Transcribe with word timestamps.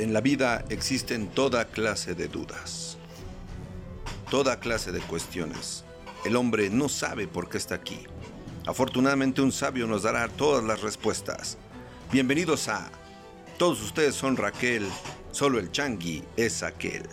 En 0.00 0.12
la 0.12 0.20
vida 0.20 0.64
existen 0.70 1.28
toda 1.28 1.66
clase 1.66 2.16
de 2.16 2.26
dudas, 2.26 2.98
toda 4.28 4.58
clase 4.58 4.90
de 4.90 4.98
cuestiones. 5.00 5.84
El 6.24 6.34
hombre 6.34 6.68
no 6.68 6.88
sabe 6.88 7.28
por 7.28 7.48
qué 7.48 7.58
está 7.58 7.76
aquí. 7.76 8.00
Afortunadamente 8.66 9.40
un 9.40 9.52
sabio 9.52 9.86
nos 9.86 10.02
dará 10.02 10.26
todas 10.26 10.64
las 10.64 10.82
respuestas. 10.82 11.58
Bienvenidos 12.10 12.66
a 12.66 12.90
Todos 13.56 13.80
ustedes 13.82 14.16
son 14.16 14.36
Raquel, 14.36 14.84
solo 15.30 15.60
el 15.60 15.70
Changui 15.70 16.24
es 16.36 16.64
aquel. 16.64 17.04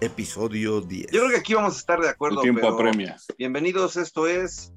Episodio 0.00 0.80
10. 0.80 1.10
Yo 1.10 1.18
creo 1.18 1.30
que 1.30 1.38
aquí 1.38 1.54
vamos 1.54 1.74
a 1.74 1.78
estar 1.78 2.00
de 2.00 2.08
acuerdo. 2.08 2.36
El 2.36 2.42
tiempo 2.42 2.60
pero 2.60 2.74
apremia. 2.74 3.16
Bienvenidos, 3.36 3.96
esto 3.96 4.28
es. 4.28 4.72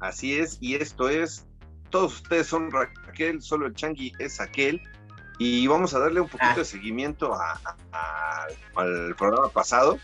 Así 0.00 0.38
es, 0.38 0.56
y 0.62 0.76
esto 0.76 1.10
es. 1.10 1.46
Todos 1.90 2.14
ustedes 2.14 2.46
son 2.46 2.70
Raquel, 2.70 3.42
solo 3.42 3.66
el 3.66 3.74
Changui 3.74 4.14
es 4.18 4.40
aquel. 4.40 4.80
Y 5.38 5.66
vamos 5.68 5.94
a 5.94 6.00
darle 6.00 6.20
un 6.20 6.28
poquito 6.28 6.50
Ah. 6.50 6.56
de 6.56 6.64
seguimiento 6.64 7.32
a- 7.34 7.60
a- 7.92 8.46
al 8.76 9.14
programa 9.16 9.48
pasado, 9.50 9.98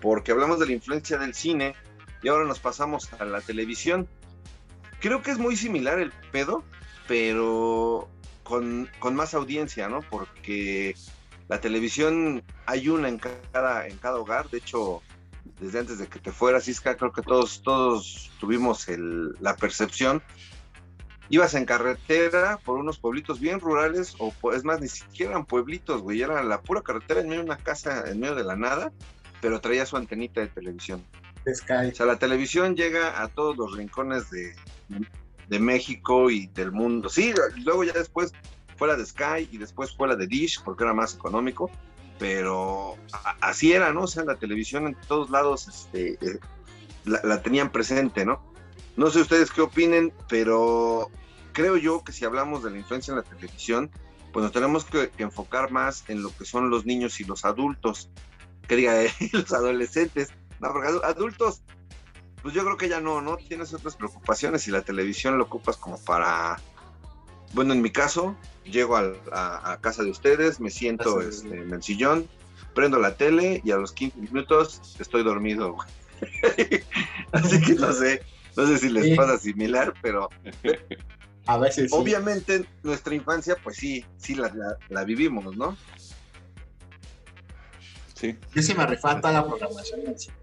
porque 0.00 0.32
hablamos 0.32 0.58
de 0.60 0.66
la 0.66 0.72
influencia 0.72 1.18
del 1.18 1.34
cine 1.34 1.74
y 2.22 2.28
ahora 2.28 2.44
nos 2.44 2.60
pasamos 2.60 3.12
a 3.14 3.24
la 3.24 3.40
televisión. 3.40 4.08
Creo 5.00 5.22
que 5.22 5.30
es 5.32 5.38
muy 5.38 5.56
similar 5.56 5.98
el 5.98 6.12
pedo, 6.30 6.62
pero 7.08 8.08
con, 8.44 8.88
con 8.98 9.14
más 9.16 9.34
audiencia, 9.34 9.88
¿no? 9.88 10.00
Porque 10.02 10.94
la 11.48 11.60
televisión 11.60 12.42
hay 12.66 12.88
una 12.88 13.08
en 13.08 13.18
cada, 13.18 13.86
en 13.88 13.96
cada 13.98 14.18
hogar, 14.18 14.48
de 14.50 14.58
hecho, 14.58 15.02
desde 15.58 15.80
antes 15.80 15.98
de 15.98 16.06
que 16.06 16.18
te 16.20 16.30
fueras, 16.32 16.68
Isca, 16.68 16.96
creo 16.96 17.12
que 17.12 17.22
todos, 17.22 17.62
todos 17.62 18.30
tuvimos 18.38 18.88
el- 18.88 19.34
la 19.40 19.56
percepción. 19.56 20.22
Ibas 21.30 21.54
en 21.54 21.64
carretera 21.64 22.58
por 22.64 22.78
unos 22.78 22.98
pueblitos 22.98 23.40
bien 23.40 23.60
rurales, 23.60 24.14
o 24.18 24.32
pu- 24.32 24.54
es 24.54 24.64
más, 24.64 24.80
ni 24.80 24.88
siquiera 24.88 25.30
eran 25.32 25.46
pueblitos, 25.46 26.02
güey, 26.02 26.20
era 26.20 26.42
la 26.42 26.60
pura 26.60 26.82
carretera 26.82 27.20
en 27.20 27.28
medio 27.28 27.40
de 27.40 27.46
una 27.46 27.56
casa, 27.56 28.04
en 28.10 28.20
medio 28.20 28.34
de 28.34 28.44
la 28.44 28.56
nada, 28.56 28.92
pero 29.40 29.60
traía 29.60 29.86
su 29.86 29.96
antenita 29.96 30.40
de 30.40 30.48
televisión. 30.48 31.02
Sky. 31.54 31.90
O 31.92 31.94
sea, 31.94 32.04
la 32.06 32.18
televisión 32.18 32.74
llega 32.76 33.22
a 33.22 33.28
todos 33.28 33.56
los 33.56 33.76
rincones 33.76 34.28
de, 34.30 34.54
de 35.48 35.58
México 35.58 36.30
y 36.30 36.48
del 36.48 36.72
mundo. 36.72 37.08
Sí, 37.08 37.32
luego 37.64 37.84
ya 37.84 37.92
después 37.92 38.32
fue 38.76 38.88
la 38.88 38.96
de 38.96 39.06
Sky 39.06 39.48
y 39.50 39.56
después 39.58 39.96
fue 39.96 40.08
la 40.08 40.16
de 40.16 40.26
Dish 40.26 40.60
porque 40.64 40.84
era 40.84 40.92
más 40.92 41.14
económico, 41.14 41.70
pero 42.18 42.96
así 43.40 43.72
era, 43.72 43.92
¿no? 43.92 44.02
O 44.02 44.06
sea, 44.06 44.24
la 44.24 44.36
televisión 44.36 44.86
en 44.88 44.96
todos 45.06 45.30
lados 45.30 45.68
este, 45.68 46.18
eh, 46.20 46.38
la, 47.04 47.20
la 47.24 47.40
tenían 47.42 47.70
presente, 47.70 48.26
¿no? 48.26 48.49
No 49.00 49.10
sé 49.10 49.22
ustedes 49.22 49.50
qué 49.50 49.62
opinen, 49.62 50.12
pero 50.28 51.10
creo 51.54 51.78
yo 51.78 52.04
que 52.04 52.12
si 52.12 52.26
hablamos 52.26 52.62
de 52.62 52.70
la 52.70 52.76
influencia 52.76 53.12
en 53.12 53.16
la 53.16 53.22
televisión, 53.22 53.90
pues 54.30 54.42
nos 54.42 54.52
tenemos 54.52 54.84
que, 54.84 55.08
que 55.08 55.22
enfocar 55.22 55.70
más 55.70 56.04
en 56.08 56.22
lo 56.22 56.36
que 56.36 56.44
son 56.44 56.68
los 56.68 56.84
niños 56.84 57.18
y 57.18 57.24
los 57.24 57.46
adultos, 57.46 58.10
que 58.68 58.76
diga, 58.76 59.02
eh, 59.02 59.10
los 59.32 59.50
adolescentes. 59.54 60.28
No, 60.60 60.70
porque 60.70 60.88
adu- 60.90 61.02
adultos, 61.02 61.62
pues 62.42 62.52
yo 62.52 62.62
creo 62.62 62.76
que 62.76 62.90
ya 62.90 63.00
no, 63.00 63.22
¿no? 63.22 63.38
Tienes 63.38 63.72
otras 63.72 63.96
preocupaciones 63.96 64.68
y 64.68 64.70
la 64.70 64.82
televisión 64.82 65.38
lo 65.38 65.44
ocupas 65.44 65.78
como 65.78 65.98
para... 66.04 66.60
Bueno, 67.54 67.72
en 67.72 67.80
mi 67.80 67.90
caso, 67.90 68.36
llego 68.64 68.98
a, 68.98 69.12
a 69.72 69.80
casa 69.80 70.02
de 70.04 70.10
ustedes, 70.10 70.60
me 70.60 70.68
siento 70.68 71.22
este, 71.22 71.48
en 71.62 71.72
el 71.72 71.82
sillón, 71.82 72.28
prendo 72.74 72.98
la 72.98 73.16
tele 73.16 73.62
y 73.64 73.70
a 73.70 73.76
los 73.78 73.92
15 73.92 74.18
minutos 74.18 74.82
estoy 75.00 75.24
dormido. 75.24 75.74
Así 77.32 77.60
que 77.62 77.74
no 77.74 77.92
sé, 77.94 78.22
no 78.56 78.66
sé 78.66 78.78
si 78.78 78.88
les 78.88 79.04
Sí. 79.04 79.14
pasa 79.14 79.38
similar, 79.38 79.94
pero 80.02 80.28
A 81.46 81.56
veces 81.58 81.90
sí. 81.90 81.96
obviamente 81.96 82.64
nuestra 82.82 83.14
infancia, 83.14 83.56
pues 83.62 83.76
sí, 83.76 84.04
sí 84.16 84.34
la, 84.34 84.48
la- 84.54 84.76
la 84.88 85.04
vivimos, 85.04 85.56
¿no? 85.56 85.76
Sí. 88.14 88.36
Yo 88.54 88.62
sí 88.62 88.74
me 88.74 88.86
rifaba 88.86 89.20
toda 89.20 89.32
la 89.32 89.46
programación 89.46 90.04
del 90.04 90.18
cine. 90.18 90.34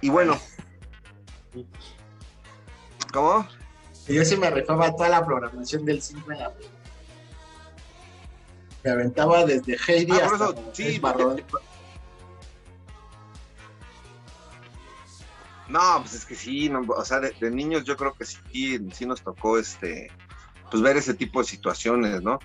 Y 0.00 0.08
bueno, 0.08 0.38
¿cómo? 3.12 3.46
Y 4.06 4.14
Yo 4.14 4.24
sí 4.24 4.36
me 4.36 4.50
rifaba 4.50 4.90
toda 4.96 5.08
la 5.10 5.24
programación 5.24 5.84
del 5.84 6.00
5 6.00 6.32
en 6.32 6.38
la 6.38 6.52
Me 8.84 8.90
aventaba 8.90 9.44
desde 9.44 9.76
Heidi 9.86 10.12
Ah, 10.12 10.24
por 10.24 10.34
hasta 10.34 10.44
eso, 10.60 10.70
sí. 10.72 11.00
No, 15.68 16.00
pues 16.00 16.14
es 16.14 16.24
que 16.24 16.34
sí, 16.34 16.70
o 16.70 17.04
sea, 17.04 17.20
de, 17.20 17.50
niños 17.50 17.84
yo 17.84 17.96
creo 17.96 18.14
que 18.14 18.24
sí, 18.24 18.78
sí 18.92 19.06
nos 19.06 19.22
tocó 19.22 19.58
este, 19.58 20.10
pues 20.70 20.82
ver 20.82 20.96
ese 20.96 21.14
tipo 21.14 21.40
de 21.40 21.46
situaciones, 21.46 22.22
¿no? 22.22 22.38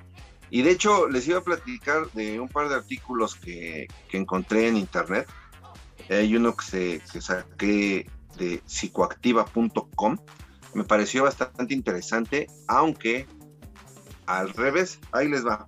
Y 0.50 0.62
de 0.62 0.72
hecho 0.72 1.08
les 1.08 1.28
iba 1.28 1.40
a 1.40 1.44
platicar 1.44 2.12
de 2.12 2.40
un 2.40 2.50
par 2.50 2.70
de 2.70 2.76
artículos 2.76 3.36
que, 3.36 3.88
que 4.10 4.18
encontré 4.18 4.68
en 4.68 4.78
internet. 4.78 5.28
Hay 6.10 6.36
uno 6.36 6.56
que, 6.56 6.66
se, 6.66 7.02
que 7.58 8.10
de 8.38 8.62
psicoactiva.com. 8.68 10.18
Me 10.74 10.84
pareció 10.84 11.24
bastante 11.24 11.74
interesante, 11.74 12.48
aunque 12.68 13.26
al 14.26 14.50
revés, 14.50 15.00
ahí 15.12 15.28
les 15.28 15.46
va. 15.46 15.68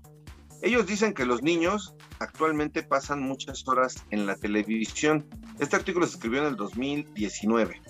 Ellos 0.61 0.85
dicen 0.85 1.13
que 1.13 1.25
los 1.25 1.41
niños 1.41 1.95
actualmente 2.19 2.83
pasan 2.83 3.21
muchas 3.21 3.67
horas 3.67 3.95
en 4.09 4.25
la 4.25 4.35
televisión. 4.35 5.25
Este 5.59 5.75
artículo 5.75 6.05
se 6.07 6.15
escribió 6.15 6.41
en 6.41 6.47
el 6.47 6.55
2019. 6.55 7.81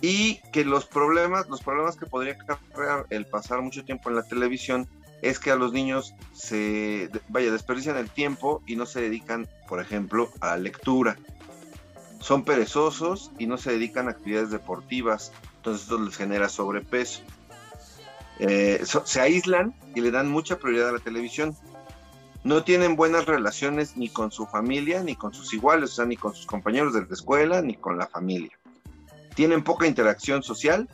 Y 0.00 0.40
que 0.52 0.64
los 0.64 0.84
problemas, 0.86 1.48
los 1.48 1.62
problemas 1.62 1.96
que 1.96 2.06
podría 2.06 2.34
acarrear 2.34 3.06
el 3.10 3.26
pasar 3.26 3.62
mucho 3.62 3.84
tiempo 3.84 4.10
en 4.10 4.16
la 4.16 4.22
televisión 4.22 4.88
es 5.22 5.38
que 5.38 5.50
a 5.50 5.56
los 5.56 5.72
niños 5.72 6.14
se, 6.34 7.08
vaya, 7.28 7.50
desperdician 7.50 7.96
el 7.96 8.10
tiempo 8.10 8.62
y 8.66 8.76
no 8.76 8.84
se 8.84 9.00
dedican, 9.00 9.48
por 9.66 9.80
ejemplo, 9.80 10.30
a 10.40 10.48
la 10.48 10.58
lectura. 10.58 11.16
Son 12.20 12.44
perezosos 12.44 13.30
y 13.38 13.46
no 13.46 13.56
se 13.56 13.72
dedican 13.72 14.08
a 14.08 14.12
actividades 14.12 14.50
deportivas, 14.50 15.32
entonces 15.56 15.84
esto 15.84 15.98
les 15.98 16.16
genera 16.16 16.48
sobrepeso. 16.50 17.22
Eh, 18.38 18.84
se 18.84 19.20
aíslan 19.20 19.74
y 19.94 20.00
le 20.00 20.10
dan 20.10 20.28
mucha 20.28 20.58
prioridad 20.58 20.90
a 20.90 20.92
la 20.92 20.98
televisión 20.98 21.56
no 22.44 22.62
tienen 22.62 22.94
buenas 22.94 23.24
relaciones 23.24 23.96
ni 23.96 24.10
con 24.10 24.30
su 24.30 24.46
familia, 24.46 25.02
ni 25.02 25.16
con 25.16 25.32
sus 25.32 25.52
iguales, 25.54 25.92
o 25.92 25.94
sea, 25.94 26.04
ni 26.04 26.16
con 26.16 26.34
sus 26.34 26.44
compañeros 26.44 26.92
de 26.92 27.00
la 27.00 27.12
escuela, 27.12 27.62
ni 27.62 27.74
con 27.74 27.96
la 27.96 28.06
familia. 28.06 28.52
Tienen 29.34 29.64
poca 29.64 29.86
interacción 29.86 30.42
social 30.42 30.88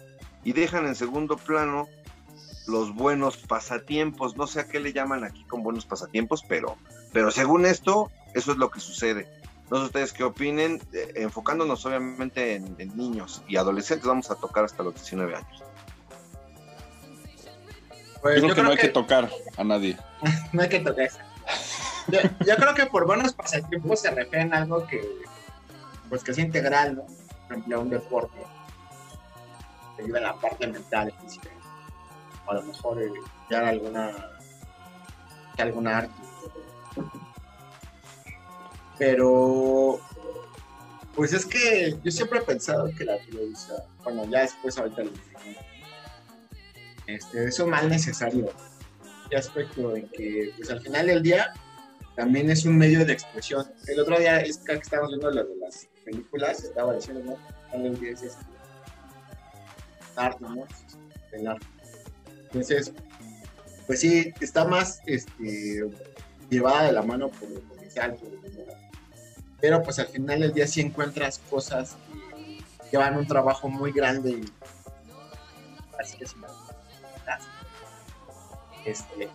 y 0.45 0.53
dejan 0.53 0.87
en 0.87 0.95
segundo 0.95 1.37
plano 1.37 1.89
los 2.69 2.95
buenos 2.95 3.37
pasatiempos. 3.37 4.37
No 4.37 4.47
sé 4.47 4.61
a 4.61 4.69
qué 4.69 4.79
le 4.79 4.93
llaman 4.93 5.25
aquí 5.25 5.43
con 5.45 5.65
buenos 5.65 5.85
pasatiempos, 5.85 6.45
pero, 6.49 6.77
pero 7.13 7.33
según 7.33 7.67
esto, 7.67 8.13
eso 8.33 8.53
es 8.53 8.59
lo 8.59 8.71
que 8.71 8.79
sucede. 8.79 9.29
No 9.73 9.79
sé 9.79 9.85
ustedes 9.87 10.13
qué 10.13 10.23
opinen, 10.23 10.81
eh, 10.93 11.13
enfocándonos 11.17 11.85
obviamente 11.85 12.55
en, 12.55 12.77
en 12.79 12.97
niños 12.97 13.43
y 13.49 13.57
adolescentes, 13.57 14.07
vamos 14.07 14.31
a 14.31 14.37
tocar 14.37 14.65
hasta 14.65 14.85
los 14.85 14.95
19 14.95 15.35
años. 15.35 15.65
Pues 18.23 18.41
Yo 18.41 18.43
creo 18.43 18.55
que 18.55 18.63
no 18.63 18.71
hay 18.71 18.77
que 18.77 18.89
tocar 18.89 19.29
a 19.57 19.65
nadie. 19.65 19.97
no 20.53 20.63
hay 20.63 20.69
que 20.69 20.79
tocar. 20.79 21.11
Yo, 22.11 22.57
creo 22.57 22.75
que 22.75 22.87
por 22.87 23.07
buenos 23.07 23.33
pasatiempos 23.33 24.01
se 24.01 24.11
refieren 24.11 24.53
a 24.55 24.59
algo 24.59 24.87
que, 24.87 25.03
pues 26.09 26.25
que 26.25 26.33
es 26.33 26.39
integral, 26.39 26.97
¿no? 26.97 27.03
Por 27.05 27.57
ejemplo, 27.57 27.81
un 27.81 27.91
deporte. 27.91 28.39
Te 29.97 30.05
ayuda 30.05 30.19
en 30.19 30.25
la 30.25 30.35
parte 30.35 30.67
mental. 30.67 31.13
O 32.47 32.51
a 32.51 32.55
lo 32.55 32.63
mejor 32.63 33.03
eh, 33.03 33.11
ya 33.51 33.69
alguna, 33.69 34.11
alguna 35.59 35.99
arte. 35.99 36.23
Pero, 38.99 40.01
pues 41.15 41.33
es 41.33 41.47
que 41.47 41.97
yo 42.03 42.11
siempre 42.11 42.39
he 42.39 42.43
pensado 42.43 42.91
que 42.97 43.05
la 43.05 43.19
televisión, 43.19 43.79
bueno, 44.05 44.25
ya 44.27 44.41
después 44.41 44.77
ahorita 44.79 45.05
lo 45.05 45.11
este, 47.07 47.47
es 47.47 47.59
un 47.59 47.71
mal 47.71 47.89
necesario 47.89 48.53
aspecto 49.37 49.97
en 49.97 50.09
que 50.09 50.53
pues 50.57 50.71
al 50.71 50.81
final 50.81 51.07
del 51.07 51.23
día 51.23 51.53
también 52.17 52.51
es 52.51 52.65
un 52.65 52.77
medio 52.77 53.05
de 53.05 53.13
expresión. 53.13 53.67
El 53.87 54.01
otro 54.01 54.19
día 54.19 54.41
es 54.41 54.59
que 54.59 54.73
estábamos 54.75 55.11
viendo 55.11 55.31
lo 55.31 55.45
de 55.45 55.57
las 55.57 55.89
películas, 56.05 56.65
estaba 56.65 56.95
diciendo, 56.95 57.37
¿no? 57.73 57.91
Día 57.99 58.11
es 58.13 58.23
este, 58.23 58.45
arte, 60.17 60.39
¿no? 60.41 60.67
El 61.33 61.47
arte. 61.47 61.67
Entonces, 62.45 62.93
pues 63.87 64.01
sí, 64.01 64.33
está 64.41 64.65
más 64.65 65.01
este, 65.07 65.85
llevada 66.49 66.85
de 66.85 66.93
la 66.93 67.03
mano 67.03 67.29
por 67.29 67.49
lo 67.51 67.61
comercial, 67.69 68.15
por 68.15 68.31
pero 69.61 69.83
pues 69.83 69.99
al 69.99 70.07
final 70.07 70.41
del 70.41 70.55
día 70.55 70.67
sí 70.67 70.81
encuentras 70.81 71.39
cosas 71.51 71.97
que 72.37 72.63
llevan 72.93 73.17
un 73.17 73.27
trabajo 73.27 73.69
muy 73.69 73.93
grande 73.93 74.31
y 74.31 74.45
así 75.99 76.17
que 76.17 76.27
sí, 76.27 76.37
este, 78.85 79.29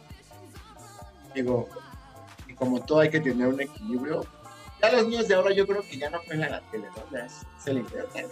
digo, 1.33 1.69
como 2.55 2.81
todo 2.81 2.99
hay 2.99 3.09
que 3.09 3.19
tener 3.19 3.47
un 3.47 3.61
equilibrio. 3.61 4.25
Ya 4.81 4.91
los 4.91 5.07
niños 5.07 5.27
de 5.27 5.35
ahora 5.35 5.53
yo 5.53 5.65
creo 5.65 5.81
que 5.81 5.97
ya 5.97 6.09
no 6.09 6.19
juegan 6.19 6.43
a 6.43 6.49
la 6.49 6.61
tele, 6.71 6.87
¿no? 6.95 7.11
Ya 7.11 7.25
es 7.25 7.45
el 7.65 7.77
internet. 7.79 8.29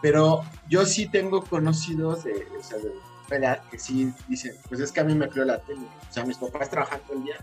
Pero 0.00 0.44
yo 0.68 0.86
sí 0.86 1.08
tengo 1.08 1.42
conocidos 1.42 2.24
de, 2.24 2.46
o 2.58 2.62
sea, 2.62 3.62
que 3.70 3.78
sí 3.78 4.12
dicen, 4.28 4.56
pues 4.68 4.80
es 4.80 4.92
que 4.92 5.00
a 5.00 5.04
mí 5.04 5.14
me 5.14 5.28
creó 5.28 5.44
la 5.44 5.58
tele. 5.58 5.82
O 6.08 6.12
sea, 6.12 6.24
mis 6.24 6.38
papás 6.38 6.70
trabajan 6.70 7.00
todo 7.06 7.16
el 7.16 7.24
día 7.24 7.36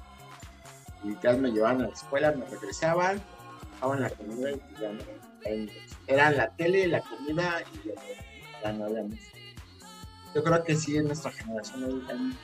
y 1.04 1.16
ya 1.22 1.34
me 1.34 1.52
llevaban 1.52 1.82
a 1.82 1.88
la 1.88 1.94
escuela, 1.94 2.32
me 2.32 2.46
regresaban, 2.46 3.22
estaban 3.74 4.02
la 4.02 4.10
comida 4.10 4.52
y 4.52 4.82
ya 4.82 4.92
no, 4.92 5.02
era 6.08 6.32
la 6.32 6.50
tele, 6.52 6.88
la 6.88 7.02
comida 7.02 7.62
y 7.74 7.90
ya, 8.64 8.74
no 8.74 8.86
había 8.86 9.06
Yo 10.34 10.44
creo 10.44 10.64
que 10.64 10.76
sí, 10.76 10.98
en 10.98 11.06
nuestra 11.06 11.32
generación 11.32 12.04
hay, 12.10 12.38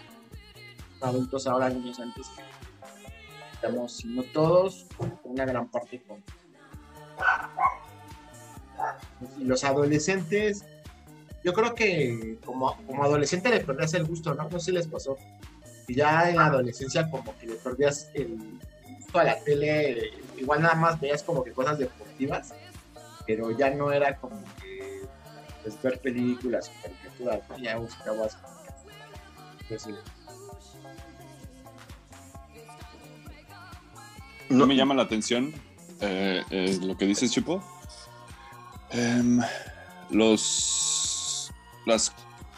adultos 1.01 1.47
ahora, 1.47 1.69
niños 1.69 2.00
antes, 2.00 2.27
que 2.27 2.44
si 3.88 4.08
no 4.08 4.24
todos, 4.24 4.88
una 5.24 5.46
gran 5.46 5.69
parte 5.69 6.02
con. 6.02 6.24
Y 9.38 9.44
los 9.44 9.63
adolescentes, 9.63 10.66
yo 11.44 11.54
creo 11.54 11.75
que 11.75 12.40
como, 12.44 12.75
como 12.86 13.04
adolescente 13.04 13.50
le 13.50 13.60
perdías 13.60 13.94
el 13.94 14.06
gusto, 14.06 14.34
¿no? 14.34 14.50
No 14.50 14.60
sé 14.60 14.72
les 14.72 14.88
pasó. 14.88 15.18
Y 15.88 15.96
ya 15.96 16.30
en 16.30 16.38
la 16.38 16.48
adolescencia 16.48 17.10
como 17.10 17.38
que 17.38 17.48
le 17.48 17.56
perdías 17.56 18.10
el 18.13 18.38
gusto 18.98 19.19
a 19.19 19.24
la 19.24 19.40
tele, 19.44 20.12
igual 20.38 20.62
nada 20.62 20.75
más 20.75 21.00
veías 21.00 21.24
como 21.24 21.44
que 21.44 21.52
cosas 21.52 21.78
deportivas, 21.78 22.54
pero 23.28 23.52
ya 23.52 23.69
no 23.69 23.92
era 23.92 24.16
como 24.18 24.42
que 24.62 25.02
pues, 25.64 25.81
ver 25.81 26.00
películas 26.00 26.69
o 26.69 26.81
caricaturas, 26.81 27.62
ya 27.62 27.78
buscabas 27.78 28.38
pues, 29.68 29.88
no 34.51 34.68
me 34.68 34.75
llama 34.75 34.94
la 34.94 35.03
atención 35.03 35.53
eh, 36.01 36.44
eh, 36.50 36.80
lo 36.81 36.98
que 36.98 37.06
dices, 37.06 37.31
Chupo. 37.31 37.63
Em, 38.92 39.39
los, 40.09 41.51
las 41.86 42.12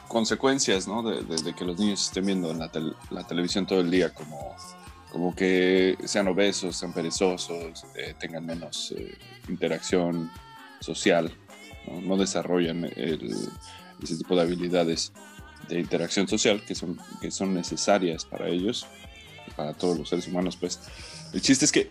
consecuencias 0.08 0.88
¿no? 0.88 1.04
de, 1.04 1.54
que 1.54 1.66
los 1.66 1.78
niños 1.78 2.06
estén 2.06 2.26
viendo 2.26 2.52
en 2.52 2.60
la, 2.60 3.28
televisión 3.28 3.68
todo 3.68 3.82
el 3.82 3.92
día, 3.92 4.14
como, 4.14 4.56
como 5.12 5.36
que 5.36 5.98
sean 6.06 6.28
obesos, 6.28 6.78
sean 6.78 6.94
perezosos, 6.94 7.86
eh, 7.96 8.16
tengan 8.20 8.46
menos 8.46 8.94
interacción 9.48 10.32
social, 10.80 11.32
no, 12.02 12.18
desarrollan 12.18 12.86
ese 12.86 14.18
tipo 14.18 14.36
de 14.36 14.42
habilidades 14.42 15.12
de 15.68 15.80
interacción 15.80 16.28
social 16.28 16.64
que 16.66 16.76
son, 16.76 16.98
que 17.22 17.30
son 17.30 17.54
necesarias 17.54 18.26
para 18.26 18.48
ellos, 18.48 18.88
para 19.56 19.74
todos 19.74 19.98
los 19.98 20.10
seres 20.10 20.28
humanos, 20.28 20.58
pues 20.58 20.80
el 21.34 21.42
chiste 21.42 21.66
es 21.66 21.72
que 21.72 21.90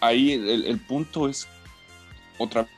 ahí 0.00 0.32
el, 0.32 0.78
punto 0.80 1.28
es 1.28 1.46
otra 2.38 2.68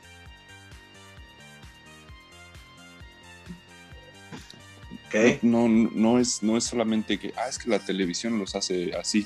No, 5.41 5.67
no, 5.67 6.19
es, 6.19 6.41
no 6.41 6.57
es 6.57 6.63
solamente 6.63 7.19
que, 7.19 7.33
ah, 7.35 7.47
es 7.49 7.57
que 7.57 7.69
la 7.69 7.79
televisión 7.79 8.39
los 8.39 8.55
hace 8.55 8.95
así. 8.95 9.25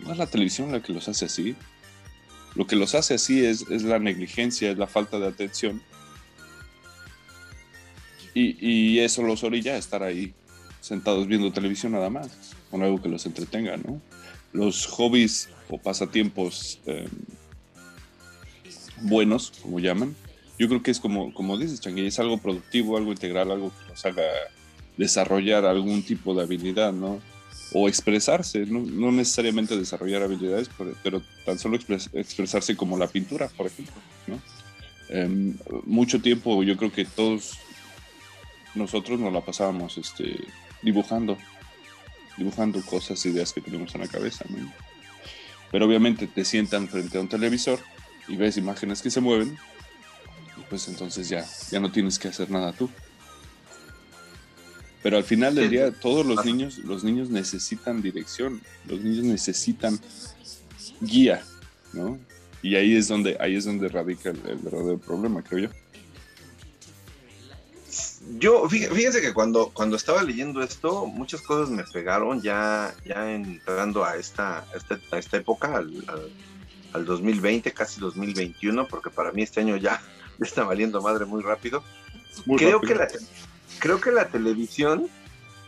No 0.00 0.12
es 0.12 0.18
la 0.18 0.26
televisión 0.26 0.72
la 0.72 0.82
que 0.82 0.92
los 0.92 1.08
hace 1.08 1.26
así. 1.26 1.54
Lo 2.54 2.66
que 2.66 2.76
los 2.76 2.94
hace 2.94 3.14
así 3.14 3.44
es, 3.44 3.62
es 3.70 3.82
la 3.82 3.98
negligencia, 3.98 4.70
es 4.70 4.78
la 4.78 4.86
falta 4.86 5.18
de 5.18 5.28
atención. 5.28 5.82
Y, 8.34 8.56
y, 8.60 8.98
eso 9.00 9.22
los 9.22 9.44
orilla 9.44 9.74
a 9.74 9.78
estar 9.78 10.02
ahí 10.02 10.34
sentados 10.80 11.26
viendo 11.26 11.52
televisión 11.52 11.92
nada 11.92 12.10
más, 12.10 12.54
con 12.70 12.82
algo 12.82 13.00
que 13.00 13.08
los 13.08 13.24
entretenga, 13.24 13.76
¿no? 13.78 14.00
Los 14.52 14.86
hobbies 14.86 15.48
o 15.68 15.78
pasatiempos 15.78 16.80
em, 16.86 17.08
buenos, 19.02 19.52
como 19.62 19.80
llaman, 19.80 20.14
yo 20.58 20.68
creo 20.68 20.82
que 20.82 20.90
es 20.90 21.00
como, 21.00 21.32
como 21.34 21.58
dices, 21.58 21.80
Changuí, 21.80 22.06
es 22.06 22.18
algo 22.18 22.38
productivo, 22.38 22.96
algo 22.96 23.12
integral, 23.12 23.50
algo 23.50 23.70
que 23.70 23.90
nos 23.90 24.06
haga 24.06 24.24
desarrollar 24.96 25.66
algún 25.66 26.02
tipo 26.02 26.34
de 26.34 26.42
habilidad, 26.42 26.92
¿no? 26.92 27.20
O 27.72 27.88
expresarse, 27.88 28.64
no, 28.64 29.12
necesariamente 29.12 29.76
desarrollar 29.76 30.22
habilidades, 30.22 30.70
pero, 31.02 31.22
tan 31.44 31.58
solo 31.58 31.76
expresarse 31.76 32.76
como 32.76 32.96
la 32.96 33.08
pintura, 33.08 33.48
por 33.48 33.66
ejemplo, 33.66 33.94
¿no? 34.26 34.40
Em, 35.08 35.56
mucho 35.84 36.20
tiempo 36.20 36.62
yo 36.64 36.76
creo 36.76 36.92
que 36.92 37.04
todos 37.04 37.58
nosotros 38.74 39.20
nos 39.20 39.32
la 39.32 39.40
pasábamos 39.40 39.98
este, 39.98 40.36
dibujando, 40.82 41.36
dibujando 42.36 42.80
cosas, 42.82 43.24
ideas 43.26 43.52
que 43.52 43.60
tenemos 43.60 43.94
en 43.94 44.02
la 44.02 44.08
cabeza. 44.08 44.44
Pero 45.70 45.86
obviamente 45.86 46.26
te 46.26 46.44
sientan 46.44 46.88
frente 46.88 47.18
a 47.18 47.20
un 47.20 47.28
televisor 47.28 47.80
y 48.28 48.36
ves 48.36 48.56
imágenes 48.56 49.02
que 49.02 49.10
se 49.10 49.20
mueven, 49.20 49.56
pues 50.68 50.88
entonces 50.88 51.28
ya, 51.28 51.44
ya 51.70 51.80
no 51.80 51.90
tienes 51.90 52.18
que 52.18 52.28
hacer 52.28 52.50
nada 52.50 52.72
tú. 52.72 52.90
Pero 55.02 55.18
al 55.18 55.24
final 55.24 55.54
del 55.54 55.70
día, 55.70 55.92
todos 55.92 56.26
los 56.26 56.44
niños, 56.44 56.78
los 56.78 57.04
niños 57.04 57.30
necesitan 57.30 58.02
dirección, 58.02 58.60
los 58.88 59.00
niños 59.00 59.24
necesitan 59.24 60.00
guía, 61.00 61.44
¿no? 61.92 62.18
Y 62.62 62.74
ahí 62.74 62.96
es 62.96 63.06
donde, 63.06 63.36
ahí 63.38 63.54
es 63.54 63.64
donde 63.64 63.88
radica 63.88 64.30
el 64.30 64.38
verdadero 64.38 64.98
problema, 64.98 65.42
creo 65.42 65.68
yo. 65.68 65.70
Yo, 68.28 68.68
fíjense 68.68 69.20
que 69.20 69.32
cuando, 69.32 69.70
cuando 69.72 69.96
estaba 69.96 70.22
leyendo 70.22 70.62
esto, 70.62 71.06
muchas 71.06 71.42
cosas 71.42 71.70
me 71.70 71.84
pegaron 71.84 72.42
ya, 72.42 72.94
ya 73.04 73.32
entrando 73.32 74.04
a 74.04 74.16
esta, 74.16 74.66
a 75.12 75.18
esta, 75.18 75.36
época, 75.36 75.76
al, 75.76 76.30
al, 76.92 77.04
2020, 77.04 77.72
casi 77.72 78.00
2021, 78.00 78.88
porque 78.88 79.10
para 79.10 79.30
mí 79.30 79.42
este 79.42 79.60
año 79.60 79.76
ya, 79.76 80.02
está 80.40 80.64
valiendo 80.64 81.00
madre 81.00 81.24
muy 81.24 81.42
rápido. 81.42 81.84
creo, 82.56 82.80
Que 82.80 82.94
la, 82.94 83.08
creo 83.78 84.00
que 84.00 84.10
la 84.10 84.28
televisión 84.28 85.08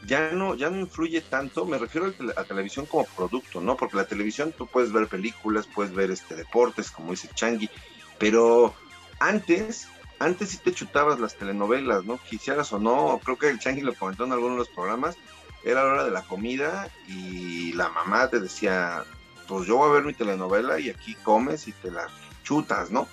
ya 0.06 0.32
no, 0.32 0.54
ya 0.54 0.70
no 0.70 0.80
influye 0.80 1.20
tanto, 1.20 1.64
me 1.64 1.78
refiero 1.78 2.12
a, 2.18 2.22
la 2.22 2.44
televisión 2.44 2.86
como 2.86 3.04
producto, 3.04 3.60
¿no? 3.60 3.76
Porque 3.76 3.96
la 3.96 4.06
televisión 4.06 4.52
tú 4.56 4.66
puedes 4.66 4.92
ver 4.92 5.06
películas, 5.06 5.68
puedes 5.72 5.94
ver 5.94 6.10
este 6.10 6.34
deportes, 6.34 6.90
como 6.90 7.12
dice 7.12 7.28
Changi, 7.34 7.70
pero 8.18 8.74
antes 9.20 9.88
antes 10.18 10.50
sí 10.50 10.58
te 10.58 10.72
chutabas 10.72 11.20
las 11.20 11.36
telenovelas, 11.36 12.04
¿no? 12.04 12.18
Quisieras 12.18 12.72
o 12.72 12.78
no, 12.78 13.20
creo 13.24 13.38
que 13.38 13.48
el 13.48 13.58
Changi 13.58 13.82
lo 13.82 13.94
comentó 13.94 14.24
en 14.24 14.32
algunos 14.32 14.56
de 14.56 14.58
los 14.58 14.68
programas, 14.68 15.16
era 15.64 15.84
la 15.84 15.92
hora 15.92 16.04
de 16.04 16.10
la 16.10 16.22
comida 16.22 16.88
y 17.06 17.72
la 17.72 17.88
mamá 17.90 18.28
te 18.28 18.40
decía, 18.40 19.04
pues 19.46 19.66
yo 19.66 19.76
voy 19.76 19.90
a 19.90 19.92
ver 19.94 20.04
mi 20.04 20.14
telenovela 20.14 20.78
y 20.78 20.90
aquí 20.90 21.14
comes 21.16 21.68
y 21.68 21.72
te 21.72 21.90
la 21.90 22.08
chutas, 22.42 22.90
¿no? 22.90 23.06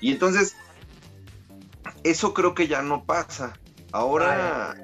Y 0.00 0.12
entonces, 0.12 0.56
eso 2.02 2.34
creo 2.34 2.54
que 2.54 2.66
ya 2.66 2.82
no 2.82 3.04
pasa. 3.04 3.52
Ahora 3.92 4.74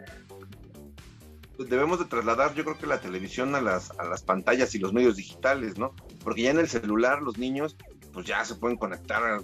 debemos 1.59 1.99
de 1.99 2.05
trasladar, 2.05 2.55
yo 2.55 2.65
creo 2.65 2.79
que 2.79 2.87
la 2.87 3.01
televisión 3.01 3.55
a 3.55 3.61
las, 3.61 3.91
a 3.99 4.05
las 4.05 4.23
pantallas 4.23 4.75
y 4.75 4.79
los 4.79 4.93
medios 4.93 5.17
digitales, 5.17 5.77
¿no? 5.77 5.95
Porque 6.23 6.43
ya 6.43 6.51
en 6.51 6.61
el 6.61 6.69
celular 6.69 7.23
los 7.23 7.37
niños, 7.37 7.77
pues 8.13 8.27
ya 8.27 8.45
se 8.45 8.55
pueden 8.55 8.77
conectar 8.77 9.43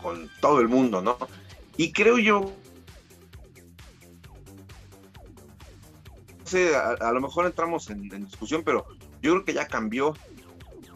con 0.00 0.30
todo 0.40 0.60
el 0.60 0.68
mundo, 0.68 1.02
¿no? 1.02 1.18
Y 1.76 1.92
creo 1.92 2.18
yo, 2.18 2.52
no 6.38 6.46
sé, 6.46 6.74
a, 6.76 7.12
lo 7.12 7.20
mejor 7.20 7.46
entramos 7.46 7.90
en, 7.90 8.08
discusión, 8.08 8.62
pero 8.64 8.86
yo 9.20 9.32
creo 9.32 9.44
que 9.44 9.54
ya 9.54 9.66
cambió. 9.66 10.14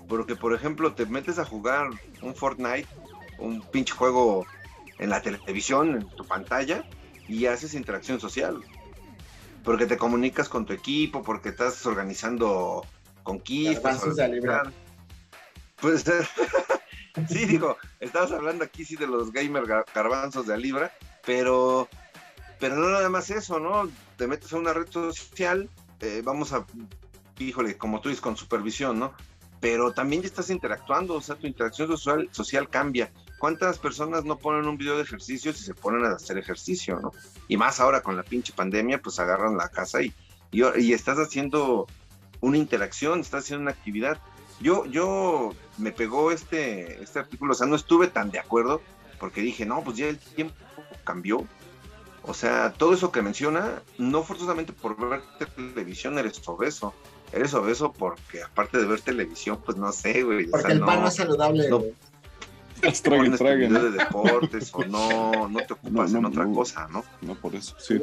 Porque, 0.09 0.35
por 0.35 0.55
ejemplo, 0.55 0.95
te 0.95 1.07
metes 1.07 1.39
a 1.39 1.45
jugar 1.45 1.91
un 2.23 2.35
Fortnite, 2.35 2.89
un 3.39 3.63
pinche 3.63 3.95
juego 3.95 4.45
en 4.99 5.11
la 5.11 5.23
televisión, 5.23 5.97
en 5.97 6.09
tu 6.09 6.27
pantalla, 6.27 6.85
y 7.29 7.47
haces 7.47 7.75
interacción 7.75 8.19
social. 8.21 8.61
Porque 9.63 9.87
te 9.87 9.97
comunicas 9.97 10.49
con 10.49 10.67
tu 10.67 10.73
equipo, 10.73 11.23
porque 11.23 11.51
estás 11.51 11.85
organizando 11.87 12.85
conquistas. 13.23 14.03
Pues 15.81 16.05
sí, 17.29 17.45
digo, 17.47 17.77
estabas 18.01 18.33
hablando 18.33 18.65
aquí 18.65 18.85
sí 18.85 18.97
de 18.97 19.07
los 19.07 19.33
gamer 19.33 19.65
garbanzos 19.95 20.47
de 20.47 20.55
Alibra, 20.55 20.93
pero, 21.25 21.89
pero 22.59 22.77
no 22.77 22.91
nada 22.91 23.09
más 23.09 23.31
eso, 23.31 23.59
¿no? 23.59 23.89
Te 24.17 24.27
metes 24.27 24.53
a 24.53 24.59
una 24.59 24.73
red 24.73 24.89
social, 24.91 25.69
eh, 26.01 26.23
vamos 26.25 26.53
a, 26.53 26.67
híjole, 27.39 27.77
como 27.77 28.01
tú 28.01 28.09
dices, 28.09 28.23
con 28.23 28.37
supervisión, 28.37 28.99
¿no? 28.99 29.15
Pero 29.61 29.93
también 29.93 30.23
ya 30.23 30.29
estás 30.29 30.51
interactuando, 30.51 31.15
o 31.15 31.21
sea, 31.21 31.37
tu 31.37 31.47
interacción 31.47 31.89
social, 31.89 32.29
social 32.33 32.69
cambia. 32.69 33.13
¿Cuántas 33.39 33.79
personas 33.79 34.25
no 34.25 34.39
ponen 34.39 34.67
un 34.67 34.77
video 34.77 34.97
de 34.97 35.03
ejercicio 35.03 35.53
si 35.53 35.65
se 35.65 35.75
ponen 35.75 36.05
a 36.05 36.15
hacer 36.15 36.39
ejercicio, 36.39 36.99
¿no? 37.01 37.13
Y 37.49 37.57
más 37.57 37.81
ahora 37.81 38.03
con 38.03 38.17
la 38.17 38.23
pinche 38.23 38.53
pandemia, 38.55 39.01
pues 39.01 39.19
agarran 39.19 39.57
la 39.57 39.69
casa 39.69 40.03
y, 40.03 40.15
y, 40.51 40.63
y 40.79 40.93
estás 40.93 41.19
haciendo 41.19 41.87
una 42.41 42.57
interacción, 42.57 43.21
estás 43.21 43.45
haciendo 43.45 43.63
una 43.63 43.73
actividad 43.73 44.19
yo, 44.61 44.85
yo 44.87 45.55
me 45.79 45.93
pegó 45.93 46.31
este, 46.31 47.03
este 47.03 47.19
artículo, 47.19 47.53
o 47.53 47.55
sea, 47.55 47.67
no 47.67 47.77
estuve 47.77 48.09
tan 48.09 48.31
de 48.31 48.39
acuerdo, 48.39 48.81
porque 49.19 49.41
dije, 49.41 49.65
no, 49.67 49.83
pues 49.83 49.97
ya 49.97 50.09
el 50.09 50.19
tiempo 50.19 50.55
cambió. 51.05 51.47
O 52.23 52.35
sea, 52.35 52.73
todo 52.73 52.93
eso 52.93 53.11
que 53.11 53.23
menciona, 53.23 53.83
no 53.97 54.23
forzosamente 54.23 54.73
por 54.73 54.97
ver 54.97 55.23
televisión 55.57 56.19
eres 56.19 56.41
obeso. 56.47 56.95
Eres 57.33 57.55
obeso 57.55 57.93
porque 57.93 58.43
aparte 58.43 58.79
de 58.79 58.85
ver 58.85 59.01
televisión, 59.01 59.61
pues 59.65 59.79
no 59.79 59.91
sé, 59.93 60.23
güey. 60.23 60.47
Porque 60.47 60.73
el 60.73 60.81
pan 60.81 61.01
no 61.01 61.09
es 61.09 61.15
saludable, 61.15 61.69
no, 61.69 61.79
güey. 61.79 61.95
de 62.81 63.91
deportes 63.91 64.71
o 64.75 64.85
no, 64.85 65.49
no 65.49 65.61
te 65.61 65.73
ocupas 65.73 66.13
en 66.13 66.25
otra 66.25 66.47
cosa, 66.47 66.89
¿no? 66.89 67.05
No 67.23 67.35
por 67.35 67.55
eso, 67.55 67.75
sí. 67.79 68.01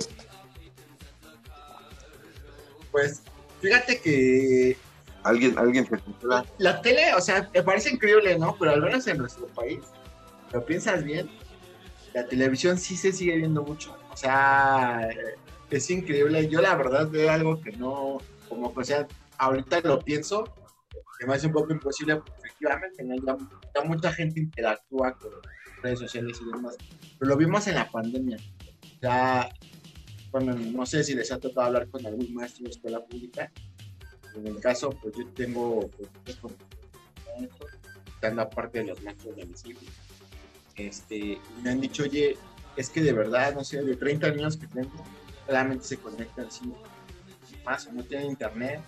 Pues 2.91 3.21
fíjate 3.61 3.99
que 4.01 4.77
Alguien, 5.27 5.57
alguien 5.57 5.85
que 5.85 5.97
la, 6.23 6.45
la 6.57 6.81
tele, 6.81 7.13
o 7.15 7.21
sea, 7.21 7.49
me 7.53 7.61
parece 7.61 7.89
increíble, 7.91 8.37
¿no? 8.39 8.55
Pero 8.57 8.71
al 8.71 8.81
menos 8.81 9.05
en 9.07 9.17
nuestro 9.17 9.47
país, 9.47 9.79
lo 10.53 10.65
piensas 10.65 11.03
bien, 11.03 11.29
la 12.13 12.25
televisión 12.25 12.77
sí 12.77 12.95
se 12.95 13.11
sigue 13.11 13.35
viendo 13.35 13.61
mucho. 13.61 13.95
O 14.11 14.17
sea, 14.17 15.09
es 15.69 15.89
increíble. 15.91 16.47
Yo 16.47 16.61
la 16.61 16.75
verdad 16.75 17.07
veo 17.09 17.29
algo 17.29 17.61
que 17.61 17.71
no, 17.73 18.17
como 18.49 18.73
que, 18.73 18.79
o 18.79 18.83
sea, 18.83 19.07
ahorita 19.37 19.81
lo 19.81 19.99
pienso, 19.99 20.45
que 21.19 21.25
me 21.25 21.35
hace 21.35 21.47
un 21.47 21.53
poco 21.53 21.73
imposible, 21.73 22.15
porque 22.15 22.31
efectivamente, 22.39 23.03
¿no? 23.03 23.15
ya, 23.75 23.83
mucha 23.83 24.11
gente 24.11 24.39
interactúa 24.39 25.17
con 25.17 25.31
redes 25.83 25.99
sociales 25.99 26.39
y 26.41 26.45
demás. 26.45 26.75
Pero 27.19 27.29
lo 27.29 27.37
vimos 27.37 27.67
en 27.67 27.75
la 27.75 27.89
pandemia. 27.89 28.37
Ya, 29.01 29.49
bueno, 30.31 30.55
no 30.55 30.85
sé 30.85 31.03
si 31.03 31.13
les 31.13 31.31
ha 31.31 31.39
tocado 31.39 31.67
hablar 31.67 31.87
con 31.89 32.05
algún 32.05 32.33
maestro 32.33 32.63
de 32.65 32.71
escuela 32.71 33.03
pública. 33.05 33.51
En 34.37 34.47
el 34.47 34.59
caso, 34.59 34.89
pues 34.89 35.15
yo 35.15 35.27
tengo, 35.29 35.89
pues, 35.89 36.09
estando 38.13 38.41
aparte 38.41 38.79
de 38.79 38.85
los 38.85 39.01
maestros 39.03 39.35
de 39.35 39.45
mis 39.45 39.65
hijos. 39.65 39.83
Este, 40.75 41.39
me 41.63 41.71
han 41.71 41.81
dicho, 41.81 42.03
oye, 42.03 42.37
es 42.75 42.89
que 42.89 43.01
de 43.01 43.13
verdad, 43.13 43.55
no 43.55 43.63
sé, 43.63 43.81
de 43.81 43.95
30 43.95 44.31
niños 44.31 44.57
que 44.57 44.67
tengo, 44.67 45.03
solamente 45.45 45.85
se 45.85 45.97
conectan 45.97 46.45
así, 46.45 46.71
más, 47.65 47.91
no 47.91 48.03
tienen 48.03 48.27
internet, 48.27 48.81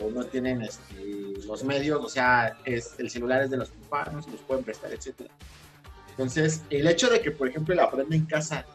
o 0.00 0.10
no 0.10 0.24
tienen 0.24 0.62
este, 0.62 1.34
los 1.46 1.64
medios, 1.64 2.04
o 2.04 2.08
sea, 2.08 2.58
es, 2.64 2.94
el 2.98 3.10
celular 3.10 3.42
es 3.42 3.50
de 3.50 3.56
los 3.56 3.70
papás, 3.70 4.12
no 4.12 4.18
los 4.18 4.40
pueden 4.42 4.64
prestar, 4.64 4.92
etcétera. 4.92 5.30
Entonces, 6.10 6.62
el 6.70 6.86
hecho 6.86 7.08
de 7.08 7.20
que, 7.20 7.30
por 7.30 7.48
ejemplo, 7.48 7.74
la 7.74 7.84
aprenda 7.84 8.14
en 8.14 8.26
casa 8.26 8.66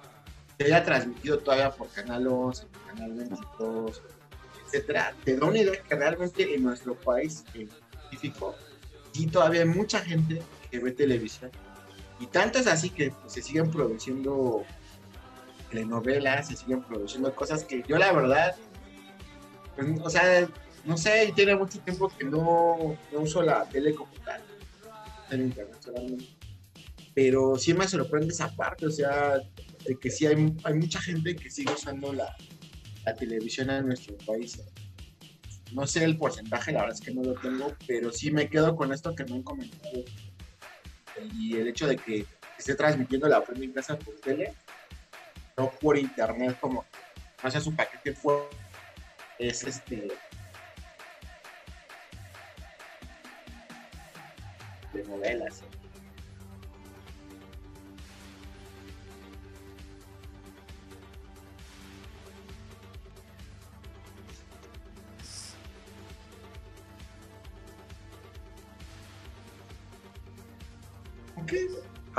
se 0.57 0.65
haya 0.65 0.83
transmitido 0.83 1.39
todavía 1.39 1.71
por 1.71 1.89
Canal 1.89 2.27
11, 2.27 2.67
Canal 2.87 3.13
22, 3.13 4.01
etcétera, 4.73 5.13
te 5.23 5.37
da 5.37 5.45
una 5.45 5.59
idea 5.59 5.81
que 5.81 5.95
realmente 5.95 6.55
en 6.55 6.63
nuestro 6.63 6.95
país 6.95 7.43
en 7.53 7.69
específico, 7.69 8.55
sí 9.11 9.27
todavía 9.27 9.61
hay 9.61 9.67
mucha 9.67 9.99
gente 9.99 10.41
que 10.71 10.79
ve 10.79 10.91
televisión. 10.91 11.51
Y 12.19 12.25
tanto 12.27 12.57
es 12.57 12.67
así 12.67 12.89
que 12.89 13.11
pues, 13.11 13.33
se 13.33 13.41
siguen 13.41 13.69
produciendo 13.69 14.63
telenovelas, 15.69 16.47
se 16.47 16.55
siguen 16.55 16.81
produciendo 16.83 17.33
cosas 17.35 17.63
que 17.63 17.83
yo 17.87 17.97
la 17.97 18.11
verdad, 18.11 18.55
pues, 19.75 19.87
o 20.01 20.09
sea, 20.09 20.47
no 20.85 20.97
sé, 20.97 21.31
tiene 21.35 21.55
mucho 21.55 21.79
tiempo 21.79 22.09
que 22.09 22.25
no, 22.25 22.97
uso 23.11 23.43
la 23.43 23.65
tele 23.69 23.93
como 23.93 24.11
tal, 24.25 24.41
en 25.29 25.41
internet 25.41 25.77
solamente. 25.79 26.25
Pero 27.13 27.59
sí 27.59 27.75
me 27.75 27.87
sorprende 27.87 28.33
esa 28.33 28.49
parte, 28.55 28.87
o 28.87 28.91
sea, 28.91 29.39
de 29.85 29.95
que 29.99 30.09
sí 30.09 30.25
hay, 30.25 30.55
hay 30.63 30.73
mucha 30.73 30.99
gente 30.99 31.35
que 31.35 31.51
sigue 31.51 31.71
usando 31.73 32.11
la, 32.11 32.35
la 33.05 33.15
televisión 33.15 33.69
en 33.69 33.87
nuestro 33.87 34.17
país. 34.19 34.61
No 35.71 35.87
sé 35.87 36.03
el 36.03 36.17
porcentaje, 36.17 36.71
la 36.71 36.81
verdad 36.81 36.97
es 36.99 37.01
que 37.01 37.13
no 37.13 37.23
lo 37.23 37.33
tengo, 37.33 37.75
pero 37.87 38.11
sí 38.11 38.31
me 38.31 38.49
quedo 38.49 38.75
con 38.75 38.93
esto 38.93 39.15
que 39.15 39.25
me 39.25 39.35
han 39.35 39.43
comentado. 39.43 40.03
Y 41.33 41.57
el 41.57 41.67
hecho 41.67 41.87
de 41.87 41.97
que 41.97 42.25
esté 42.57 42.75
transmitiendo 42.75 43.27
la 43.27 43.43
en 43.55 43.71
casa 43.71 43.97
por 43.97 44.15
tele, 44.19 44.53
no 45.57 45.71
por 45.81 45.97
internet, 45.97 46.57
como 46.59 46.85
no 47.43 47.51
sea 47.51 47.61
su 47.61 47.75
paquete 47.75 48.13
fue, 48.13 48.47
es 49.39 49.63
este 49.63 50.07
de 54.93 55.03
novelas. 55.05 55.63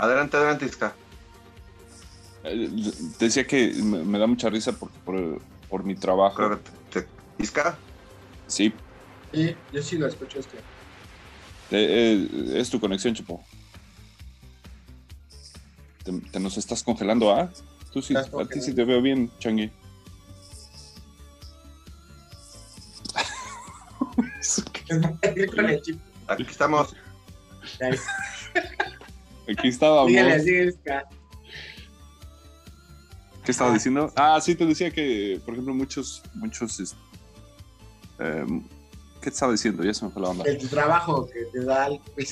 Adelante, 0.05 0.37
adelante, 0.37 0.67
Isca. 0.67 0.95
Eh, 2.45 2.69
decía 3.19 3.47
que 3.47 3.73
me, 3.73 4.19
da 4.19 4.27
mucha 4.27 4.51
risa 4.51 4.73
por, 4.73 4.91
por, 5.71 5.83
mi 5.83 5.95
trabajo. 5.95 6.61
¿Isca? 7.39 7.79
Sí. 8.47 8.75
Sí, 9.33 9.57
yo 9.73 9.83
sí 9.83 9.97
lo 9.97 10.07
escucho, 10.07 10.41
este. 10.41 10.59
Eh, 11.71 12.29
es 12.55 12.69
tu 12.69 12.79
conexión, 12.79 13.15
Chupo. 13.15 13.43
Te, 16.05 16.39
nos 16.39 16.59
estás 16.59 16.83
congelando, 16.83 17.35
¿ah? 17.35 17.51
Tú 17.91 18.03
sí, 18.03 18.15
a 18.15 18.25
ti 18.45 18.61
sí 18.61 18.75
te 18.75 18.85
veo 18.85 19.01
bien, 19.01 19.31
Changi. 19.39 19.73
Aquí 26.29 26.43
estamos. 26.43 26.95
Aquí 29.49 29.69
estábamos. 29.69 30.13
¿Qué 33.45 33.51
estaba 33.51 33.71
ah. 33.71 33.75
diciendo? 33.75 34.13
Ah, 34.17 34.41
sí, 34.41 34.55
te 34.55 34.65
decía 34.65 34.91
que, 34.91 35.41
por 35.45 35.55
ejemplo, 35.55 35.75
muchos, 35.75 36.23
muchos, 36.35 36.97
em, 38.19 38.63
¿qué 39.21 39.25
te 39.25 39.29
estaba 39.31 39.53
diciendo? 39.53 39.85
Ya 39.85 39.93
se 39.93 40.05
me 40.05 40.11
fue 40.11 40.23
la 40.23 40.31
onda. 40.31 40.45
El 40.45 40.69
trabajo 40.69 41.27
que 41.27 41.45
te 41.53 41.65
da. 41.65 41.89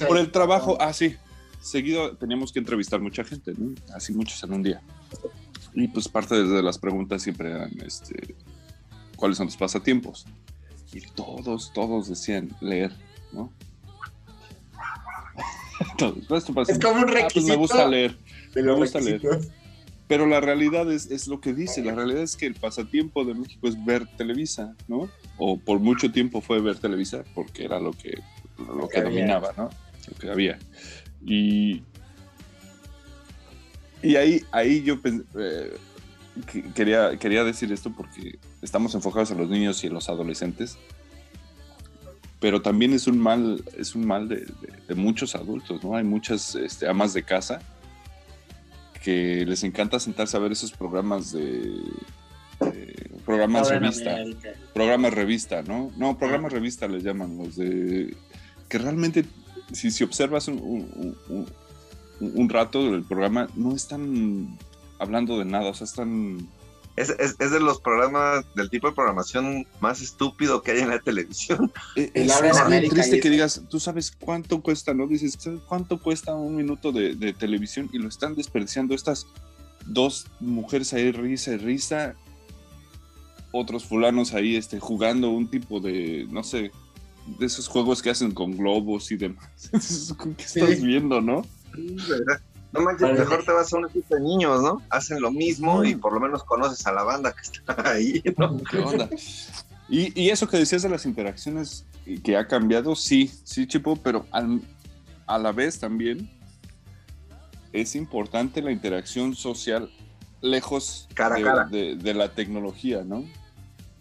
por 0.09 0.19
el 0.19 0.31
trabajo, 0.31 0.79
ah, 0.81 0.93
sí. 0.93 1.17
Seguido 1.61 2.17
teníamos 2.17 2.53
que 2.53 2.59
entrevistar 2.59 3.01
mucha 3.01 3.23
gente, 3.23 3.53
¿no? 3.57 3.75
Así 3.95 4.13
muchos 4.13 4.43
en 4.43 4.53
un 4.53 4.63
día. 4.63 4.83
Y 5.75 5.89
pues 5.89 6.09
parte 6.09 6.43
de 6.43 6.63
las 6.63 6.79
preguntas 6.79 7.23
siempre 7.23 7.51
eran, 7.51 7.71
este, 7.85 8.35
¿cuáles 9.17 9.37
son 9.39 9.47
los 9.47 9.57
pasatiempos? 9.57 10.27
Y 10.93 11.01
todos, 11.01 11.73
todos 11.73 12.09
decían 12.09 12.51
leer, 12.61 12.93
¿no? 13.33 13.53
Es 16.69 16.79
como 16.79 17.03
un 17.03 17.09
requisito. 17.09 17.23
Ah, 17.25 17.31
pues 17.35 17.45
me 17.47 17.57
gusta 17.57 17.89
leer. 17.89 18.17
Me 18.55 18.73
gusta 18.73 19.01
leer. 19.01 19.21
Pero 20.09 20.27
la 20.27 20.41
realidad 20.41 20.93
es, 20.93 21.11
es, 21.11 21.27
lo 21.27 21.41
que 21.41 21.55
dice. 21.55 21.83
La 21.83 21.95
realidad 21.95 22.23
es 22.23 22.37
que 22.37 22.47
el 22.47 22.55
pasatiempo 22.55 23.25
de 23.25 23.35
México 23.35 23.67
es 23.69 23.83
ver 23.85 24.07
Televisa, 24.17 24.75
¿no? 24.89 25.09
O 25.39 25.59
por 25.59 25.79
mucho 25.79 26.13
tiempo 26.13 26.41
fue 26.41 26.61
ver 26.61 26.77
Televisa 26.79 27.25
porque 27.35 27.65
era 27.65 27.81
lo 27.81 27.93
que, 27.93 28.19
lo 28.59 28.89
que, 28.89 29.01
dominaba, 29.01 29.53
¿no? 29.57 29.71
Lo 30.09 30.19
que 30.19 30.31
había. 30.31 30.59
Y, 31.25 31.83
y 34.03 34.17
ahí, 34.17 34.43
ahí 34.51 34.83
yo 34.83 34.99
eh, 35.05 35.73
quería, 36.75 37.17
quería 37.17 37.45
decir 37.45 37.73
esto 37.73 37.93
porque 37.97 38.39
estamos 38.61 38.95
enfocados 38.95 39.31
en 39.31 39.39
los 39.39 39.49
niños 39.49 39.83
y 39.85 39.87
en 39.87 39.95
los 39.95 40.09
adolescentes 40.09 40.79
pero 42.43 42.61
también 42.61 42.93
es 42.93 43.07
un 43.07 43.21
mal, 43.21 43.65
es 43.79 43.95
un 43.95 44.05
mal 44.05 44.29
de, 44.29 44.45
muchos 44.97 45.37
adultos, 45.37 45.83
¿no? 45.85 45.95
Hay 45.95 46.03
muchas 46.03 46.57
este, 46.57 46.89
amas 46.89 47.15
de 47.15 47.23
casa 47.23 47.61
que 49.01 49.47
les 49.47 49.63
encanta 49.63 50.01
sentarse 50.01 50.37
a 50.37 50.41
ver 50.41 50.51
esos 50.51 50.73
programas 50.73 51.31
de, 51.31 51.73
programas 53.25 53.71
revista, 53.71 54.19
programas 54.75 55.15
revista, 55.15 55.63
¿no? 55.63 55.93
No, 55.97 56.19
programas 56.19 56.53
revista 56.53 56.89
les 56.89 57.05
llaman 57.05 57.39
los 57.39 57.55
de 57.55 58.17
que 58.69 58.79
realmente 58.79 59.25
si, 59.73 59.93
si 59.93 60.03
observas 60.03 60.49
un, 60.49 61.17
un 62.19 62.49
rato 62.49 62.91
del 62.91 63.05
programa 63.05 63.47
no 63.55 63.77
están 63.77 64.59
hablando 64.99 65.39
de 65.39 65.45
nada, 65.45 65.71
o 65.71 65.75
sea, 65.75 65.85
están 65.85 66.49
es, 66.97 67.11
es, 67.11 67.37
es, 67.39 67.51
de 67.51 67.61
los 67.61 67.81
programas, 67.81 68.45
del 68.55 68.69
tipo 68.69 68.89
de 68.89 68.95
programación 68.95 69.67
más 69.81 70.01
estúpido 70.01 70.63
que 70.63 70.73
hay 70.73 70.81
en 70.81 70.91
la 70.91 71.01
televisión. 71.01 71.73
Eh, 71.97 72.11
es, 72.15 72.41
es 72.41 72.69
muy 72.69 72.89
triste 72.89 73.21
que 73.21 73.29
digas, 73.29 73.63
tú 73.69 73.79
sabes 73.79 74.17
cuánto 74.19 74.63
cuesta, 74.63 74.95
¿no? 74.95 75.07
Dices, 75.07 75.39
cuánto 75.69 76.01
cuesta 76.01 76.35
un 76.35 76.57
minuto 76.57 76.91
de, 76.91 77.15
de, 77.15 77.35
televisión? 77.35 77.91
Y 77.93 77.99
lo 77.99 78.09
están 78.09 78.35
desperdiciando 78.35 78.95
estas 78.95 79.27
dos 79.87 80.27
mujeres 80.41 80.93
ahí, 80.95 81.13
risa 81.13 81.53
y 81.53 81.57
risa, 81.59 82.15
otros 83.53 83.85
fulanos 83.85 84.33
ahí 84.33 84.57
este, 84.57 84.81
jugando 84.81 85.31
un 85.31 85.49
tipo 85.49 85.81
de, 85.81 86.27
no 86.31 86.43
sé, 86.43 86.71
de 87.39 87.47
esos 87.47 87.69
juegos 87.69 88.03
que 88.03 88.11
hacen 88.11 88.33
con 88.33 88.57
globos 88.57 89.13
y 89.13 89.17
demás. 89.17 89.51
¿Qué 90.37 90.45
estás 90.45 90.83
viendo, 90.83 91.21
no? 91.21 91.45
Sí, 91.75 91.97
¿verdad? 92.09 92.41
No 92.73 92.81
manches, 92.81 93.19
mejor 93.19 93.45
te 93.45 93.53
vas 93.53 93.73
a 93.73 93.77
un 93.77 93.87
equipo 93.87 94.15
de 94.15 94.21
niños, 94.23 94.63
¿no? 94.63 94.81
Hacen 94.89 95.21
lo 95.21 95.31
mismo 95.31 95.85
y 95.85 95.95
por 95.95 96.15
lo 96.15 96.21
menos 96.21 96.43
conoces 96.45 96.87
a 96.87 96.93
la 96.93 97.03
banda 97.03 97.33
que 97.33 97.43
está 97.43 97.77
ahí, 97.91 98.23
¿no? 98.39 98.57
¿Qué 98.71 98.79
onda? 98.79 99.09
Y, 99.89 100.19
y 100.21 100.31
eso 100.31 100.49
que 100.49 100.57
decías 100.57 100.83
de 100.83 100.89
las 100.89 101.05
interacciones 101.05 101.85
que 102.25 102.37
ha 102.37 102.49
cambiado, 102.49 102.95
sí, 102.95 103.31
sí, 103.45 103.67
Chipo, 103.67 103.97
pero 103.97 104.27
a 104.33 105.39
la 105.39 105.53
vez 105.53 105.79
también 105.79 106.31
es 107.73 107.95
importante 107.95 108.63
la 108.63 108.73
interacción 108.73 109.35
social 109.35 109.91
lejos 110.41 111.09
de, 111.71 111.97
De, 111.97 112.15
la 112.15 112.35
tecnología, 112.35 113.05
¿no? 113.05 113.25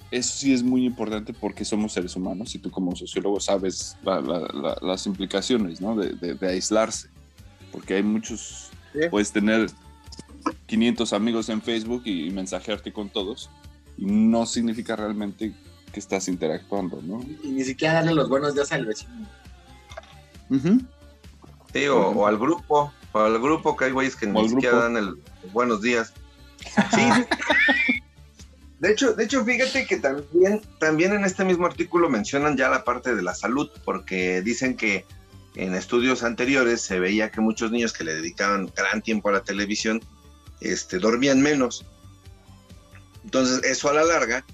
Eso 0.10 0.34
sí 0.38 0.54
es 0.54 0.64
muy 0.64 0.86
importante 0.86 1.34
porque 1.34 1.64
somos 1.64 1.94
seres 1.94 2.16
humanos 2.16 2.56
y 2.56 2.60
tú 2.60 2.72
como 2.72 2.96
sociólogo 2.96 3.40
sabes 3.40 3.98
las 4.82 5.06
implicaciones, 5.06 5.82
¿no? 5.82 5.96
De, 5.96 6.36
de 6.36 6.50
aislarse 6.50 7.10
porque 7.72 7.96
hay 7.96 8.04
muchos, 8.04 8.70
puedes 9.10 9.32
tener 9.32 9.70
500 10.66 11.14
amigos 11.14 11.50
en 11.50 11.62
Facebook 11.62 12.04
y 12.06 12.30
mensajearte 12.32 12.92
con 12.92 13.10
todos, 13.10 13.50
y 13.98 14.06
no 14.06 14.46
significa 14.46 14.96
realmente 14.96 15.54
que 15.92 16.00
estás 16.00 16.28
interactuando, 16.28 17.02
¿no? 17.02 17.22
Y 17.44 17.50
ni 17.50 17.64
siquiera 17.64 17.96
darle 17.96 18.14
los 18.14 18.30
buenos 18.30 18.54
días 18.54 18.72
al 18.72 18.86
vecino. 18.86 19.28
Sí, 21.74 21.88
o, 21.88 22.28
al 22.28 22.38
grupo, 22.38 22.92
o 23.12 23.20
al 23.20 23.40
grupo 23.40 23.76
que 23.76 23.86
hay 23.86 23.92
güeyes 23.92 24.16
que 24.16 24.28
ni 24.28 24.50
siquiera 24.50 24.78
dan 24.78 24.98
el 24.98 25.16
buenos 25.54 25.82
días. 25.82 26.14
Sí. 26.92 27.02
de 28.80 28.92
hecho, 28.92 29.14
de 29.14 29.24
hecho, 29.24 29.44
fíjate 29.44 29.86
que 29.86 29.98
también, 29.98 30.62
también 30.80 31.14
en 31.14 31.26
este 31.26 31.44
mismo 31.46 31.66
artículo 31.66 32.10
mencionan 32.10 32.58
ya 32.58 32.70
la 32.70 32.84
parte 32.84 33.16
de 33.16 33.22
la 33.22 33.34
salud, 33.34 33.70
porque 33.86 34.42
dicen 34.42 34.76
que 34.76 35.06
en 35.56 35.76
estudios 35.76 36.24
anteriores 36.24 36.82
se 36.82 37.00
veía 37.00 37.32
que 37.32 37.42
muchos 37.42 37.72
niños 37.72 37.94
que 37.94 38.04
le 38.04 38.16
dedicaban 38.16 38.72
gran 38.76 39.02
tiempo 39.02 39.30
a 39.30 39.34
la 39.34 39.44
televisión, 39.44 40.02
este, 40.62 41.00
dormían 41.00 41.42
menos. 41.42 41.86
Entonces, 43.24 43.64
eso 43.64 43.90
a 43.90 43.94
la 43.94 44.04
larga, 44.04 44.46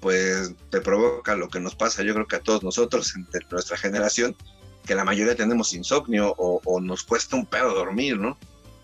pues 0.00 0.54
te 0.70 0.80
provoca 0.80 1.36
lo 1.36 1.48
que 1.48 1.60
nos 1.60 1.74
pasa, 1.74 2.02
yo 2.02 2.14
creo 2.14 2.26
que 2.26 2.36
a 2.36 2.42
todos 2.42 2.62
nosotros, 2.62 3.14
en 3.14 3.26
nuestra 3.50 3.76
generación, 3.76 4.34
que 4.86 4.94
la 4.94 5.04
mayoría 5.04 5.36
tenemos 5.36 5.72
insomnio 5.72 6.34
o, 6.36 6.80
nos 6.80 7.04
cuesta 7.04 7.36
un 7.36 7.46
pedo 7.46 7.74
dormir, 7.74 8.18
¿no? 8.18 8.36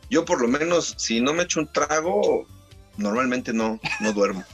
Yo 0.09 0.25
por 0.25 0.41
lo 0.41 0.47
menos, 0.47 0.95
si 0.99 1.21
no 1.21 1.35
me 1.35 1.45
echo 1.45 1.61
un 1.61 1.73
trago, 1.73 2.47
normalmente 2.97 3.53
no, 3.53 3.81
no 4.01 4.13
duermo. 4.13 4.45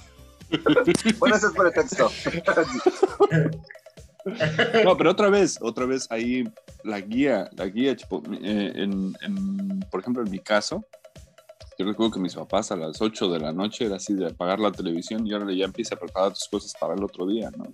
bueno, 1.18 1.36
eso 1.36 1.48
es 1.48 1.54
por 1.54 1.66
el 1.66 1.72
texto. 1.74 2.10
no, 4.84 4.96
pero 4.96 5.10
otra 5.10 5.30
vez, 5.30 5.58
otra 5.60 5.86
vez 5.86 6.06
ahí 6.10 6.44
la 6.84 7.00
guía, 7.00 7.48
la 7.56 7.66
guía, 7.66 7.92
eh, 7.92 8.90
por 9.90 10.00
ejemplo, 10.00 10.22
en 10.22 10.30
mi 10.30 10.38
caso, 10.38 10.84
yo 11.78 11.86
recuerdo 11.86 12.12
que 12.12 12.20
mis 12.20 12.34
papás 12.34 12.70
a 12.70 12.76
las 12.76 13.00
8 13.00 13.28
de 13.30 13.40
la 13.40 13.52
noche 13.52 13.86
era 13.86 13.96
así 13.96 14.14
de 14.14 14.26
apagar 14.26 14.60
la 14.60 14.72
televisión 14.72 15.26
y 15.26 15.32
ahora 15.32 15.52
ya 15.52 15.64
empieza 15.64 15.94
a 15.94 15.98
preparar 15.98 16.32
tus 16.32 16.48
cosas 16.48 16.74
para 16.78 16.94
el 16.94 17.02
otro 17.02 17.26
día, 17.26 17.50
¿no? 17.56 17.64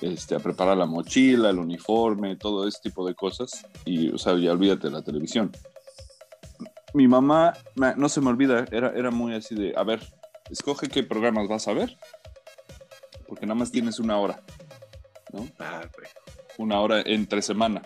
Este, 0.00 0.36
a 0.36 0.38
preparar 0.38 0.76
la 0.76 0.86
mochila, 0.86 1.50
el 1.50 1.58
uniforme, 1.58 2.36
todo 2.36 2.68
ese 2.68 2.78
tipo 2.82 3.06
de 3.06 3.14
cosas. 3.14 3.66
Y, 3.84 4.10
o 4.10 4.18
sea, 4.18 4.36
ya 4.36 4.52
olvídate 4.52 4.88
de 4.88 4.92
la 4.92 5.02
televisión. 5.02 5.50
Mi 6.94 7.08
mamá, 7.08 7.54
no 7.96 8.08
se 8.08 8.20
me 8.20 8.28
olvida, 8.28 8.64
era, 8.70 8.92
era 8.94 9.10
muy 9.10 9.34
así 9.34 9.54
de, 9.54 9.74
a 9.76 9.82
ver, 9.82 10.00
escoge 10.50 10.88
qué 10.88 11.02
programas 11.02 11.48
vas 11.48 11.68
a 11.68 11.72
ver, 11.72 11.98
porque 13.26 13.44
nada 13.44 13.58
más 13.58 13.70
tienes 13.70 13.98
una 13.98 14.18
hora, 14.18 14.40
¿no? 15.32 15.48
Ah, 15.58 15.80
una 16.58 16.80
hora 16.80 17.02
entre 17.04 17.42
semana. 17.42 17.82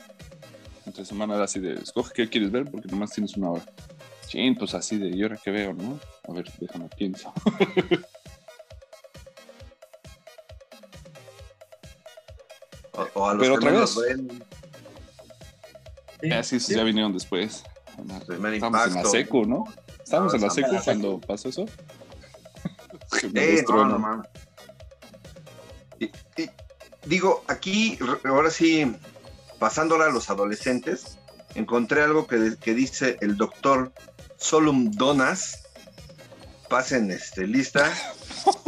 Entre 0.87 1.05
semana 1.05 1.35
era 1.35 1.45
así 1.45 1.61
de, 1.61 1.75
escoge 1.75 2.15
qué 2.15 2.27
quieres 2.29 2.51
ver, 2.51 2.65
porque 2.71 2.87
nada 2.89 3.01
más 3.01 3.13
tienes 3.13 3.37
una 3.37 3.51
hora. 3.51 3.63
Sí, 4.29 4.51
pues 4.59 4.73
así 4.75 4.97
de, 4.99 5.11
¿y 5.11 5.23
ahora 5.23 5.39
qué 5.43 5.51
veo, 5.51 5.75
no? 5.75 5.99
A 6.29 6.33
ver, 6.33 6.51
déjame 6.59 6.89
pienso. 6.89 7.33
o, 13.15 13.29
a 13.29 13.35
los 13.35 13.43
Pero 13.43 13.57
otra 13.57 13.73
vez. 13.73 13.95
Ah, 16.33 16.43
sí, 16.43 16.59
ya 16.59 16.83
vinieron 16.85 17.13
después. 17.13 17.63
Estamos 18.53 18.87
en 18.87 18.95
la 18.95 19.05
secu, 19.05 19.45
¿no? 19.45 19.65
Estábamos 20.03 20.33
en 20.35 20.41
la 20.41 20.51
secu 20.51 20.77
cuando 20.85 21.21
pasó 21.21 21.49
eso. 21.49 21.67
no, 23.33 24.23
digo, 27.07 27.45
aquí, 27.49 27.99
ahora 28.25 28.51
sí, 28.51 28.95
pasándola 29.59 30.07
a 30.07 30.11
los 30.11 30.31
adolescentes, 30.31 31.19
encontré 31.55 32.03
algo 32.03 32.27
que, 32.27 32.57
que 32.61 32.75
dice 32.75 33.17
el 33.21 33.37
doctor 33.37 33.93
Solum 34.37 34.91
Donas. 34.91 35.63
Pasen 36.69 37.11
este, 37.11 37.47
lista. 37.47 37.93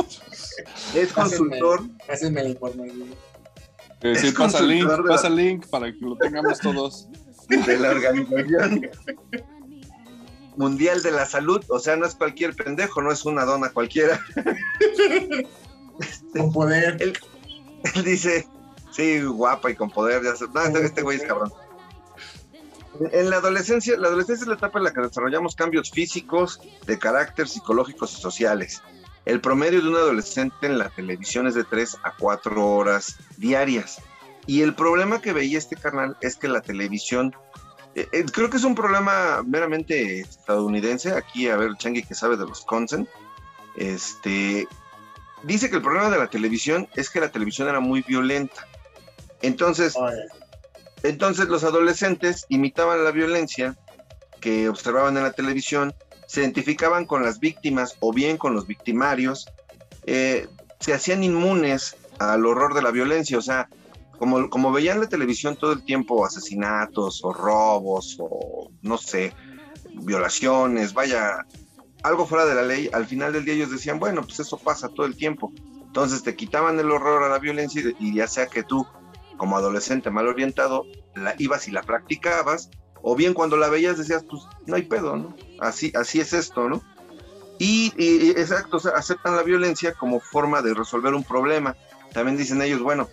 es 0.95 1.13
consultor. 1.13 1.83
Pásenme 2.07 2.43
la 2.43 2.49
información. 2.51 3.15
Sí, 4.15 4.33
pasa 4.33 4.59
el 4.59 4.69
link, 4.69 4.89
pasa 5.09 5.29
el 5.29 5.37
link 5.37 5.67
para 5.69 5.91
que 5.91 5.99
lo 6.01 6.17
tengamos 6.17 6.59
todos. 6.59 7.09
De 7.49 7.79
la 7.79 7.91
Organización 7.91 8.91
Mundial 10.57 11.03
de 11.03 11.11
la 11.11 11.27
Salud, 11.27 11.63
o 11.69 11.79
sea, 11.79 11.97
no 11.97 12.07
es 12.07 12.15
cualquier 12.15 12.55
pendejo, 12.55 13.03
no 13.03 13.13
es 13.13 13.25
una 13.27 13.45
dona 13.45 13.71
cualquiera. 13.71 14.19
Con 16.33 16.53
poder. 16.53 16.97
Él, 17.95 18.05
dice, 18.05 18.47
sí, 18.91 19.21
guapa 19.23 19.71
y 19.71 19.75
con 19.75 19.91
poder, 19.91 20.23
ya 20.23 20.33
No, 20.53 20.61
este, 20.61 20.85
este 20.85 21.03
güey 21.03 21.19
es 21.19 21.25
cabrón. 21.25 21.53
En 23.13 23.29
la 23.29 23.37
adolescencia, 23.37 23.97
la 23.99 24.09
adolescencia 24.09 24.45
es 24.45 24.49
la 24.49 24.55
etapa 24.55 24.79
en 24.79 24.85
la 24.85 24.93
que 24.93 25.01
desarrollamos 25.01 25.57
cambios 25.57 25.91
físicos, 25.91 26.61
de 26.87 26.99
carácter, 26.99 27.49
psicológicos 27.49 28.17
y 28.17 28.21
sociales. 28.21 28.83
El 29.25 29.41
promedio 29.41 29.83
de 29.83 29.89
un 29.89 29.97
adolescente 29.97 30.67
en 30.67 30.79
la 30.79 30.91
televisión 30.91 31.47
es 31.47 31.55
de 31.55 31.65
3 31.65 31.99
a 32.05 32.15
4 32.17 32.67
horas 32.67 33.17
diarias. 33.37 34.01
Y 34.47 34.61
el 34.61 34.75
problema 34.75 35.21
que 35.21 35.33
veía 35.33 35.59
este 35.59 35.77
canal 35.77 36.17
es 36.21 36.37
que 36.37 36.47
la 36.47 36.61
televisión, 36.61 37.35
eh, 37.95 38.07
eh, 38.13 38.25
creo 38.31 38.51
que 38.51 38.59
es 38.59 38.65
un 38.65 38.75
problema 38.75 39.43
meramente 39.43 40.21
estadounidense, 40.21 41.13
aquí 41.13 41.49
a 41.49 41.57
ver, 41.57 41.75
Changi 41.77 42.03
que 42.03 42.15
sabe 42.15 42.37
de 42.37 42.47
los 42.47 42.65
consent, 42.65 43.09
este, 43.77 44.69
dice 45.47 45.71
que 45.71 45.77
el 45.77 45.83
problema 45.83 46.11
de 46.11 46.19
la 46.19 46.29
televisión 46.29 46.89
es 46.95 47.11
que 47.11 47.21
la 47.21 47.31
televisión 47.31 47.69
era 47.69 47.81
muy 47.81 48.03
violenta. 48.03 48.67
Entonces, 49.43 49.95
entonces 51.03 51.49
los 51.49 51.65
adolescentes 51.65 52.47
imitaban 52.49 53.05
la 53.05 53.11
violencia 53.11 53.77
que 54.41 54.69
observaban 54.69 55.17
en 55.17 55.23
la 55.23 55.33
televisión, 55.33 55.95
se 56.27 56.41
identificaban 56.41 57.05
con 57.05 57.23
las 57.23 57.41
víctimas 57.41 57.97
o 58.01 58.13
bien 58.13 58.37
con 58.37 58.55
los 58.55 58.67
victimarios, 58.67 59.47
eh, 60.07 60.49
se 60.81 60.95
hacían 60.95 61.25
inmunes 61.25 61.97
al 62.19 62.45
horror 62.47 62.75
de 62.75 62.83
la 62.83 62.91
violencia, 62.91 63.39
o 63.39 63.43
sea, 63.43 63.69
como, 64.19 64.49
como 64.49 64.73
veían 64.73 65.01
la 65.01 65.09
televisión 65.09 65.57
todo 65.57 65.73
el 65.73 65.85
tiempo 65.85 66.25
asesinatos 66.25 67.25
o 67.25 67.33
robos 67.33 68.17
o 68.21 68.71
no 68.83 68.99
sé, 68.99 69.33
violaciones, 69.95 70.95
vaya, 70.95 71.45
algo 72.05 72.27
fuera 72.27 72.45
de 72.45 72.55
la 72.55 72.63
ley, 72.63 72.91
al 72.93 73.07
final 73.07 73.33
del 73.33 73.45
día 73.45 73.55
ellos 73.55 73.71
decían, 73.71 73.99
bueno, 73.99 74.23
pues 74.23 74.39
eso 74.39 74.59
pasa 74.59 74.89
todo 74.89 75.07
el 75.07 75.17
tiempo. 75.17 75.53
Entonces 75.85 76.23
te 76.23 76.37
quitaban 76.37 76.79
el 76.79 76.91
horror 76.91 77.23
a 77.23 77.29
la 77.29 77.39
violencia 77.39 77.83
y 77.99 78.15
ya 78.15 78.29
sea 78.29 78.47
que 78.47 78.63
tú 78.63 78.87
como 79.37 79.57
adolescente 79.57 80.11
mal 80.11 80.29
orientado, 80.29 80.85
la 81.15 81.35
ibas 81.39 81.67
y 81.67 81.73
la 81.73 81.83
practicabas, 81.83 82.71
o 83.03 83.17
bien 83.17 83.35
cuando 83.35 83.57
la 83.57 83.69
veías 83.69 83.99
decías, 83.99 84.25
pues 84.29 84.43
no 84.67 84.77
hay 84.77 84.83
pedo, 84.83 85.17
¿no? 85.17 85.35
Así, 85.61 85.93
así 85.95 86.21
es 86.21 86.33
esto, 86.33 86.69
¿no? 86.69 86.83
Y, 87.59 87.93
exacto, 88.31 88.79
aceptan 88.95 89.37
la 89.37 89.43
violencia 89.43 89.95
como 89.95 90.21
forma 90.21 90.63
de 90.63 90.75
resolver 90.75 91.15
un 91.15 91.25
problema. 91.25 91.77
También 92.13 92.37
dicen 92.37 92.61
ellos, 92.63 92.83
bueno, 92.83 93.09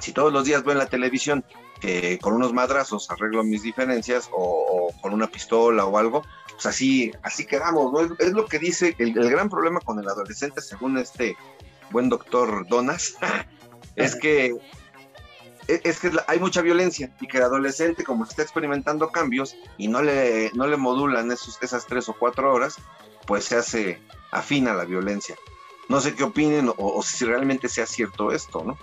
si 0.00 0.12
todos 0.12 0.32
los 0.32 0.44
días 0.44 0.62
veo 0.62 0.72
en 0.72 0.78
la 0.78 0.86
televisión 0.86 1.44
que 1.80 2.18
con 2.20 2.34
unos 2.34 2.52
madrazos 2.52 3.10
arreglo 3.10 3.42
mis 3.42 3.62
diferencias 3.62 4.28
o, 4.32 4.92
con 5.00 5.12
una 5.12 5.26
pistola 5.26 5.84
o 5.84 5.98
algo, 5.98 6.22
pues 6.56 6.66
así, 6.66 7.12
así 7.22 7.44
quedamos, 7.44 7.92
¿no? 7.92 8.16
Es, 8.18 8.32
lo 8.32 8.46
que 8.46 8.58
dice 8.58 8.96
el, 8.98 9.12
gran 9.12 9.50
problema 9.50 9.78
con 9.80 9.98
el 9.98 10.08
adolescente, 10.08 10.62
según 10.62 10.96
este 10.96 11.36
buen 11.90 12.08
doctor 12.08 12.66
Donas, 12.66 13.16
es 13.96 14.16
que 14.16 14.56
e, 15.68 15.80
es 15.84 16.00
que 16.00 16.10
hay 16.26 16.38
mucha 16.38 16.62
violencia 16.62 17.14
y 17.20 17.28
que 17.28 17.36
el 17.36 17.44
adolescente, 17.44 18.04
como 18.04 18.24
está 18.24 18.40
experimentando 18.40 19.10
cambios 19.10 19.54
y 19.76 19.88
no 19.88 20.02
le, 20.02 20.50
no 20.54 20.66
le 20.66 20.78
modulan 20.78 21.30
esas 21.30 21.86
tres 21.86 22.08
o 22.08 22.14
cuatro 22.14 22.54
horas, 22.54 22.76
pues 23.26 23.44
se 23.44 23.56
hace 23.56 24.00
afina 24.30 24.72
la 24.72 24.84
violencia. 24.84 25.36
No 25.88 26.00
sé 26.00 26.14
qué 26.14 26.24
opinen 26.24 26.72
o, 26.74 27.02
si 27.02 27.26
realmente 27.26 27.68
sea 27.68 27.86
cierto 27.86 28.32
esto, 28.32 28.64
¿no? 28.64 28.78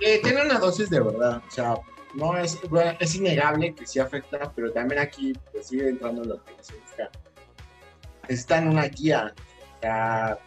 tiene 0.00 0.42
una 0.42 0.58
dosis 0.58 0.90
de 0.90 1.00
verdad, 1.00 1.42
o 1.46 1.50
sea, 1.50 1.74
no 2.14 2.36
es, 2.36 2.58
es 3.00 3.14
innegable 3.14 3.74
que 3.74 3.86
sí 3.86 3.98
afecta, 3.98 4.52
pero 4.54 4.72
también 4.72 5.00
aquí 5.00 5.32
pues, 5.52 5.66
sigue 5.68 5.88
entrando 5.88 6.24
lo 6.24 6.44
que 6.44 6.52
se. 6.60 6.74
Está 8.28 8.58
en 8.58 8.68
una 8.68 8.84
guía, 8.84 9.34
sea, 9.80 10.38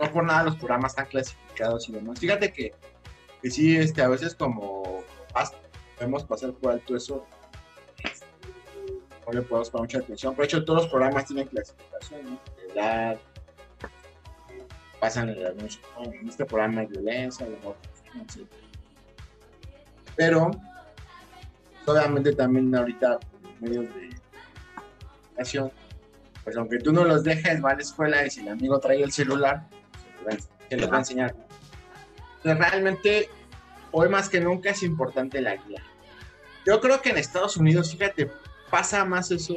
no 0.00 0.12
por 0.12 0.24
nada 0.24 0.44
los 0.44 0.56
programas 0.56 0.92
están 0.92 1.06
clasificados 1.06 1.88
y 1.88 1.92
demás. 1.92 2.20
Fíjate 2.20 2.52
que 2.52 2.72
que 3.44 3.50
sí, 3.50 3.76
este, 3.76 4.00
a 4.00 4.08
veces 4.08 4.34
como 4.34 5.04
podemos 5.96 6.24
pasar 6.24 6.54
por 6.54 6.72
alto 6.72 6.96
eso, 6.96 7.26
no 9.26 9.32
le 9.34 9.42
podemos 9.42 9.68
poner 9.68 9.82
mucha 9.82 9.98
atención. 9.98 10.34
Por 10.34 10.46
hecho, 10.46 10.64
todos 10.64 10.84
los 10.84 10.90
programas 10.90 11.26
tienen 11.26 11.46
clasificación, 11.48 12.24
¿no? 12.24 12.40
edad, 12.72 13.18
pasan 14.98 15.28
en, 15.28 15.38
en 15.38 16.28
este 16.28 16.46
programa 16.46 16.80
de 16.80 16.86
violencia, 16.86 17.44
amor, 17.44 17.76
Pero, 20.16 20.50
obviamente 21.86 22.32
también 22.34 22.74
ahorita, 22.74 23.18
medios 23.60 23.86
de 23.86 24.10
comunicación, 25.06 25.72
pues 26.42 26.56
aunque 26.56 26.78
tú 26.78 26.92
no 26.92 27.04
los 27.04 27.24
dejes, 27.24 27.64
va 27.64 27.70
a 27.70 27.74
la 27.74 27.82
escuela 27.82 28.26
y 28.26 28.30
si 28.30 28.40
el 28.40 28.48
amigo 28.48 28.78
trae 28.78 29.02
el 29.02 29.12
celular, 29.12 29.66
se 30.68 30.76
les 30.76 30.90
va 30.90 30.96
a 30.96 30.98
enseñar 30.98 31.34
realmente 32.52 33.30
hoy 33.90 34.08
más 34.08 34.28
que 34.28 34.40
nunca 34.40 34.70
es 34.70 34.82
importante 34.82 35.40
la 35.40 35.56
guía. 35.56 35.82
Yo 36.66 36.80
creo 36.80 37.00
que 37.00 37.10
en 37.10 37.18
Estados 37.18 37.56
Unidos, 37.56 37.92
fíjate, 37.92 38.30
pasa 38.70 39.04
más 39.04 39.30
eso 39.30 39.56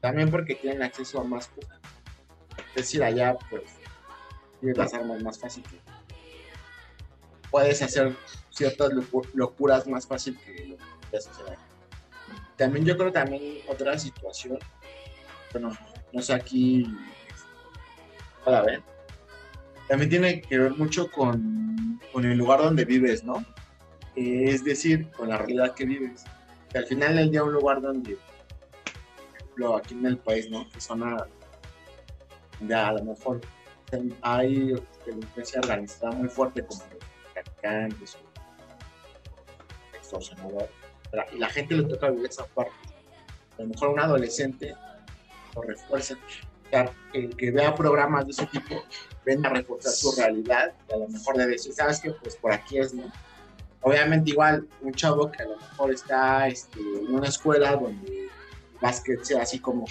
también 0.00 0.30
porque 0.30 0.56
tienen 0.56 0.82
acceso 0.82 1.20
a 1.20 1.24
más 1.24 1.48
cosas. 1.48 1.78
Es 2.70 2.74
decir, 2.74 3.04
allá, 3.04 3.36
pues, 3.50 3.62
tienes 4.60 4.78
las 4.78 4.94
armas 4.94 5.22
más 5.22 5.38
fácil. 5.38 5.64
Puedes 7.50 7.82
hacer 7.82 8.16
ciertas 8.52 8.92
locuras 9.34 9.86
más 9.86 10.06
fácil 10.06 10.38
que 10.38 10.66
lo 10.66 10.76
que 10.76 11.18
También 12.56 12.84
yo 12.84 12.96
creo 12.96 13.10
también 13.10 13.58
otra 13.68 13.98
situación, 13.98 14.58
bueno, 15.52 15.76
no 16.12 16.22
sé 16.22 16.34
aquí, 16.34 16.86
para 18.44 18.62
ver, 18.62 18.82
también 19.88 20.10
tiene 20.10 20.40
que 20.40 20.58
ver 20.58 20.72
mucho 20.72 21.10
con, 21.10 22.00
con 22.12 22.24
el 22.24 22.38
lugar 22.38 22.60
donde 22.62 22.84
vives, 22.84 23.24
¿no? 23.24 23.44
es 24.14 24.64
decir, 24.64 25.10
con 25.12 25.28
la 25.28 25.38
realidad 25.38 25.74
que 25.74 25.84
vives. 25.84 26.24
Que 26.70 26.78
al 26.78 26.86
final 26.86 27.16
del 27.16 27.30
día 27.30 27.44
un 27.44 27.52
lugar 27.52 27.80
donde, 27.80 28.16
por 28.16 29.36
ejemplo, 29.36 29.76
aquí 29.76 29.94
en 29.94 30.06
el 30.06 30.18
país, 30.18 30.50
¿no? 30.50 30.68
Que 30.70 30.80
zona 30.80 31.26
de 32.60 32.74
a 32.74 32.92
lo 32.92 33.04
mejor 33.04 33.40
hay 34.22 34.74
delincuencia 35.04 35.60
organizada 35.60 36.12
muy 36.12 36.28
fuerte 36.28 36.64
como 36.64 36.82
los 36.82 37.34
traficantes 37.34 38.16
o 38.16 38.31
Y 41.32 41.38
la 41.38 41.48
gente 41.48 41.74
le 41.74 41.84
toca 41.84 42.10
vivir 42.10 42.26
esa 42.26 42.46
parte. 42.46 42.72
A 43.58 43.62
lo 43.62 43.68
mejor 43.68 43.90
un 43.90 44.00
adolescente 44.00 44.74
lo 45.54 45.62
refuerza. 45.62 46.16
El 47.12 47.36
que 47.36 47.50
vea 47.50 47.74
programas 47.74 48.24
de 48.24 48.32
ese 48.32 48.46
tipo, 48.46 48.82
ven 49.26 49.44
a 49.44 49.50
reforzar 49.50 49.92
su 49.92 50.12
realidad 50.12 50.72
y 50.88 50.94
a 50.94 50.96
lo 50.96 51.08
mejor 51.08 51.36
de 51.36 51.46
decir, 51.46 51.74
¿sabes 51.74 52.00
qué? 52.00 52.12
Pues 52.12 52.36
por 52.36 52.50
aquí 52.50 52.78
es, 52.78 52.94
¿no? 52.94 53.12
Obviamente 53.82 54.30
igual 54.30 54.66
un 54.80 54.92
chavo 54.94 55.30
que 55.30 55.42
a 55.42 55.46
lo 55.46 55.56
mejor 55.56 55.92
está 55.92 56.48
este, 56.48 56.80
en 56.80 57.14
una 57.14 57.28
escuela 57.28 57.76
donde 57.76 58.24
el 58.24 58.30
básquet 58.80 59.22
sea 59.22 59.42
así 59.42 59.58
como 59.58 59.84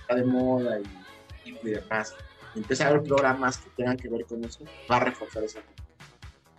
está 0.00 0.14
de 0.14 0.24
moda 0.24 0.78
y, 0.78 1.50
y 1.50 1.70
demás, 1.70 2.14
empieza 2.54 2.88
a 2.88 2.92
ver 2.92 3.02
programas 3.04 3.58
que 3.58 3.70
tengan 3.70 3.96
que 3.96 4.08
ver 4.08 4.26
con 4.26 4.44
eso, 4.44 4.64
va 4.90 4.96
a 4.96 5.00
reforzar 5.00 5.44
esa 5.44 5.60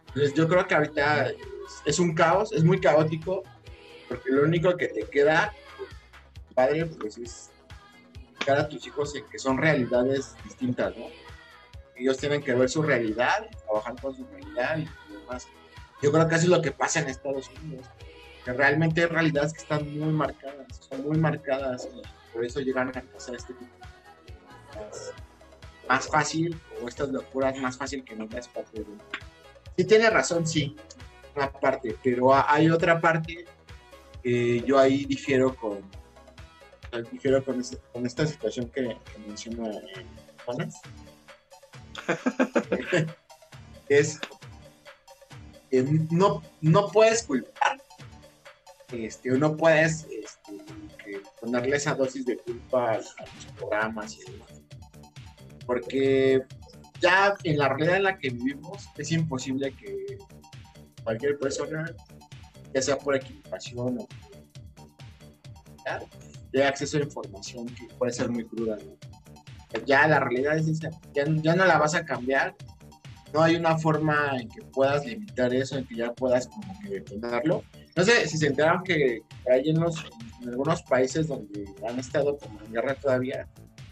Entonces 0.08 0.34
yo 0.34 0.48
creo 0.48 0.68
que 0.68 0.76
ahorita 0.76 1.32
es, 1.86 2.00
un 2.00 2.14
caos, 2.14 2.52
es 2.52 2.64
muy 2.64 2.80
caótico, 2.80 3.44
porque 4.08 4.32
lo 4.32 4.44
único 4.44 4.76
que 4.78 4.88
te 4.88 5.04
queda, 5.04 5.54
padre, 6.56 6.86
pues 6.86 7.18
es 7.18 7.52
cara 8.46 8.62
a 8.62 8.70
tus 8.70 8.86
hijos 8.88 9.16
en 9.16 9.26
que 9.26 9.38
son 9.38 9.58
realidades 9.58 10.36
distintas, 10.44 10.96
¿no? 10.96 11.06
Ellos 11.96 12.18
tienen 12.18 12.44
que 12.44 12.54
ver 12.54 12.70
su 12.70 12.82
realidad, 12.82 13.48
trabajar 13.66 14.00
con 14.02 14.16
su 14.16 14.26
realidad 14.28 14.78
y 14.78 15.14
demás. 15.14 15.48
Yo 16.02 16.12
creo 16.12 16.28
que 16.28 16.36
eso 16.36 16.44
es 16.46 16.50
lo 16.50 16.62
que 16.62 16.72
pasa 16.72 17.00
en 17.00 17.08
Estados 17.08 17.50
Unidos, 17.62 17.88
que 18.46 18.54
realmente 18.54 19.02
hay 19.02 19.08
realidades 19.08 19.54
que 19.54 19.60
están 19.60 20.00
muy 20.00 20.14
marcadas, 20.14 20.68
son 20.90 21.04
muy 21.04 21.18
marcadas 21.18 21.90
y 21.92 22.34
por 22.34 22.46
eso 22.46 22.60
llegan 22.60 22.90
a 22.90 23.02
pasar 23.02 23.36
este 23.36 23.54
tipo 23.54 23.74
de 23.74 24.86
cosas 24.86 25.14
más 25.90 26.08
fácil 26.08 26.60
o 26.82 26.88
estas 26.88 27.10
locuras 27.10 27.58
más 27.58 27.78
fácil 27.78 28.04
que 28.04 28.16
no 28.16 28.28
es 28.38 28.48
parte 28.48 28.86
Sí 29.78 29.84
tiene 29.86 30.10
razón, 30.10 30.48
sí, 30.48 30.76
una 31.36 31.52
parte, 31.52 31.96
pero 32.04 32.34
hay 32.34 32.70
otra 32.70 33.00
parte 33.00 33.46
que 34.24 34.62
yo 34.62 34.80
ahí 34.80 35.06
difiero 35.06 35.56
con 35.56 35.82
difiero 37.12 37.44
con, 37.46 37.62
con 37.94 38.06
esta 38.06 38.26
situación 38.26 38.70
que, 38.70 38.98
menciona 39.28 39.70
Juanas. 40.46 40.82
es 43.90 44.20
que 45.70 45.84
no, 46.10 46.42
no 46.62 46.88
puedes 46.88 47.24
culpar 47.24 47.82
este, 48.92 49.30
no 49.32 49.58
puedes 49.58 50.08
este, 50.10 51.22
ponerle 51.42 51.76
esa 51.76 51.94
dosis 51.94 52.26
de 52.26 52.38
culpa 52.38 52.94
a 52.94 52.98
los 52.98 53.16
programas 53.58 54.16
y 54.16 54.32
demás 54.32 54.58
porque 55.68 56.42
ya 57.02 57.36
en 57.44 57.58
la 57.58 57.70
realidad 57.70 57.98
en 57.98 58.04
la 58.04 58.18
que 58.18 58.30
vivimos 58.30 58.90
es 58.98 59.12
imposible 59.12 59.72
que 59.74 60.18
cualquier 61.04 61.38
persona, 61.38 61.86
ya 62.74 62.82
sea 62.82 62.98
por 62.98 63.16
equipación 63.16 64.00
o 64.00 64.08
ya, 65.86 66.02
tenga 66.52 66.68
acceso 66.68 66.98
a 66.98 67.02
información 67.02 67.68
que 67.68 67.88
puede 67.98 68.12
ser 68.12 68.30
muy 68.30 68.46
cruda. 68.46 68.78
Ya 69.86 70.08
la 70.08 70.20
realidad 70.20 70.58
es 70.58 70.68
esa, 70.68 70.90
ya, 71.14 71.26
no 71.26 71.66
la 71.66 71.78
vas 71.78 71.94
a 71.94 72.06
cambiar, 72.06 72.56
no 73.34 73.42
hay 73.42 73.56
una 73.56 73.78
forma 73.78 74.38
en 74.40 74.50
que 74.50 74.62
puedas 74.64 75.06
limitar 75.06 75.54
eso, 75.54 75.78
en 75.78 75.86
que 75.86 75.96
ya 75.96 76.14
puedas 76.14 76.48
como 76.48 76.74
que 76.82 76.90
detenerlo. 76.90 77.64
No 77.96 78.04
sé 78.04 78.28
si 78.28 78.38
se 78.38 78.48
enteraron 78.48 78.84
que 78.84 79.22
hay 79.52 79.70
en, 79.70 79.78
en 79.78 80.50
algunos 80.50 80.82
países 80.84 81.28
donde 81.28 81.66
han 81.88 82.00
estado 82.00 82.38
como 82.38 82.62
en 82.62 82.72
guerra 82.72 82.96
todavía, 82.96 83.48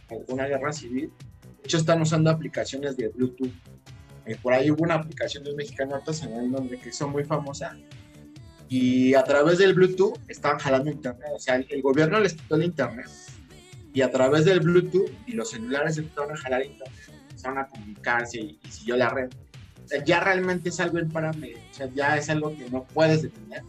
alguna 0.09 0.45
guerra 0.47 0.71
civil, 0.71 1.11
de 1.34 1.34
hecho, 1.65 1.77
están 1.77 2.01
usando 2.01 2.29
aplicaciones 2.29 2.95
de 2.97 3.09
Bluetooth. 3.09 3.51
Eh, 4.25 4.37
por 4.41 4.53
ahí 4.53 4.71
hubo 4.71 4.83
una 4.83 4.95
aplicación 4.95 5.43
de 5.43 5.51
un 5.51 5.57
mexicano 5.57 6.01
en 6.23 6.51
donde 6.51 6.79
que 6.79 6.89
hizo 6.89 7.07
muy 7.07 7.23
famosa. 7.23 7.77
Y 8.67 9.13
a 9.13 9.23
través 9.23 9.59
del 9.59 9.73
Bluetooth 9.73 10.17
estaban 10.27 10.57
jalando 10.59 10.89
internet. 10.89 11.29
O 11.35 11.39
sea, 11.39 11.55
el, 11.55 11.81
gobierno 11.81 12.19
les 12.19 12.33
quitó 12.33 12.55
el 12.55 12.63
internet. 12.63 13.07
Y 13.93 14.01
a 14.01 14.11
través 14.11 14.45
del 14.45 14.59
Bluetooth 14.59 15.09
y 15.27 15.33
los 15.33 15.51
celulares 15.51 15.97
empezaron 15.97 16.31
a 16.31 16.37
jalar 16.37 16.65
internet. 16.65 16.99
Empezaron 17.29 17.57
a 17.59 17.67
comunicarse 17.67 18.39
y, 18.39 18.59
siguió 18.69 18.97
la 18.97 19.09
red. 19.09 19.29
O 19.83 19.87
sea, 19.87 20.03
ya 20.03 20.19
realmente 20.19 20.69
es 20.69 20.79
algo 20.79 20.97
imparable. 20.97 21.55
O 21.71 21.73
sea, 21.73 21.89
ya 21.93 22.17
es 22.17 22.29
algo 22.29 22.55
que 22.57 22.69
no 22.69 22.83
puedes 22.85 23.21
detener. 23.21 23.61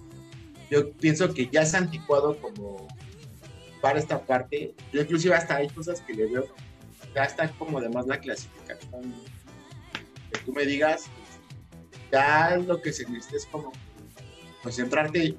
Yo 0.70 0.90
pienso 0.92 1.32
que 1.32 1.48
ya 1.52 1.62
es 1.62 1.74
anticuado 1.74 2.40
como 2.40 2.88
para 3.82 3.98
esta 3.98 4.20
parte. 4.24 4.74
Yo 4.92 5.02
inclusive 5.02 5.34
hasta 5.34 5.56
hay 5.56 5.68
cosas 5.68 6.00
que 6.00 6.14
le 6.14 6.26
veo 6.26 6.46
ya 7.16 7.24
está 7.24 7.48
como 7.52 7.80
de 7.80 7.88
más 7.88 8.06
la 8.06 8.20
clasificación. 8.20 9.14
Que 10.30 10.38
tú 10.44 10.52
me 10.52 10.66
digas, 10.66 11.06
ya 12.12 12.58
lo 12.58 12.82
que 12.82 12.92
se 12.92 13.08
necesita 13.08 13.36
es 13.36 13.46
como 13.46 13.72
concentrarte 14.62 15.24
en 15.24 15.38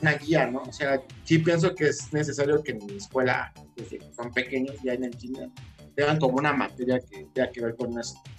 una 0.00 0.12
guía, 0.12 0.46
¿no? 0.46 0.62
O 0.62 0.72
sea, 0.72 1.02
sí 1.24 1.38
pienso 1.38 1.74
que 1.74 1.88
es 1.88 2.12
necesario 2.12 2.62
que 2.62 2.72
en 2.72 2.86
mi 2.86 2.96
escuela, 2.96 3.52
desde 3.74 3.98
que 3.98 4.12
son 4.14 4.32
pequeños, 4.32 4.76
ya 4.84 4.92
en 4.92 5.04
el 5.04 5.18
cine, 5.18 5.50
tengan 5.96 6.20
como 6.20 6.36
una 6.36 6.52
materia 6.52 7.00
que 7.00 7.26
tenga 7.34 7.50
que 7.50 7.60
ver 7.60 7.74
con, 7.74 7.92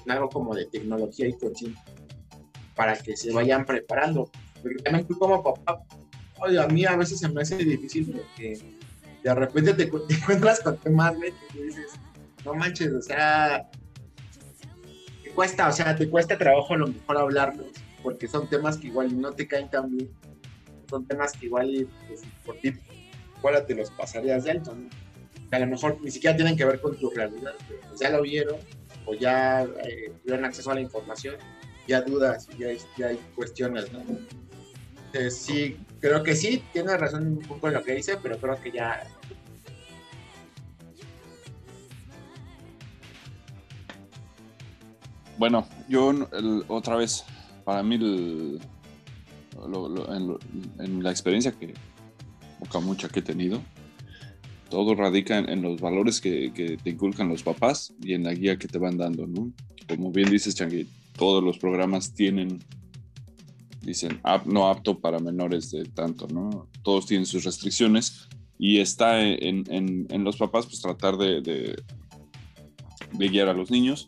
algo 0.07 0.29
como 0.29 0.55
de 0.55 0.65
tecnología 0.67 1.27
y 1.27 1.33
coaching, 1.33 1.73
para 2.73 2.95
que 2.95 3.17
se 3.17 3.33
vayan 3.33 3.65
preparando. 3.65 4.31
Porque 4.61 4.81
también 4.81 5.05
tú 5.05 5.19
como 5.19 5.43
papá, 5.43 5.83
a 6.41 6.67
mí 6.67 6.85
a 6.85 6.95
veces 6.95 7.19
se 7.19 7.27
me 7.27 7.41
hace 7.41 7.57
difícil 7.57 8.11
porque 8.11 8.59
de 9.23 9.35
repente 9.35 9.73
te, 9.73 9.83
encuentras 9.83 10.61
con 10.61 10.77
temas, 10.77 11.15
que 11.17 11.33
tú 11.51 11.61
dices, 11.61 11.99
no 12.45 12.53
manches, 12.53 12.93
o 12.93 13.01
sea, 13.01 13.69
te 15.23 15.31
cuesta, 15.31 15.67
o 15.67 15.71
sea, 15.71 15.95
te 15.95 16.09
cuesta 16.09 16.37
trabajo 16.37 16.75
a 16.75 16.77
lo 16.77 16.87
mejor 16.87 17.17
hablarlos, 17.17 17.67
porque 18.03 18.27
son 18.27 18.47
temas 18.47 18.77
que 18.77 18.87
igual 18.87 19.19
no 19.19 19.31
te 19.33 19.47
caen 19.47 19.69
tan 19.69 19.95
bien, 19.95 20.09
son 20.89 21.05
temas 21.07 21.33
que 21.33 21.47
igual 21.47 21.87
pues, 22.07 22.21
por 22.45 22.57
ti, 22.59 22.73
igual 23.37 23.65
te 23.65 23.75
los 23.75 23.89
pasarías 23.91 24.43
de 24.43 24.51
alto, 24.51 24.75
¿no? 24.75 24.87
a 25.51 25.59
lo 25.59 25.67
mejor 25.67 25.99
ni 26.01 26.11
siquiera 26.11 26.35
tienen 26.35 26.57
que 26.57 26.65
ver 26.65 26.81
con 26.81 26.97
tu 26.97 27.09
realidad, 27.09 27.53
pues 27.87 27.99
ya 27.99 28.09
lo 28.09 28.21
vieron, 28.21 28.57
o 29.05 29.13
ya 29.13 29.63
eh, 29.63 30.11
tuvieron 30.21 30.45
acceso 30.45 30.71
a 30.71 30.75
la 30.75 30.81
información, 30.81 31.35
ya 31.87 32.01
dudas, 32.01 32.47
ya 32.57 32.67
ya 32.97 33.07
hay 33.07 33.19
cuestiones, 33.35 33.91
¿no? 33.93 33.99
Entonces, 33.99 35.37
sí, 35.37 35.77
creo 36.01 36.23
que 36.23 36.35
sí, 36.35 36.63
tienes 36.73 36.99
razón 36.99 37.27
un 37.27 37.39
poco 37.39 37.67
en 37.67 37.75
lo 37.75 37.83
que 37.83 37.93
dice, 37.93 38.17
pero 38.21 38.37
creo 38.37 38.59
que 38.61 38.71
ya 38.71 39.07
Bueno, 45.37 45.67
yo 45.89 46.13
otra 46.67 46.95
vez, 46.95 47.25
para 47.65 47.83
mí, 47.83 47.95
en, 47.95 48.59
la 51.03 51.11
experiencia 51.11 51.51
que, 51.51 51.73
mucha 52.81 53.09
que 53.09 53.19
he 53.19 53.23
tenido, 53.23 53.61
todo 54.69 54.95
radica 54.95 55.37
en, 55.37 55.61
los 55.61 55.81
valores 55.81 56.21
que, 56.21 56.77
te 56.81 56.89
inculcan 56.89 57.27
los 57.27 57.43
papás 57.43 57.93
y 58.01 58.13
en 58.13 58.23
la 58.23 58.33
guía 58.33 58.57
que 58.57 58.69
te 58.69 58.77
van 58.77 58.97
dando, 58.97 59.27
¿no? 59.27 59.51
Como 59.87 60.11
bien 60.11 60.29
dices, 60.29 60.55
Changui, 60.55 60.87
todos 61.17 61.43
los 61.43 61.57
programas 61.57 62.13
tienen, 62.13 62.59
dicen, 63.81 64.21
no 64.45 64.69
apto 64.69 64.99
para 64.99 65.19
menores 65.19 65.69
de 65.71 65.83
tanto, 65.83 66.27
¿no? 66.27 66.69
Todos 66.81 67.07
tienen 67.07 67.25
sus 67.25 67.43
restricciones 67.43 68.29
y 68.57 68.79
está 68.79 69.21
en, 69.21 70.23
los 70.23 70.37
papás, 70.37 70.65
pues 70.65 70.79
tratar 70.79 71.17
de 71.17 71.75
guiar 73.11 73.49
a 73.49 73.53
los 73.53 73.69
niños 73.69 74.07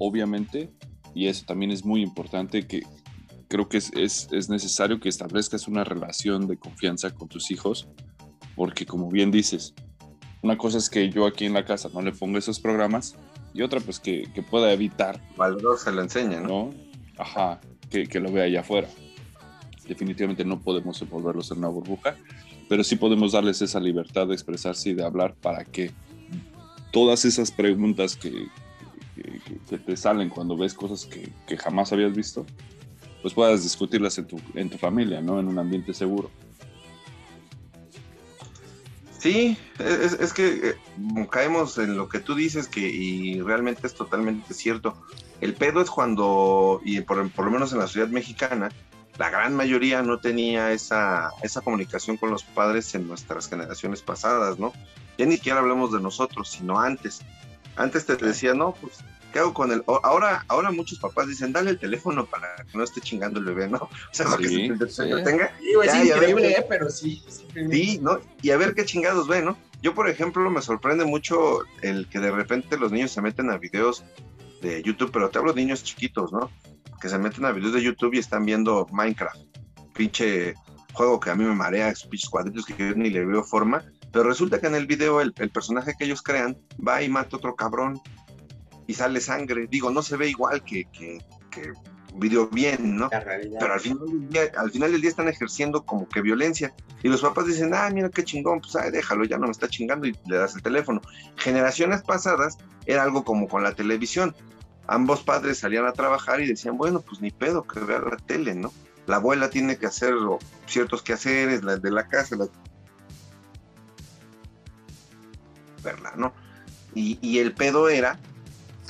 obviamente, 0.00 0.70
y 1.14 1.28
eso 1.28 1.44
también 1.46 1.70
es 1.70 1.84
muy 1.84 2.02
importante, 2.02 2.66
que 2.66 2.82
creo 3.48 3.68
que 3.68 3.76
es, 3.76 3.92
es, 3.94 4.48
necesario 4.48 4.98
que 4.98 5.08
establezcas 5.08 5.68
una 5.68 5.84
relación 5.84 6.46
de 6.46 6.56
confianza 6.56 7.10
con 7.10 7.28
tus 7.28 7.50
hijos, 7.50 7.86
porque 8.56 8.86
como 8.86 9.10
bien 9.10 9.30
dices, 9.30 9.74
una 10.42 10.56
cosa 10.56 10.78
es 10.78 10.88
que 10.88 11.10
yo 11.10 11.26
aquí 11.26 11.44
en 11.44 11.52
la 11.52 11.66
casa 11.66 11.90
no 11.92 12.00
le 12.00 12.12
pongo 12.12 12.38
esos 12.38 12.58
programas 12.58 13.14
y 13.52 13.62
otra 13.62 13.80
pues 13.80 14.00
que, 14.00 14.30
que 14.34 14.42
pueda 14.42 14.72
evitar. 14.72 15.20
Valor 15.36 15.78
se 15.78 15.92
lo 15.92 16.00
enseña, 16.00 16.40
¿no? 16.40 16.72
Ajá, 17.18 17.60
que, 17.90 18.06
que, 18.06 18.20
lo 18.20 18.32
vea 18.32 18.44
allá 18.44 18.60
afuera. 18.60 18.88
Definitivamente 19.86 20.44
no 20.46 20.60
podemos 20.60 21.02
envolverlos 21.02 21.50
en 21.50 21.58
una 21.58 21.68
burbuja, 21.68 22.16
pero 22.70 22.82
sí 22.84 22.96
podemos 22.96 23.32
darles 23.32 23.60
esa 23.60 23.80
libertad 23.80 24.28
de 24.28 24.34
expresarse 24.34 24.90
y 24.90 24.94
de 24.94 25.04
hablar 25.04 25.34
para 25.34 25.64
que 25.64 25.90
todas 26.90 27.26
esas 27.26 27.50
preguntas 27.50 28.16
que, 28.16 28.46
que 29.70 29.78
te 29.78 29.96
salen 29.96 30.28
cuando 30.28 30.56
ves 30.56 30.74
cosas 30.74 31.06
que, 31.06 31.56
jamás 31.56 31.92
habías 31.92 32.12
visto, 32.12 32.44
pues 33.22 33.32
puedas 33.32 33.62
discutirlas 33.62 34.18
en 34.18 34.26
tu, 34.26 34.40
en 34.54 34.68
tu 34.68 34.76
familia, 34.78 35.20
¿no? 35.20 35.38
En 35.38 35.46
un 35.46 35.60
ambiente 35.60 35.94
seguro. 35.94 36.28
Sí, 39.16 39.56
es, 39.78 40.14
es 40.14 40.32
que 40.32 40.70
eh, 40.70 40.74
caemos 41.30 41.78
en 41.78 41.96
lo 41.96 42.08
que 42.08 42.18
tú 42.18 42.34
dices 42.34 42.66
que 42.66 42.80
y 42.80 43.40
realmente 43.42 43.86
es 43.86 43.94
totalmente 43.94 44.54
cierto. 44.54 45.00
El 45.40 45.54
pedo 45.54 45.80
es 45.80 45.90
cuando, 45.90 46.80
y 46.84 47.00
por, 47.02 47.30
por 47.30 47.44
lo 47.44 47.50
menos 47.52 47.72
en 47.72 47.78
la 47.78 47.86
ciudad 47.86 48.08
mexicana, 48.08 48.70
la 49.18 49.30
gran 49.30 49.54
mayoría 49.54 50.02
no 50.02 50.18
tenía 50.18 50.72
esa, 50.72 51.30
esa 51.42 51.60
comunicación 51.60 52.16
con 52.16 52.30
los 52.30 52.42
padres 52.42 52.92
en 52.94 53.06
nuestras 53.06 53.48
generaciones 53.48 54.02
pasadas, 54.02 54.58
¿no? 54.58 54.72
Ya 55.16 55.26
ni 55.26 55.36
siquiera 55.36 55.60
hablamos 55.60 55.92
de 55.92 56.00
nosotros, 56.00 56.50
sino 56.50 56.80
antes. 56.80 57.20
Antes 57.76 58.06
te 58.06 58.16
decía, 58.16 58.54
no, 58.54 58.72
pues 58.72 59.04
¿qué 59.32 59.38
hago 59.38 59.54
con 59.54 59.72
el? 59.72 59.82
Ahora, 59.86 60.44
ahora 60.48 60.70
muchos 60.70 60.98
papás 60.98 61.28
dicen, 61.28 61.52
dale 61.52 61.70
el 61.70 61.78
teléfono 61.78 62.26
para 62.26 62.56
que 62.56 62.76
no 62.76 62.84
esté 62.84 63.00
chingando 63.00 63.40
el 63.40 63.46
bebé, 63.46 63.68
¿no? 63.68 63.78
O 63.88 63.90
sea, 64.12 64.26
para 64.26 64.38
que 64.38 64.48
se, 64.48 64.88
se 64.88 65.02
entretenga. 65.04 65.52
Sí, 65.58 65.74
güey, 65.74 65.88
es 65.88 65.94
increíble, 65.94 66.50
¿eh? 66.52 66.66
pero 66.68 66.90
sí. 66.90 67.22
es 67.26 67.40
increíble. 67.40 67.76
Sí, 67.76 67.98
¿no? 68.02 68.20
Y 68.42 68.50
a 68.50 68.56
ver 68.56 68.74
qué 68.74 68.84
chingados 68.84 69.28
ve, 69.28 69.42
¿no? 69.42 69.56
Yo, 69.82 69.94
por 69.94 70.08
ejemplo, 70.08 70.50
me 70.50 70.60
sorprende 70.60 71.04
mucho 71.04 71.60
el 71.82 72.08
que 72.08 72.20
de 72.20 72.30
repente 72.30 72.76
los 72.76 72.92
niños 72.92 73.12
se 73.12 73.22
meten 73.22 73.50
a 73.50 73.56
videos 73.56 74.04
de 74.60 74.82
YouTube, 74.82 75.10
pero 75.12 75.30
te 75.30 75.38
hablo 75.38 75.52
de 75.52 75.62
niños 75.62 75.82
chiquitos, 75.82 76.32
¿no? 76.32 76.50
Que 77.00 77.08
se 77.08 77.18
meten 77.18 77.46
a 77.46 77.52
videos 77.52 77.72
de 77.72 77.82
YouTube 77.82 78.14
y 78.14 78.18
están 78.18 78.44
viendo 78.44 78.86
Minecraft. 78.92 79.40
Pinche 79.94 80.54
juego 80.92 81.18
que 81.18 81.30
a 81.30 81.34
mí 81.34 81.44
me 81.44 81.54
marea, 81.54 81.88
esos 81.88 82.08
pinches 82.08 82.28
cuadritos 82.28 82.66
que 82.66 82.76
yo 82.76 82.94
ni 82.94 83.10
le 83.10 83.24
veo 83.24 83.42
forma. 83.42 83.82
Pero 84.12 84.24
resulta 84.24 84.60
que 84.60 84.66
en 84.66 84.74
el 84.74 84.86
video 84.86 85.20
el, 85.20 85.32
el 85.38 85.50
personaje 85.50 85.94
que 85.98 86.04
ellos 86.04 86.20
crean 86.20 86.58
va 86.86 87.02
y 87.02 87.08
mata 87.08 87.36
a 87.36 87.38
otro 87.38 87.54
cabrón 87.54 88.00
y 88.90 88.94
sale 88.94 89.20
sangre. 89.20 89.68
Digo, 89.68 89.92
no 89.92 90.02
se 90.02 90.16
ve 90.16 90.28
igual 90.28 90.64
que, 90.64 90.86
que, 90.86 91.24
que 91.48 91.72
un 92.12 92.18
video 92.18 92.48
bien, 92.48 92.96
¿no? 92.96 93.08
Pero 93.08 93.72
al 93.72 93.78
final, 93.78 94.04
del 94.04 94.28
día, 94.28 94.42
al 94.56 94.72
final 94.72 94.90
del 94.90 95.00
día 95.00 95.10
están 95.10 95.28
ejerciendo 95.28 95.86
como 95.86 96.08
que 96.08 96.20
violencia. 96.20 96.74
Y 97.04 97.08
los 97.08 97.20
papás 97.20 97.46
dicen, 97.46 97.72
ah, 97.72 97.88
mira 97.90 98.08
qué 98.08 98.24
chingón, 98.24 98.60
pues 98.60 98.74
ay, 98.74 98.90
déjalo, 98.90 99.24
ya 99.24 99.38
no 99.38 99.46
me 99.46 99.52
está 99.52 99.68
chingando 99.68 100.08
y 100.08 100.18
le 100.26 100.36
das 100.36 100.56
el 100.56 100.62
teléfono. 100.62 101.00
Generaciones 101.36 102.02
pasadas 102.02 102.58
era 102.84 103.04
algo 103.04 103.22
como 103.22 103.46
con 103.46 103.62
la 103.62 103.76
televisión. 103.76 104.34
Ambos 104.88 105.22
padres 105.22 105.58
salían 105.58 105.86
a 105.86 105.92
trabajar 105.92 106.40
y 106.40 106.48
decían, 106.48 106.76
bueno, 106.76 107.00
pues 107.00 107.20
ni 107.20 107.30
pedo, 107.30 107.62
que 107.62 107.78
vea 107.78 108.00
la 108.00 108.16
tele, 108.16 108.56
¿no? 108.56 108.72
La 109.06 109.16
abuela 109.16 109.50
tiene 109.50 109.76
que 109.76 109.86
hacer 109.86 110.14
ciertos 110.66 111.02
quehaceres, 111.02 111.62
las 111.62 111.80
de 111.80 111.92
la 111.92 112.08
casa, 112.08 112.34
las... 112.34 112.50
verla, 115.84 116.12
¿no? 116.16 116.32
Y, 116.92 117.20
y 117.22 117.38
el 117.38 117.54
pedo 117.54 117.88
era, 117.88 118.18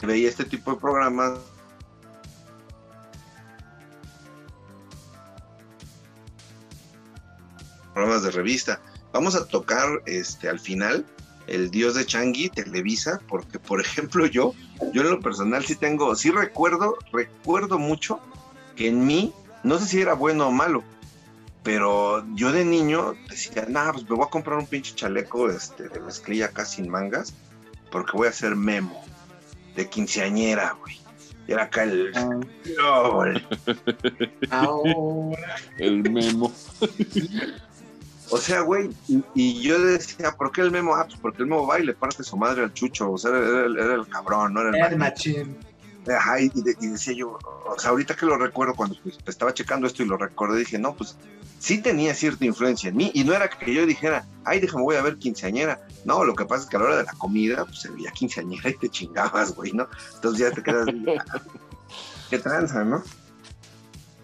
veía 0.07 0.29
este 0.29 0.45
tipo 0.45 0.73
de 0.73 0.81
programas 0.81 1.39
programas 7.93 8.23
de 8.23 8.31
revista. 8.31 8.81
Vamos 9.13 9.35
a 9.35 9.47
tocar 9.47 9.89
este 10.07 10.49
al 10.49 10.61
final 10.61 11.05
el 11.47 11.71
Dios 11.71 11.97
de 11.97 12.07
Changi, 12.07 12.49
Televisa, 12.49 13.21
porque 13.29 13.59
por 13.59 13.81
ejemplo 13.81 14.27
yo, 14.27 14.55
yo 14.93 15.03
en 15.03 15.11
lo 15.11 15.21
personal 15.21 15.65
sí 15.65 15.75
tengo, 15.75 16.15
sí 16.15 16.31
recuerdo, 16.31 16.97
recuerdo 17.13 17.79
mucho 17.79 18.21
que 18.77 18.89
en 18.89 19.07
mí, 19.07 19.33
no 19.65 19.79
sé 19.79 19.87
si 19.87 20.01
era 20.01 20.15
bueno 20.15 20.49
o 20.49 20.53
malo, 20.53 20.83
pero 21.63 22.25
yo 22.35 22.53
de 22.53 22.65
niño 22.65 23.15
decía, 23.29 23.67
nah, 23.69 23.93
pues 23.93 24.09
me 24.09 24.17
voy 24.17 24.25
a 24.27 24.31
comprar 24.31 24.59
un 24.59 24.67
pinche 24.67 24.95
chaleco 24.95 25.51
este, 25.51 25.89
de 25.89 26.01
mezclilla 26.01 26.47
acá 26.47 26.65
sin 26.65 26.89
mangas, 26.89 27.35
porque 27.91 28.13
voy 28.17 28.29
a 28.29 28.33
ser 28.33 28.57
memo, 28.57 29.05
de 29.76 29.88
quinceañera, 29.88 30.76
güey. 30.80 30.98
Y 31.48 31.52
era 31.52 31.64
acá 31.64 31.83
el... 31.85 32.12
Güey. 32.12 32.48
Ahora. 32.78 33.42
El 35.78 36.02
memo. 36.11 36.52
O 38.30 38.37
sea, 38.37 38.61
güey, 38.61 38.90
y, 39.09 39.24
y 39.35 39.61
yo 39.62 39.80
decía, 39.80 40.30
¿por 40.37 40.52
qué 40.52 40.61
el 40.61 40.70
memo? 40.70 40.94
Ah, 40.94 41.04
pues 41.09 41.18
porque 41.20 41.42
el 41.42 41.48
memo 41.48 41.66
va 41.66 41.80
y 41.80 41.85
le 41.87 41.94
parte 41.94 42.22
su 42.22 42.37
madre 42.37 42.62
al 42.62 42.72
chucho, 42.72 43.11
o 43.11 43.18
sea, 43.18 43.30
era, 43.33 43.66
el- 43.66 43.76
era 43.78 43.94
el 43.94 44.06
cabrón, 44.06 44.54
no 44.54 44.61
era 44.61 44.68
el 44.70 44.76
Era 44.76 44.87
el 44.88 44.96
machín. 44.98 45.56
Ajá, 46.09 46.41
y, 46.41 46.49
de- 46.49 46.77
y 46.81 46.87
decía 46.89 47.15
yo, 47.15 47.39
o 47.67 47.79
sea, 47.79 47.91
ahorita 47.91 48.17
que 48.17 48.27
lo 48.27 48.37
recuerdo, 48.39 48.75
cuando 48.75 48.97
pues, 49.03 49.19
estaba 49.27 49.53
checando 49.53 49.87
esto 49.87 50.03
y 50.03 50.07
lo 50.07 50.17
recordé, 50.17 50.61
dije, 50.61 50.79
no, 50.79 50.95
pues 50.95 51.17
sí 51.59 51.79
tenía 51.83 52.15
cierta 52.15 52.45
influencia 52.47 52.89
en 52.89 52.97
mí, 52.97 53.11
y 53.15 53.23
no 53.25 53.35
era 53.35 53.49
que 53.51 53.75
yo 53.75 53.85
dijera, 53.85 54.27
ay, 54.45 54.61
déjame, 54.61 54.83
voy 54.83 54.97
a 54.97 55.03
ver 55.03 55.19
quinceañera. 55.19 55.79
No, 56.07 56.25
lo 56.25 56.35
que 56.35 56.47
pasa 56.47 56.65
es 56.65 56.71
que 56.71 56.77
a 56.77 56.81
la 56.81 56.87
hora 56.87 56.97
de 56.97 57.05
la 57.05 57.13
comida, 57.13 57.65
pues 57.67 57.81
se 57.81 57.91
veía 57.91 58.11
quinceañera 58.13 58.71
y 58.71 58.75
te 58.79 58.89
chingabas, 58.89 59.55
güey, 59.55 59.73
¿no? 59.73 59.89
Entonces 60.15 60.41
ya 60.41 60.51
te 60.55 60.63
quedas, 60.63 60.87
qué 62.31 62.39
tranza, 62.39 62.83
¿no? 62.85 63.03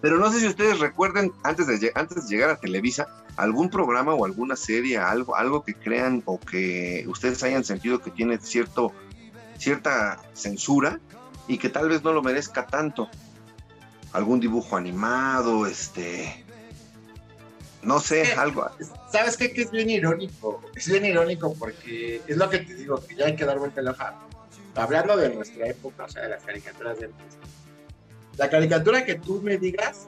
Pero 0.01 0.17
no 0.17 0.31
sé 0.31 0.39
si 0.39 0.47
ustedes 0.47 0.79
recuerden, 0.79 1.31
antes 1.43 1.67
de, 1.67 1.91
antes 1.95 2.27
de 2.27 2.35
llegar 2.35 2.49
a 2.49 2.57
Televisa, 2.59 3.07
algún 3.35 3.69
programa 3.69 4.13
o 4.13 4.25
alguna 4.25 4.55
serie, 4.55 4.97
algo, 4.97 5.35
algo 5.35 5.63
que 5.63 5.73
crean 5.75 6.23
o 6.25 6.39
que 6.39 7.05
ustedes 7.07 7.43
hayan 7.43 7.63
sentido 7.63 7.99
que 7.99 8.09
tiene 8.11 8.37
cierto, 8.39 8.91
cierta 9.57 10.19
censura 10.33 10.99
y 11.47 11.57
que 11.57 11.69
tal 11.69 11.89
vez 11.89 12.03
no 12.03 12.13
lo 12.13 12.21
merezca 12.21 12.65
tanto. 12.65 13.09
Algún 14.13 14.39
dibujo 14.39 14.77
animado, 14.77 15.67
este, 15.67 16.45
no 17.83 17.99
sé, 17.99 18.23
Eh, 18.23 18.33
algo. 18.37 18.69
¿Sabes 19.11 19.37
qué? 19.37 19.51
Que 19.51 19.63
es 19.63 19.71
bien 19.71 19.89
irónico. 19.89 20.61
Es 20.75 20.89
bien 20.89 21.05
irónico 21.05 21.53
porque 21.53 22.21
es 22.27 22.37
lo 22.37 22.49
que 22.49 22.59
te 22.59 22.75
digo, 22.75 23.03
que 23.05 23.15
ya 23.15 23.25
hay 23.25 23.35
que 23.35 23.45
dar 23.45 23.59
vuelta 23.59 23.81
a 23.81 23.83
la 23.83 23.91
hoja. 23.91 24.15
Hablando 24.75 25.17
de 25.17 25.33
nuestra 25.33 25.67
época, 25.67 26.05
o 26.05 26.09
sea, 26.09 26.23
de 26.23 26.29
las 26.29 26.43
caricaturas 26.43 26.99
de 26.99 27.05
antes. 27.05 27.37
La 28.37 28.49
caricatura 28.49 29.05
que 29.05 29.15
tú 29.15 29.41
me 29.41 29.57
digas, 29.57 30.07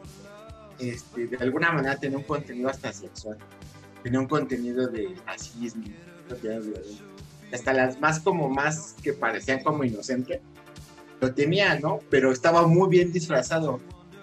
este, 0.78 1.28
de 1.28 1.38
alguna 1.38 1.72
manera 1.72 1.96
tenía 1.96 2.18
un 2.18 2.24
contenido 2.24 2.70
hasta 2.70 2.94
sexual. 2.94 3.38
Tenía 4.04 4.20
un 4.20 4.28
contenido 4.28 4.88
de 4.88 5.16
racismo, 5.26 5.86
hasta 7.52 7.74
las 7.74 8.00
más 8.00 8.20
como 8.20 8.50
más 8.50 8.96
que 9.02 9.14
parecían 9.14 9.64
como 9.64 9.84
inocentes. 9.84 10.42
Lo 11.22 11.34
tenía, 11.34 11.80
¿no? 11.80 12.00
Pero 12.10 12.32
estaba 12.32 12.66
muy 12.66 12.90
bien 12.90 13.12
disfrazado. 13.12 13.80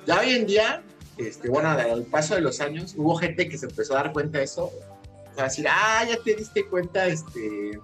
Ya 0.07 0.21
hoy 0.21 0.31
en 0.31 0.47
día, 0.47 0.83
este, 1.19 1.49
bueno, 1.49 1.69
al 1.71 2.05
paso 2.05 2.35
de 2.35 2.41
los 2.41 2.61
años, 2.61 2.95
hubo 2.97 3.17
gente 3.17 3.49
que 3.49 3.59
se 3.59 3.67
empezó 3.67 3.95
a 3.95 4.03
dar 4.03 4.13
cuenta 4.13 4.39
de 4.39 4.45
eso. 4.45 4.65
O 4.67 5.35
sea, 5.35 5.45
decir, 5.45 5.67
ah, 5.69 6.05
ya 6.09 6.17
te 6.23 6.35
diste 6.35 6.65
cuenta, 6.67 7.07
este, 7.07 7.79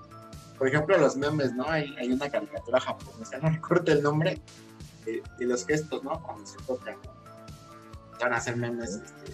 por 0.57 0.69
ejemplo, 0.69 0.97
los 0.97 1.17
memes, 1.17 1.53
¿no? 1.55 1.69
Hay, 1.69 1.95
hay 1.99 2.11
una 2.11 2.31
caricatura 2.31 2.81
japonesa, 2.81 3.39
no 3.43 3.51
recuerdo 3.51 3.93
el 3.93 4.03
nombre, 4.03 4.41
de, 5.05 5.23
de 5.39 5.47
los 5.47 5.67
gestos, 5.67 6.03
¿no? 6.05 6.23
Cuando 6.23 6.47
se 6.47 6.57
tocan, 6.67 6.95
¿no? 7.05 7.13
Van 8.21 8.33
a 8.33 8.37
hacer 8.37 8.57
memes, 8.57 8.91
este, 8.95 9.33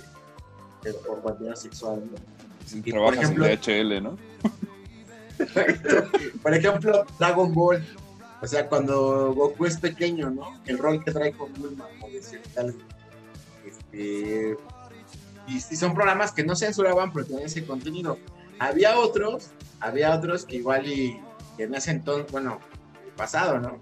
de- 0.82 0.94
por 0.94 1.20
contenido 1.22 1.54
sexual, 1.54 2.02
¿no? 2.10 2.18
Y, 2.76 2.80
por 2.80 3.00
trabajas 3.12 3.18
ejemplo- 3.30 3.46
en 3.46 3.60
DHL, 3.60 4.02
¿no? 4.02 4.18
Por 6.42 6.52
ejemplo, 6.54 7.06
Dragon 7.18 7.54
Ball. 7.54 7.84
O 8.40 8.46
sea, 8.46 8.68
cuando 8.68 9.34
Goku 9.34 9.66
es 9.66 9.78
pequeño, 9.78 10.30
¿no? 10.30 10.60
El 10.66 10.78
rol 10.78 11.02
que 11.04 11.10
trae 11.10 11.32
con 11.32 11.52
Bulma, 11.54 11.86
por 12.00 12.10
decir 12.10 12.40
tal. 12.54 12.74
Este, 13.66 14.56
y, 15.48 15.56
y 15.56 15.60
son 15.60 15.94
programas 15.94 16.32
que 16.32 16.44
no 16.44 16.54
censuraban, 16.54 17.12
pero 17.12 17.26
tenían 17.26 17.46
ese 17.46 17.64
contenido. 17.64 18.18
Había 18.58 18.98
otros, 18.98 19.50
había 19.80 20.14
otros 20.14 20.44
que 20.44 20.56
igual 20.56 20.86
y 20.86 21.20
que 21.56 21.64
en 21.64 21.74
ese 21.74 21.90
entonces, 21.90 22.30
bueno, 22.30 22.60
el 23.04 23.12
pasado, 23.12 23.58
¿no? 23.58 23.78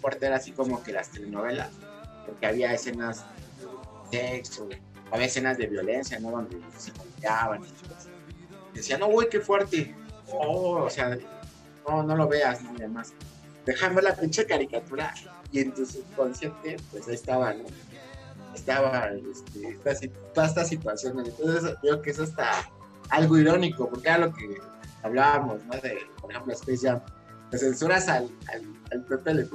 Fuerte 0.00 0.26
era 0.26 0.36
así 0.36 0.52
como 0.52 0.82
que 0.82 0.92
las 0.92 1.10
telenovelas, 1.10 1.70
porque 2.26 2.46
había 2.46 2.72
escenas 2.72 3.24
de 4.10 4.18
sexo, 4.18 4.68
había 5.12 5.26
escenas 5.26 5.58
de 5.58 5.66
violencia, 5.66 6.18
¿no? 6.18 6.30
Donde 6.30 6.58
se 6.78 6.90
golpeaban 6.92 7.62
y 7.62 7.88
cosas. 7.88 8.08
Decían, 8.74 9.00
no, 9.00 9.08
güey, 9.08 9.28
qué 9.28 9.40
fuerte. 9.40 9.94
Oh, 10.32 10.84
o 10.84 10.90
sea, 10.90 11.16
no, 11.86 12.02
no 12.02 12.16
lo 12.16 12.28
veas, 12.28 12.62
no, 12.62 12.72
y 12.74 12.82
ver 13.94 14.04
la 14.04 14.14
pinche 14.14 14.46
caricatura. 14.46 15.14
Y 15.52 15.60
en 15.60 15.72
tu 15.72 15.84
subconsciente, 15.84 16.76
pues 16.90 17.08
ahí 17.08 17.14
estaba, 17.14 17.52
¿no? 17.54 17.64
Estaba 18.54 19.08
este, 19.08 19.78
esta, 19.84 20.08
toda 20.34 20.46
esta 20.46 20.64
situación. 20.64 21.18
Entonces, 21.24 21.76
creo 21.80 22.02
que 22.02 22.10
eso 22.10 22.22
está 22.24 22.70
algo 23.08 23.36
irónico, 23.36 23.88
porque 23.88 24.08
era 24.08 24.18
lo 24.18 24.32
que 24.32 24.58
hablábamos, 25.02 25.64
¿no? 25.64 25.72
De, 25.80 25.98
por 26.20 26.30
ejemplo, 26.30 26.52
Space 26.52 26.86
Jam. 26.88 27.00
Le 27.50 27.58
censuras 27.58 28.08
al, 28.08 28.30
al, 28.52 28.62
al 28.92 29.04
Pepe 29.04 29.34
Le 29.34 29.48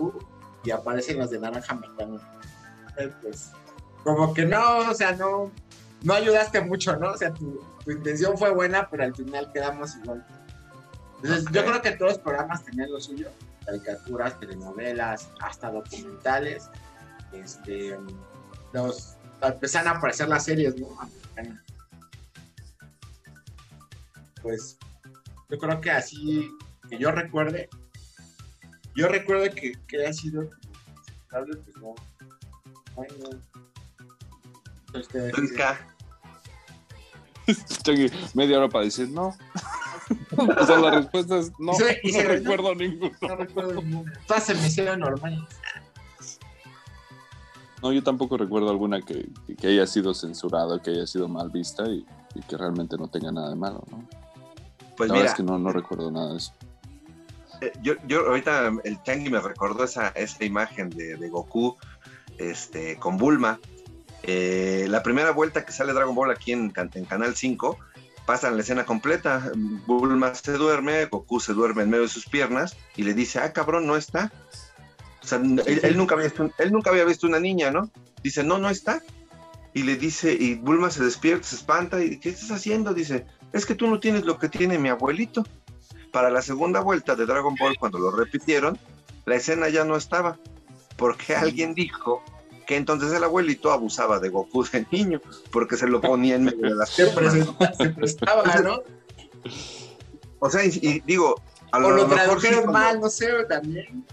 y 0.66 0.72
aparecen 0.72 1.18
los 1.20 1.30
de 1.30 1.40
Naranja 1.40 1.76
Mecánica. 1.76 2.30
Eh, 2.98 3.12
Pues, 3.22 3.52
como 4.04 4.34
que 4.34 4.46
no, 4.46 4.90
o 4.90 4.94
sea, 4.94 5.14
no, 5.14 5.52
no 6.04 6.14
ayudaste 6.14 6.62
mucho, 6.62 6.96
¿no? 6.98 7.12
O 7.12 7.18
sea, 7.18 7.34
tu, 7.34 7.62
tu 7.84 7.92
intención 7.92 8.38
fue 8.38 8.52
buena, 8.54 8.90
pero 8.90 9.04
al 9.04 9.16
final 9.16 9.52
quedamos 9.52 9.96
igual. 9.96 10.26
Entonces, 11.24 11.46
yo 11.52 11.66
creo 11.66 11.82
que 11.82 11.92
todos 11.92 12.12
los 12.14 12.22
programas 12.22 12.64
tenían 12.64 12.92
lo 12.92 13.00
suyo, 13.00 13.30
caricaturas, 13.66 14.40
telenovelas, 14.40 15.30
hasta 15.40 15.72
documentales. 15.72 16.70
Este, 17.32 17.98
los, 18.74 19.18
empezaron 19.42 19.90
a 19.90 19.98
aparecer 19.98 20.30
las 20.30 20.46
series, 20.46 20.80
¿no? 20.80 20.88
Pues 24.42 24.78
yo 25.50 25.58
creo 25.58 25.82
que 25.82 25.92
así, 25.92 26.50
que 26.90 26.98
yo 26.98 27.12
recuerde, 27.12 27.68
yo 28.96 29.08
recuerdo 29.08 29.54
que, 29.54 29.74
que 29.88 30.06
ha 30.06 30.14
sido 30.14 30.50
pues 31.44 31.78
no. 31.82 31.96
Ay, 32.98 33.08
no. 33.20 33.30
Changui, 37.84 38.12
media 38.34 38.58
hora 38.58 38.70
para 38.70 38.86
decir 38.86 39.10
no. 39.10 39.36
o 40.38 40.66
sea, 40.66 40.78
la 40.80 40.92
respuesta 40.92 41.38
es 41.38 41.52
no. 41.60 41.72
Y 41.74 41.76
se- 41.76 42.00
y 42.04 42.12
no 42.12 42.20
se- 42.20 42.24
recuerdo 42.28 42.76
ninguno. 42.76 43.12
no 43.22 43.36
recuerdo 43.36 43.82
ninguna. 43.82 44.14
Todas 44.28 44.44
se 44.46 44.54
me 44.56 44.68
hicieron 44.68 45.00
normales. 45.00 45.42
No, 47.82 47.92
yo 47.92 48.04
tampoco 48.04 48.38
recuerdo 48.38 48.70
alguna 48.70 49.02
que, 49.02 49.28
que 49.60 49.68
haya 49.68 49.86
sido 49.86 50.14
censurada, 50.14 50.82
que 50.82 50.92
haya 50.92 51.06
sido 51.08 51.28
mal 51.28 51.50
vista 51.50 51.86
y, 51.88 52.06
y 52.34 52.42
que 52.42 52.58
realmente 52.58 52.98
no 52.98 53.08
tenga 53.10 53.32
nada 53.32 53.50
de 53.50 53.56
malo, 53.56 53.84
¿no? 53.92 54.08
Pues 54.98 55.10
la 55.10 55.16
mira, 55.16 55.24
verdad 55.26 55.32
es 55.34 55.34
que 55.38 55.44
no, 55.44 55.60
no 55.60 55.72
recuerdo 55.72 56.10
nada 56.10 56.32
de 56.32 56.38
eso. 56.38 56.54
eh, 57.62 57.74
yo, 57.84 57.94
yo 58.08 58.26
ahorita 58.28 58.72
el 58.86 59.04
Changi 59.04 59.30
me 59.30 59.40
recordó 59.42 59.84
esa, 59.84 60.08
esa 60.10 60.44
imagen 60.46 60.90
de, 60.90 61.18
de 61.18 61.30
Goku 61.30 61.76
este, 62.38 62.98
con 62.98 63.18
Bulma. 63.18 63.60
Eh, 64.24 64.88
la 64.90 65.04
primera 65.04 65.32
vuelta 65.32 65.66
que 65.66 65.72
sale 65.72 65.94
Dragon 65.94 66.16
Ball 66.16 66.32
aquí 66.32 66.54
en, 66.54 66.74
en 66.94 67.06
Canal 67.06 67.36
5, 67.36 67.78
pasan 68.26 68.56
la 68.56 68.62
escena 68.62 68.86
completa. 68.86 69.52
Bulma 69.86 70.34
se 70.36 70.54
duerme, 70.54 71.06
Goku 71.06 71.40
se 71.40 71.54
duerme 71.54 71.84
en 71.84 71.90
medio 71.90 72.04
de 72.04 72.10
sus 72.10 72.26
piernas 72.26 72.76
y 72.96 73.04
le 73.04 73.14
dice, 73.14 73.40
ah, 73.40 73.54
cabrón, 73.54 73.88
no 73.88 73.96
está. 73.96 74.32
O 75.22 75.28
sea, 75.28 75.40
él, 75.40 75.80
él 75.84 75.98
nunca 75.98 76.16
había 76.16 76.28
visto, 76.28 76.52
él 76.58 76.72
nunca 76.72 76.90
había 76.90 77.06
visto 77.06 77.28
una 77.28 77.40
niña, 77.40 77.72
¿no? 77.72 77.90
Dice, 78.24 78.44
no, 78.44 78.58
no 78.58 78.70
está. 78.70 79.02
Y 79.74 79.84
le 79.84 79.96
dice, 79.98 80.34
y 80.34 80.56
Bulma 80.56 80.90
se 80.90 81.04
despierta, 81.04 81.48
se 81.48 81.56
espanta 81.56 82.04
y, 82.04 82.20
¿qué 82.20 82.30
estás 82.30 82.52
haciendo? 82.52 82.94
Dice, 82.94 83.26
es 83.52 83.66
que 83.66 83.76
tú 83.76 83.88
no 83.88 84.00
tienes 84.00 84.24
lo 84.26 84.38
que 84.40 84.50
tiene 84.50 84.80
mi 84.80 84.90
abuelito. 84.90 85.46
Para 86.12 86.30
la 86.30 86.42
segunda 86.42 86.80
vuelta 86.80 87.16
de 87.16 87.26
Dragon 87.26 87.56
Ball, 87.60 87.78
cuando 87.78 88.00
lo 88.00 88.10
repitieron, 88.10 88.80
la 89.26 89.36
escena 89.36 89.68
ya 89.68 89.84
no 89.84 89.98
estaba, 89.98 90.38
porque 90.96 91.36
alguien 91.36 91.74
dijo 91.74 92.24
que 92.66 92.76
entonces 92.78 93.12
el 93.14 93.24
abuelito 93.24 93.72
abusaba 93.72 94.20
de 94.20 94.30
Goku 94.30 94.64
de 94.66 94.86
niño, 94.92 95.22
porque 95.52 95.78
se 95.78 95.88
lo 95.88 96.02
ponía 96.02 96.36
en 96.36 96.46
medio 96.46 96.70
de 96.70 96.76
las 96.76 96.90
Se, 96.96 97.06
piernas. 97.08 97.34
se 97.78 97.90
prestaba, 97.90 98.44
¿no? 98.62 98.82
O 100.40 100.50
sea, 100.50 100.64
y, 100.66 100.70
y 100.82 101.00
digo, 101.06 101.42
a 101.72 101.78
O 101.78 101.82
lo, 101.82 101.90
lo 101.92 101.96
mejor 102.08 102.10
sí, 102.10 102.16
tradujeron 102.26 102.60
cuando- 102.64 102.72
mal, 102.80 103.00
no 103.00 103.10
sé, 103.10 103.28
también. 103.50 104.06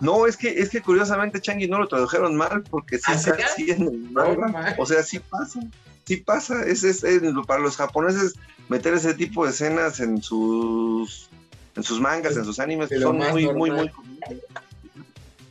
No, 0.00 0.26
es 0.26 0.36
que, 0.38 0.48
es 0.48 0.70
que 0.70 0.80
curiosamente 0.80 1.40
Changi 1.42 1.68
no 1.68 1.78
lo 1.78 1.86
tradujeron 1.86 2.34
mal, 2.34 2.62
porque 2.70 2.96
sí 2.96 3.04
¿Ah, 3.08 3.14
está 3.14 3.36
sí? 3.36 3.42
así 3.42 3.70
en 3.70 3.82
el 3.82 3.98
manga. 4.10 4.48
ma. 4.48 4.74
O 4.78 4.86
sea, 4.86 5.02
sí 5.02 5.18
pasa, 5.18 5.60
sí 6.06 6.16
pasa. 6.18 6.62
Es, 6.64 6.84
es, 6.84 7.04
es- 7.04 7.22
para 7.46 7.60
los 7.60 7.76
japoneses 7.76 8.34
meter 8.70 8.94
ese 8.94 9.12
tipo 9.12 9.44
de 9.44 9.50
escenas 9.50 10.00
en 10.00 10.22
sus 10.22 11.28
en 11.76 11.82
sus 11.82 12.00
mangas, 12.00 12.36
en 12.36 12.44
sus 12.46 12.58
animes, 12.60 12.88
De 12.88 12.98
lo 12.98 13.08
son 13.08 13.18
muy, 13.18 13.44
muy, 13.52 13.70
muy 13.70 13.88
comunes. 13.90 14.42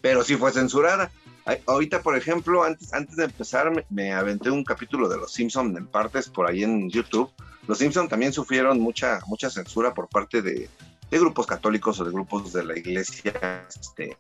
Pero 0.02 0.24
sí 0.24 0.36
fue 0.36 0.52
censurada. 0.52 1.12
Ahorita, 1.66 2.02
por 2.02 2.16
ejemplo, 2.16 2.64
antes, 2.64 2.94
antes 2.94 3.16
de 3.16 3.26
empezar, 3.26 3.86
me, 3.90 4.14
aventé 4.14 4.52
un 4.52 4.64
capítulo 4.64 5.10
de 5.10 5.18
Los 5.18 5.34
Simpson 5.34 5.76
en 5.76 5.88
partes 5.88 6.30
por 6.30 6.48
ahí 6.48 6.64
en 6.64 6.90
YouTube. 6.90 7.32
Los 7.68 7.80
Simpson 7.80 8.08
también 8.08 8.34
sufrieron 8.34 8.80
mucha, 8.80 9.20
mucha 9.28 9.50
censura 9.50 9.94
por 9.94 10.08
parte 10.10 10.42
de, 10.42 10.70
grupos 11.12 11.48
católicos 11.48 12.00
o 12.00 12.06
de 12.06 12.12
grupos 12.12 12.54
de 12.54 12.64
la 12.64 12.78
iglesia 12.78 13.66
este, 13.68 14.16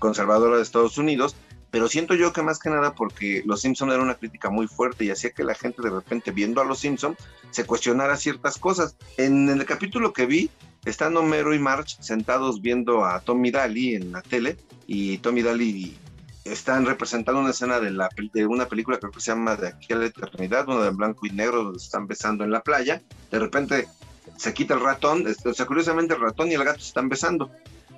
conservadora 0.00 0.56
de 0.56 0.62
Estados 0.62 0.98
Unidos, 0.98 1.36
pero 1.70 1.88
siento 1.88 2.14
yo 2.14 2.32
que 2.32 2.42
más 2.42 2.58
que 2.58 2.70
nada 2.70 2.94
porque 2.94 3.42
Los 3.46 3.60
Simpson 3.60 3.90
era 3.90 4.02
una 4.02 4.14
crítica 4.14 4.50
muy 4.50 4.66
fuerte 4.66 5.04
y 5.04 5.10
hacía 5.10 5.30
que 5.30 5.44
la 5.44 5.54
gente 5.54 5.82
de 5.82 5.90
repente 5.90 6.32
viendo 6.32 6.60
a 6.60 6.64
Los 6.64 6.80
Simpson 6.80 7.16
se 7.50 7.64
cuestionara 7.64 8.16
ciertas 8.16 8.58
cosas. 8.58 8.96
En 9.16 9.48
el 9.48 9.64
capítulo 9.64 10.12
que 10.12 10.26
vi, 10.26 10.50
están 10.84 11.16
Homero 11.16 11.54
y 11.54 11.58
Marge 11.58 11.96
sentados 12.00 12.60
viendo 12.60 13.04
a 13.04 13.20
Tommy 13.20 13.50
Daly 13.50 13.94
en 13.94 14.12
la 14.12 14.22
tele 14.22 14.56
y 14.86 15.18
Tommy 15.18 15.42
Daly 15.42 15.96
están 16.44 16.84
representando 16.86 17.40
una 17.40 17.50
escena 17.50 17.80
de, 17.80 17.90
la, 17.90 18.08
de 18.32 18.46
una 18.46 18.66
película 18.66 18.98
creo 18.98 19.10
que 19.12 19.20
se 19.20 19.30
llama 19.32 19.56
De 19.56 19.68
aquí 19.68 19.92
eternidad, 19.92 20.68
una 20.68 20.84
de 20.84 20.90
blanco 20.90 21.26
y 21.26 21.30
negro, 21.30 21.64
donde 21.64 21.78
están 21.78 22.06
besando 22.06 22.44
en 22.44 22.50
la 22.50 22.62
playa. 22.62 23.02
De 23.30 23.38
repente 23.38 23.88
se 24.36 24.52
quita 24.54 24.74
el 24.74 24.80
ratón, 24.80 25.24
o 25.44 25.54
sea, 25.54 25.66
curiosamente 25.66 26.14
el 26.14 26.20
ratón 26.20 26.50
y 26.50 26.54
el 26.54 26.64
gato 26.64 26.80
están 26.80 27.08
besando. 27.08 27.50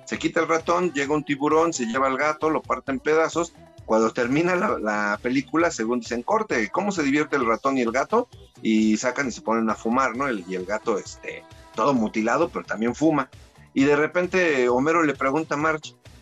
Se 0.05 0.17
quita 0.17 0.39
el 0.39 0.47
ratón, 0.47 0.93
llega 0.93 1.13
un 1.13 1.23
tiburón, 1.25 1.73
se 1.73 1.85
lleva 1.85 2.07
al 2.07 2.17
gato, 2.17 2.49
lo 2.49 2.61
parte 2.61 2.91
en 2.91 2.99
pedazos. 2.99 3.53
Cuando 3.85 4.11
termina 4.11 4.55
la, 4.55 4.77
la 4.79 5.19
película, 5.21 5.71
según 5.71 5.99
dicen, 6.01 6.21
corte, 6.21 6.69
¿cómo 6.71 6.91
se 6.91 7.03
divierte 7.03 7.35
el 7.37 7.45
ratón 7.45 7.77
y 7.77 7.81
el 7.81 7.91
gato? 7.91 8.27
Y 8.61 8.97
sacan 8.97 9.27
y 9.29 9.31
se 9.31 9.41
ponen 9.41 9.69
a 9.69 9.75
fumar, 9.75 10.15
¿no? 10.15 10.27
El- 10.27 10.43
y 10.47 10.55
el 10.55 10.65
gato, 10.65 10.97
este, 10.97 11.43
todo 11.75 11.93
mutilado, 11.93 12.49
pero 12.49 12.65
también 12.65 12.95
fuma. 12.95 13.29
Y 13.73 13.83
de 13.85 13.95
repente 13.95 14.67
Homero 14.69 15.03
le 15.03 15.13
pregunta 15.13 15.55
a 15.55 15.57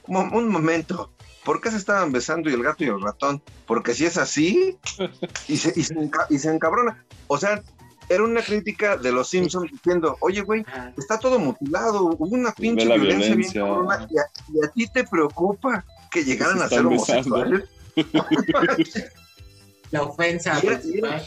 mo- 0.07 0.29
un 0.31 0.49
momento, 0.49 1.11
¿por 1.45 1.62
qué 1.62 1.71
se 1.71 1.77
estaban 1.77 2.12
besando 2.12 2.49
y 2.49 2.53
el 2.53 2.63
gato 2.63 2.84
y 2.84 2.88
el 2.88 2.99
ratón? 3.01 3.41
Porque 3.65 3.93
si 3.93 4.05
es 4.05 4.17
así, 4.17 4.77
y 5.47 5.55
se, 5.58 5.71
y 5.79 5.84
se, 5.84 5.93
enca- 5.95 6.25
y 6.29 6.38
se 6.39 6.53
encabrona. 6.53 7.05
O 7.27 7.38
sea, 7.38 7.63
era 8.10 8.23
una 8.23 8.41
crítica 8.41 8.97
de 8.97 9.12
los 9.13 9.29
Simpsons 9.29 9.71
diciendo, 9.71 10.17
oye, 10.19 10.41
güey, 10.41 10.65
está 10.97 11.17
todo 11.17 11.39
mutilado, 11.39 12.03
hubo 12.03 12.25
una 12.36 12.51
pinche 12.51 12.86
la 12.86 12.95
violencia, 12.97 13.36
bien 13.36 13.51
cabrona, 13.51 14.08
y 14.12 14.17
a, 14.17 14.23
y 14.53 14.65
a 14.65 14.69
ti 14.71 14.88
te 14.93 15.03
preocupa 15.05 15.86
que 16.12 16.23
llegaran 16.23 16.58
se 16.60 16.63
a 16.65 16.69
ser 16.69 16.86
homosexuales. 16.86 17.63
La 19.91 20.01
ofensa. 20.03 20.60
Mira, 20.62 20.79
principal. 20.79 21.25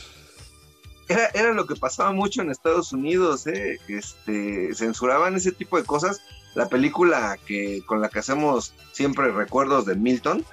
Era, 1.09 1.26
era 1.33 1.52
lo 1.52 1.66
que 1.66 1.74
pasaba 1.76 2.12
mucho 2.12 2.42
en 2.42 2.50
Estados 2.50 2.92
Unidos, 2.92 3.46
¿eh? 3.46 3.78
Este, 3.88 4.74
censuraban 4.74 5.37
ese 5.37 5.52
tipo 5.52 5.78
de 5.78 5.85
cosas. 5.85 6.20
La 6.54 6.68
película 6.68 7.38
que 7.46 7.82
con 7.87 8.00
la 8.00 8.08
que 8.08 8.18
hacemos 8.20 8.72
siempre 8.92 9.30
recuerdos 9.30 9.87
de 9.87 9.94
Milton, 9.94 10.44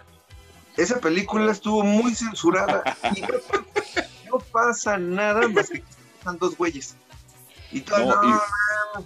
esa 0.78 1.00
película 1.00 1.52
estuvo 1.52 1.84
muy 1.84 2.14
censurada 2.14 2.84
y 3.16 3.22
no, 3.22 4.38
pasa 4.52 4.98
nada 4.98 5.48
más 5.48 5.70
que 5.70 5.84
están 6.20 6.38
dos 6.38 6.58
güeyes. 6.58 6.96
Y 7.72 7.82
todo, 7.82 8.00
No, 8.00 8.22
no, 8.22 8.30
y- 8.30 8.32
no. 8.32 9.06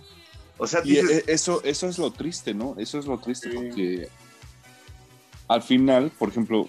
O 0.58 0.68
sea, 0.68 0.82
Y 0.84 0.90
dices, 0.90 1.10
eh, 1.20 1.24
eso, 1.28 1.62
eso 1.64 1.88
es 1.88 1.98
lo 1.98 2.12
triste, 2.12 2.54
¿no? 2.54 2.76
Eso 2.78 3.00
es 3.00 3.06
lo 3.06 3.18
triste 3.20 3.50
porque 3.50 4.10
al 5.48 5.62
final, 5.64 6.12
por 6.12 6.30
ejemplo, 6.30 6.68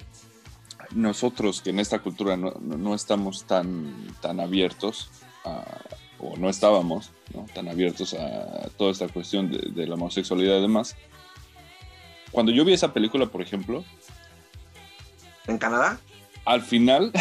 nosotros 0.92 1.61
que 1.61 1.70
en 1.70 1.80
esta 1.80 1.98
cultura 1.98 2.37
no, 2.37 2.52
no- 2.61 2.76
no 2.78 2.94
estamos 2.94 3.44
tan, 3.46 4.14
tan 4.20 4.38
abiertos, 4.38 5.11
a- 5.44 5.64
o 6.20 6.37
no 6.37 6.48
estábamos 6.48 7.11
¿no? 7.35 7.46
tan 7.54 7.68
abiertos 7.68 8.14
a 8.14 8.68
toda 8.76 8.92
esta 8.92 9.09
cuestión 9.09 9.50
de, 9.50 9.70
de 9.70 9.87
la 9.87 9.94
homosexualidad 9.94 10.59
y 10.59 10.62
demás, 10.62 10.96
cuando 12.30 12.52
yo 12.52 12.64
vi 12.64 12.72
esa 12.72 12.92
película, 12.92 13.26
por 13.26 13.42
ejemplo, 13.42 13.85
en 15.46 15.59
Canadá, 15.59 15.98
al 16.44 16.62
final, 16.62 17.12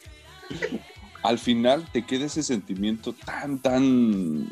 al 1.22 1.38
final 1.38 1.86
te 1.92 2.04
queda 2.04 2.26
ese 2.26 2.42
sentimiento 2.42 3.12
tan, 3.12 3.58
tan 3.58 4.48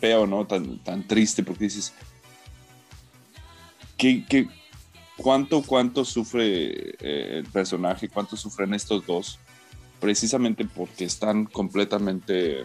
feo, 0.00 0.26
¿no? 0.26 0.46
Tan, 0.46 0.78
tan 0.78 1.06
triste, 1.06 1.42
porque 1.42 1.64
dices, 1.64 1.92
¿qué, 3.96 4.24
qué, 4.28 4.48
cuánto, 5.16 5.62
cuánto 5.62 6.04
sufre 6.04 6.94
eh, 7.00 7.38
el 7.38 7.44
personaje, 7.44 8.08
cuánto 8.08 8.36
sufren 8.36 8.74
estos 8.74 9.06
dos? 9.06 9.38
Precisamente 10.02 10.66
porque 10.66 11.04
están 11.04 11.46
completamente 11.46 12.64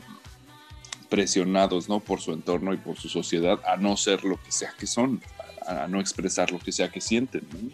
presionados, 1.08 1.88
¿no? 1.88 2.02
Por 2.02 2.20
su 2.20 2.34
entorno 2.34 2.74
y 2.74 2.78
por 2.78 2.98
su 2.98 3.08
sociedad 3.08 3.60
a 3.66 3.78
no 3.78 3.96
ser 3.96 4.26
lo 4.26 4.36
que 4.44 4.52
sea 4.52 4.74
que 4.78 4.88
son, 4.88 5.22
a, 5.66 5.88
no 5.88 6.02
expresar 6.02 6.52
lo 6.52 6.60
que 6.60 6.72
sea 6.74 6.90
que 6.90 7.00
sienten, 7.00 7.48
¿no? 7.54 7.70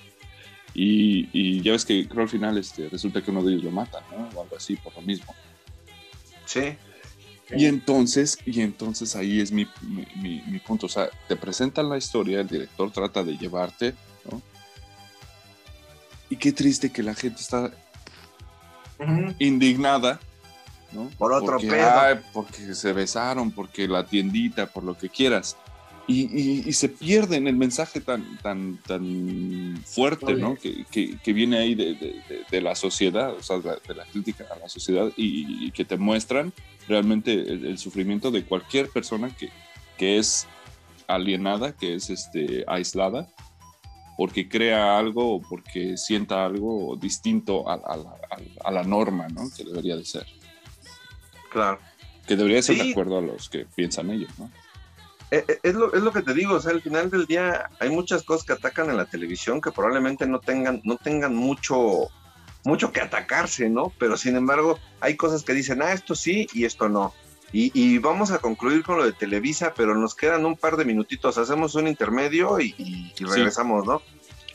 Y, 0.76 1.30
y 1.34 1.62
ya 1.62 1.72
ves 1.72 1.86
que 1.86 2.08
creo 2.08 2.24
al 2.24 2.30
final 2.30 2.58
este, 2.58 2.90
resulta 2.90 3.22
que 3.24 3.32
uno 3.32 3.44
de 3.44 3.54
ellos 3.54 3.64
lo 3.64 3.72
mata, 3.72 4.02
¿no? 4.12 4.30
O 4.38 4.44
algo 4.44 4.56
así, 4.58 4.76
por 4.76 4.94
lo 4.96 5.02
mismo. 5.02 5.34
sí. 6.46 6.76
Y 7.56 7.66
entonces, 7.66 8.40
y 8.48 8.62
entonces 8.62 9.16
ahí 9.16 9.40
es 9.40 9.52
mi, 9.52 9.68
mi, 9.82 10.06
mi- 10.16 10.42
mi 10.48 10.60
punto. 10.60 10.88
O 10.88 10.90
sea, 10.90 11.08
te 11.28 11.36
presentan 11.36 11.88
la 11.88 11.98
historia, 11.98 12.40
el 12.42 12.48
director 12.48 12.90
trata 12.92 13.24
de 13.24 13.38
llevarte, 13.38 13.94
¿no? 14.32 14.42
Y 16.32 16.38
qué 16.38 16.52
triste 16.52 16.92
que 16.92 17.04
la 17.04 17.14
gente 17.14 17.42
está 17.42 17.72
Indignada, 19.40 20.20
¿no? 20.92 21.10
Por 21.18 21.34
otro 21.34 21.54
porque, 21.54 21.68
pedo. 21.68 21.90
ay, 22.00 22.20
porque 22.34 22.74
se 22.76 22.94
besaron, 22.94 23.52
porque 23.52 23.88
la 23.88 24.06
tiendita, 24.06 24.68
por 24.68 24.84
lo 24.84 24.98
que 24.98 25.10
quieras. 25.10 25.58
Y, 26.06 26.24
y- 26.38 26.64
y 26.68 26.74
se 26.74 26.90
pierde 26.90 27.38
en 27.38 27.48
el 27.48 27.56
mensaje 27.56 28.02
tan, 28.02 28.38
tan, 28.40 28.78
tan 28.86 29.82
fuerte, 29.86 30.34
¿no? 30.34 30.56
Que, 30.56 30.84
que- 30.92 31.18
que 31.18 31.34
viene 31.34 31.58
ahí 31.58 31.76
de, 31.76 31.94
de- 31.94 32.22
de- 32.28 32.42
de 32.52 32.62
la 32.62 32.76
sociedad, 32.76 33.34
o 33.34 33.42
sea, 33.42 33.58
de 33.60 33.70
la, 33.70 33.76
de 33.88 33.96
la 33.96 34.04
crítica 34.06 34.46
a 34.54 34.60
la 34.60 34.68
sociedad 34.68 35.10
y, 35.16 35.66
y 35.66 35.72
que 35.72 35.86
te 35.86 35.96
muestran 35.98 36.52
realmente 36.90 37.32
el, 37.32 37.66
el 37.66 37.78
sufrimiento 37.78 38.32
de 38.32 38.44
cualquier 38.44 38.90
persona 38.90 39.30
que, 39.34 39.50
que 39.98 40.18
es 40.18 40.46
alienada, 41.08 41.72
que 41.74 41.96
es 41.96 42.10
este, 42.10 42.66
aislada, 42.68 43.28
porque 44.18 44.48
crea 44.48 44.98
algo 44.98 45.36
o 45.36 45.42
porque 45.42 45.98
sienta 45.98 46.46
algo 46.46 46.96
distinto 46.96 47.68
a, 47.70 47.74
a 47.74 47.98
la, 47.98 48.10
a- 48.10 48.68
a 48.68 48.72
la 48.72 48.84
norma, 48.84 49.28
¿no? 49.30 49.50
Que 49.56 49.64
debería 49.64 49.96
de 49.96 50.06
ser. 50.06 50.26
Claro. 51.52 51.80
Que 52.28 52.36
debería 52.36 52.62
ser 52.62 52.78
Sí. 52.78 52.84
de 52.86 52.92
acuerdo 52.92 53.18
a 53.18 53.22
los 53.22 53.50
que 53.50 53.66
piensan 53.76 54.10
ellos, 54.12 54.32
¿no? 54.40 54.50
eh, 55.32 55.44
eh, 55.48 55.60
es, 55.64 55.74
lo, 55.74 55.92
es 55.94 56.02
lo 56.04 56.12
que 56.12 56.22
te 56.22 56.34
digo, 56.34 56.54
o 56.56 56.60
sea, 56.60 56.72
al 56.72 56.82
final 56.82 57.10
del 57.10 57.26
día 57.26 57.68
hay 57.80 57.90
muchas 57.90 58.22
cosas 58.24 58.46
que 58.46 58.54
atacan 58.54 58.90
en 58.92 58.98
la 58.98 59.06
televisión 59.06 59.62
que 59.62 59.72
probablemente 59.72 60.28
no 60.28 60.40
tengan, 60.40 60.80
no 60.84 60.96
tengan 60.98 61.36
mucho, 61.36 62.08
mucho 62.66 62.92
que 62.92 63.02
atacarse, 63.02 63.68
¿no? 63.70 63.92
Pero 63.98 64.16
sin 64.16 64.36
embargo, 64.36 64.78
hay 65.02 65.16
cosas 65.16 65.42
que 65.44 65.54
dicen, 65.54 65.82
ah, 65.82 65.92
esto 65.92 66.14
sí 66.14 66.48
y 66.54 66.66
esto 66.66 66.88
no. 66.88 67.14
Y, 67.56 68.00
vamos 68.00 68.32
a 68.32 68.40
concluir 68.40 68.84
con 68.84 68.98
lo 68.98 69.06
de 69.06 69.14
Televisa, 69.14 69.76
pero 69.76 69.94
nos 69.94 70.16
quedan 70.16 70.44
un 70.44 70.58
par 70.58 70.76
de 70.76 70.86
minutitos. 70.86 71.38
Hacemos 71.38 71.76
un 71.76 71.88
intermedio 71.88 72.60
y, 72.60 73.14
regresamos, 73.20 73.86
¿no? 73.86 74.02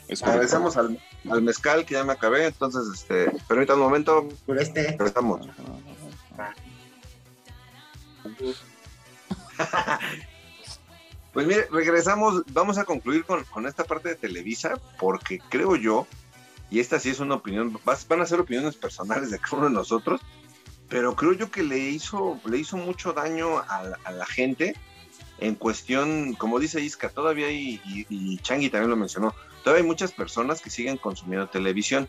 regresamos 0.08 0.76
al, 0.76 1.00
mezcal 1.40 1.86
que 1.86 1.94
ya 1.94 2.02
me 2.02 2.12
acabé. 2.12 2.46
Entonces, 2.46 2.82
este, 2.92 3.30
permita 3.46 3.74
un 3.74 3.80
momento. 3.80 4.28
Por 4.44 4.60
este. 4.60 4.96
Regresamos. 4.98 5.46
pues 11.32 11.46
mire, 11.46 11.68
regresamos. 11.70 12.42
Vamos 12.48 12.78
a 12.78 12.84
concluir 12.84 13.24
con, 13.24 13.44
con 13.44 13.68
esta 13.68 13.84
parte 13.84 14.08
de 14.08 14.16
Televisa, 14.16 14.74
porque 14.98 15.38
creo 15.48 15.76
yo, 15.76 16.08
y 16.68 16.80
esta 16.80 16.98
sí 16.98 17.10
es 17.10 17.20
una 17.20 17.36
opinión, 17.36 17.78
van 17.84 18.20
a 18.20 18.26
ser 18.26 18.40
opiniones 18.40 18.74
personales 18.74 19.30
de 19.30 19.38
cada 19.38 19.58
uno 19.58 19.66
de 19.66 19.74
nosotros 19.74 20.20
pero 20.88 21.14
creo 21.14 21.32
yo 21.32 21.50
que 21.50 21.62
le 21.62 21.78
hizo, 21.78 22.40
le 22.46 22.58
hizo 22.58 22.76
mucho 22.76 23.12
daño 23.12 23.58
a, 23.58 24.10
la 24.10 24.26
gente 24.26 24.74
en 25.38 25.54
cuestión, 25.54 26.34
como 26.34 26.58
dice 26.58 26.80
Isca, 26.80 27.10
todavía 27.10 27.46
hay, 27.46 27.80
y, 27.84 28.06
y, 28.08 28.38
Changi 28.38 28.70
también 28.70 28.90
lo 28.90 28.96
mencionó, 28.96 29.34
todavía 29.62 29.82
hay 29.82 29.86
muchas 29.86 30.12
personas 30.12 30.60
que 30.60 30.70
siguen 30.70 30.96
consumiendo 30.96 31.48
televisión 31.48 32.08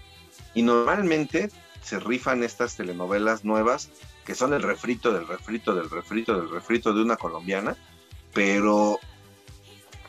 y 0.54 0.62
normalmente 0.62 1.50
se 1.84 2.00
rifan 2.00 2.44
estas 2.44 2.76
telenovelas 2.76 3.44
nuevas 3.44 3.90
que 4.26 4.36
son 4.36 4.54
el 4.54 4.62
refrito 4.62 5.12
del 5.12 5.28
refrito 5.28 5.76
del 5.76 5.90
refrito 5.90 6.40
del 6.40 6.50
refrito 6.50 6.94
de 6.94 7.02
una 7.02 7.18
colombiana, 7.18 7.76
pero 8.34 9.00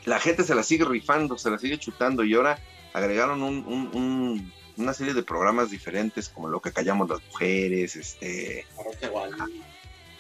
la 0.05 0.21
gente 0.21 0.45
se 0.45 0.55
la 0.55 0.63
sigue 0.63 0.85
rifando, 0.85 1.37
se 1.37 1.51
la 1.51 1.59
sigue 1.59 1.79
chutando 1.79 2.25
y 2.25 2.35
ahora 2.35 2.59
agregaron 2.93 3.43
un 3.43 4.53
una 4.81 4.95
serie 4.95 5.15
de 5.15 5.23
programas 5.23 5.71
diferentes, 5.71 6.29
como 6.29 6.49
lo 6.49 6.61
que 6.61 6.73
callamos 6.73 7.09
las 7.09 7.23
mujeres, 7.27 7.97
este. 7.97 8.67
La 8.77 8.83
Rosa 8.83 9.01
de 9.01 9.09
Guadalupe. 9.09 9.61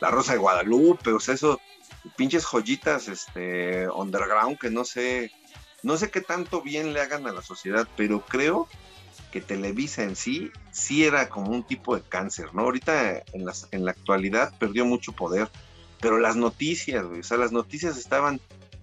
La 0.01 0.11
Rosa 0.11 0.33
de 0.33 0.39
Guadalupe, 0.39 1.13
o 1.13 1.21
sea, 1.21 1.35
eso, 1.35 1.61
pinches 2.17 2.45
joyitas, 2.45 3.09
este, 3.09 3.89
underground, 3.89 4.59
que 4.59 4.71
no 4.71 4.85
sé, 4.85 5.33
no 5.83 5.97
sé 5.97 6.11
qué 6.11 6.21
tanto 6.21 6.63
bien 6.63 6.93
le 6.93 7.01
hagan 7.01 7.27
a 7.27 7.33
la 7.33 7.43
sociedad, 7.43 7.87
pero 7.97 8.25
creo 8.25 8.69
que 9.31 9.41
Televisa 9.41 10.03
en 10.03 10.17
sí, 10.17 10.51
sí 10.73 11.05
era 11.05 11.29
como 11.29 11.51
un 11.51 11.63
tipo 11.63 11.95
de 11.95 12.03
cáncer, 12.03 12.55
¿no? 12.55 12.63
Ahorita 12.63 13.23
en, 13.33 13.45
las, 13.45 13.69
en 13.71 13.85
la 13.85 13.93
actualidad 13.93 14.53
perdió 14.59 14.85
mucho 14.85 15.13
poder, 15.13 15.49
pero 16.01 16.19
las 16.19 16.37
noticias, 16.37 17.05
o 17.05 17.23
sea, 17.23 17.37
las 17.37 17.53
noticias 17.53 17.97
estaban 17.97 18.41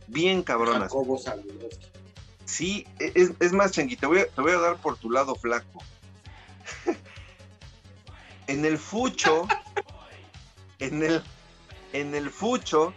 bien 0.08 0.44
cabronas. 0.44 0.92
Sí, 2.48 2.88
e, 3.00 3.12
es, 3.40 3.54
más, 3.54 3.74
Changui, 3.74 3.98
te 3.98 4.08
voy, 4.08 4.20
a, 4.20 4.28
te 4.28 4.42
voy 4.42 4.54
a 4.54 4.58
dar 4.58 4.78
por 4.78 4.98
tu 4.98 5.12
lado 5.12 5.36
flaco. 5.36 5.84
en 8.48 8.64
el 8.64 8.78
fucho, 8.78 9.48
en 10.80 11.04
el, 11.04 11.22
en 11.92 12.16
el 12.16 12.30
fucho, 12.30 12.94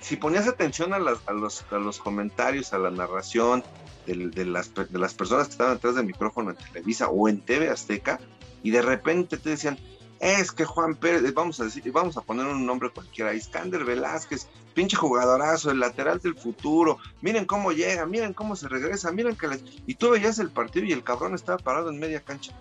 si, 0.00 0.16
ponías 0.16 0.46
atención 0.46 0.94
a, 0.94 1.00
los, 1.00 1.20
a, 1.26 1.32
los, 1.78 1.98
comentarios, 1.98 2.72
a 2.72 2.78
la 2.78 2.92
narración 2.92 3.64
de, 4.06 4.44
las, 4.46 4.72
de 4.74 4.98
las 4.98 5.14
personas 5.14 5.48
que 5.48 5.52
estaban 5.52 5.74
detrás 5.74 5.96
del 5.96 6.06
micrófono 6.06 6.50
en 6.50 6.56
Televisa 6.56 7.08
o 7.08 7.28
en 7.28 7.40
TV 7.40 7.68
Azteca, 7.68 8.20
y 8.62 8.70
de 8.70 8.80
repente 8.80 9.36
te 9.38 9.50
decían, 9.50 9.76
es 10.22 10.52
que 10.52 10.64
Juan 10.64 10.94
Pérez, 10.94 11.34
vamos 11.34 11.58
a 11.58 11.64
decir, 11.64 11.90
vamos 11.90 12.16
a 12.16 12.20
poner 12.20 12.46
un 12.46 12.64
nombre 12.64 12.90
cualquiera, 12.90 13.34
Iskander 13.34 13.84
Velázquez, 13.84 14.46
pinche 14.72 14.96
jugadorazo, 14.96 15.72
el 15.72 15.80
lateral 15.80 16.20
del 16.20 16.36
futuro, 16.36 16.98
miren 17.22 17.44
cómo 17.44 17.72
llega, 17.72 18.06
miren 18.06 18.32
cómo 18.32 18.54
se 18.54 18.68
regresa, 18.68 19.10
miren 19.10 19.34
que 19.34 19.48
les... 19.48 19.64
Y 19.84 19.96
tú 19.96 20.10
veías 20.10 20.38
el 20.38 20.50
partido 20.50 20.86
y 20.86 20.92
el 20.92 21.02
cabrón 21.02 21.34
estaba 21.34 21.58
parado 21.58 21.90
en 21.90 21.98
media 21.98 22.20
cancha. 22.20 22.52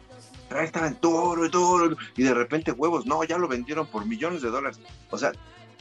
Ahí 0.49 0.65
estaba 0.65 0.87
en 0.87 0.95
toro 0.95 1.45
y 1.45 1.51
todo, 1.51 1.95
y 2.17 2.23
de 2.23 2.33
repente 2.33 2.71
huevos, 2.71 3.05
no, 3.05 3.23
ya 3.23 3.37
lo 3.37 3.47
vendieron 3.47 3.85
por 3.85 4.07
millones 4.07 4.41
de 4.41 4.49
dólares. 4.49 4.79
O 5.11 5.19
sea, 5.19 5.31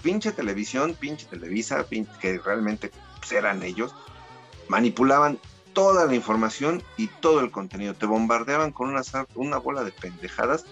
pinche 0.02 0.32
televisión, 0.32 0.94
pinche 1.00 1.26
Televisa, 1.26 1.86
que 2.20 2.38
realmente 2.44 2.90
pues, 3.20 3.32
eran 3.32 3.62
ellos, 3.62 3.94
manipulaban 4.68 5.38
toda 5.72 6.04
la 6.04 6.14
información 6.14 6.82
y 6.98 7.06
todo 7.06 7.40
el 7.40 7.50
contenido. 7.50 7.94
Te 7.94 8.04
bombardeaban 8.04 8.70
con 8.70 8.90
una, 8.90 9.00
una 9.34 9.56
bola 9.56 9.82
de 9.82 9.92
pendejadas 9.92 10.66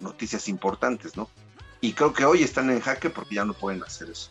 noticias 0.00 0.48
importantes, 0.48 1.16
¿no? 1.16 1.28
Y 1.80 1.92
creo 1.92 2.12
que 2.12 2.24
hoy 2.24 2.42
están 2.42 2.70
en 2.70 2.80
jaque 2.80 3.10
porque 3.10 3.36
ya 3.36 3.44
no 3.44 3.54
pueden 3.54 3.82
hacer 3.82 4.10
eso. 4.10 4.30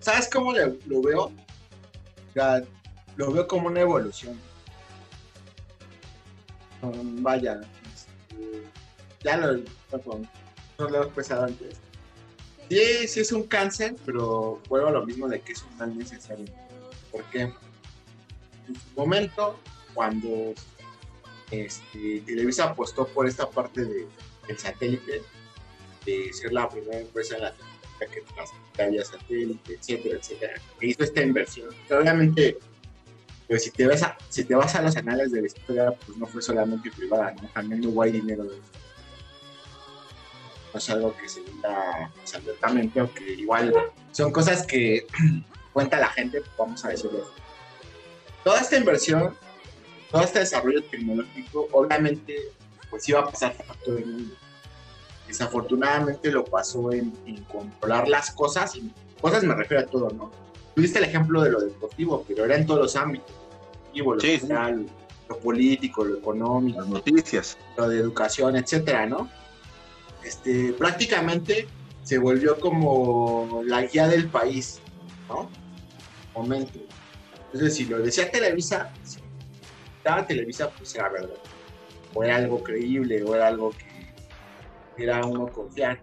¿Sabes 0.00 0.28
cómo 0.30 0.52
lo 0.52 1.02
veo? 1.02 1.32
lo 3.16 3.32
veo 3.32 3.48
como 3.48 3.66
una 3.66 3.80
evolución. 3.80 4.40
vaya, 7.20 7.60
este, 7.94 8.64
ya 9.22 9.36
lo, 9.36 9.54
no 10.78 10.88
lo 10.88 11.02
he 11.02 11.04
expresado 11.04 11.44
antes. 11.44 11.76
Sí, 12.68 13.08
sí 13.08 13.20
es 13.20 13.32
un 13.32 13.44
cáncer, 13.44 13.96
pero 14.04 14.60
vuelvo 14.68 14.88
a 14.88 14.92
lo 14.92 15.06
mismo 15.06 15.26
de 15.26 15.40
que 15.40 15.52
es 15.52 15.62
un 15.62 15.76
mal 15.78 15.96
necesario. 15.98 16.46
Porque 17.10 17.42
en 17.42 17.54
su 18.74 18.94
momento, 18.96 19.58
cuando 19.94 20.54
este, 21.50 22.20
Televisa 22.26 22.64
apostó 22.64 23.06
por 23.06 23.26
esta 23.26 23.48
parte 23.48 23.84
de, 23.84 24.06
del 24.46 24.58
satélite, 24.58 25.22
de 26.04 26.32
ser 26.32 26.52
la 26.52 26.68
primera 26.68 27.00
empresa 27.00 27.36
en 27.36 27.42
la 27.42 27.54
que 28.06 28.22
transmitía 28.22 29.04
satélite, 29.04 29.74
etcétera, 29.74 30.18
etcétera, 30.18 30.54
que 30.78 30.86
hizo 30.86 31.02
esta 31.02 31.22
inversión. 31.22 31.68
obviamente, 31.90 32.58
pues 33.48 33.64
si 33.64 33.70
te, 33.70 33.86
vas 33.86 34.02
a, 34.02 34.16
si 34.28 34.44
te 34.44 34.54
vas 34.54 34.74
a 34.74 34.82
los 34.82 34.96
anales 34.96 35.32
de 35.32 35.40
la 35.40 35.46
historia, 35.46 35.92
pues 35.92 36.18
no 36.18 36.26
fue 36.26 36.42
solamente 36.42 36.90
privada, 36.90 37.34
también 37.52 37.80
no 37.80 38.02
hay 38.02 38.12
dinero 38.12 38.44
de 38.44 38.56
no 40.72 40.78
es 40.78 40.90
algo 40.90 41.16
que 41.16 41.28
se 41.28 41.40
diga 41.40 42.12
pues, 42.14 42.34
abiertamente 42.34 43.00
o 43.00 43.12
que 43.12 43.32
igual 43.32 43.72
son 44.12 44.30
cosas 44.32 44.66
que 44.66 45.06
cuenta 45.72 45.98
la 45.98 46.08
gente, 46.08 46.42
vamos 46.58 46.84
a 46.84 46.90
decirlo. 46.90 47.30
Toda 48.44 48.60
esta 48.60 48.76
inversión 48.76 49.34
todo 50.10 50.22
este 50.22 50.40
desarrollo 50.40 50.82
tecnológico, 50.84 51.68
obviamente, 51.72 52.36
pues 52.90 53.08
iba 53.08 53.20
a 53.20 53.30
pasar 53.30 53.54
por 53.56 53.76
todo 53.76 53.98
el 53.98 54.06
mundo. 54.06 54.34
Desafortunadamente 55.26 56.30
lo 56.30 56.44
pasó 56.44 56.92
en, 56.92 57.12
controlar 57.50 58.08
las 58.08 58.30
cosas, 58.30 58.74
y 58.76 58.90
cosas 59.20 59.44
me 59.44 59.54
refiero 59.54 59.82
a 59.82 59.86
todo, 59.86 60.10
¿no? 60.10 60.30
Tuviste 60.74 60.98
el 60.98 61.04
ejemplo 61.04 61.42
de 61.42 61.50
lo 61.50 61.60
deportivo, 61.60 62.24
pero 62.26 62.44
era 62.44 62.56
en 62.56 62.66
todos 62.66 62.80
los 62.80 62.96
ámbitos. 62.96 63.34
Lo 63.94 64.20
social, 64.20 64.86
lo 65.28 65.38
político, 65.38 66.04
lo 66.04 66.18
económico. 66.18 66.80
Las 66.80 66.88
noticias. 66.88 67.58
Lo 67.76 67.88
de 67.88 67.98
educación, 67.98 68.56
etcétera, 68.56 69.06
¿no? 69.06 69.28
Este, 70.22 70.72
prácticamente 70.72 71.66
se 72.04 72.18
volvió 72.18 72.58
como 72.58 73.60
la 73.64 73.82
guía 73.82 74.08
del 74.08 74.28
país, 74.28 74.80
¿no? 75.28 75.50
Momento. 76.34 76.78
Entonces, 77.46 77.74
si 77.74 77.86
lo 77.86 77.98
decía 77.98 78.30
Televisa, 78.30 78.92
Televisa, 80.26 80.70
pues 80.70 80.94
era 80.94 81.08
verdad. 81.08 81.36
O 82.14 82.24
era 82.24 82.36
algo 82.36 82.62
creíble, 82.62 83.22
o 83.22 83.34
era 83.34 83.48
algo 83.48 83.70
que 83.70 85.04
era 85.04 85.24
uno 85.24 85.48
confiar. 85.48 86.00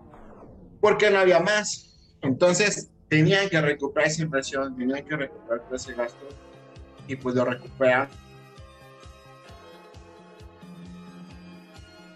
Porque 0.79 1.09
no 1.09 1.19
había 1.19 1.39
más. 1.39 2.15
Entonces, 2.21 2.89
tenían 3.09 3.49
que 3.49 3.59
recuperar 3.61 4.09
esa 4.09 4.23
inversión, 4.23 4.75
tenían 4.75 5.03
que 5.05 5.15
recuperar 5.15 5.65
todo 5.65 5.75
ese 5.75 5.93
gasto, 5.93 6.27
y 7.07 7.15
pues 7.15 7.35
lo 7.35 7.45
recuperan. 7.45 8.09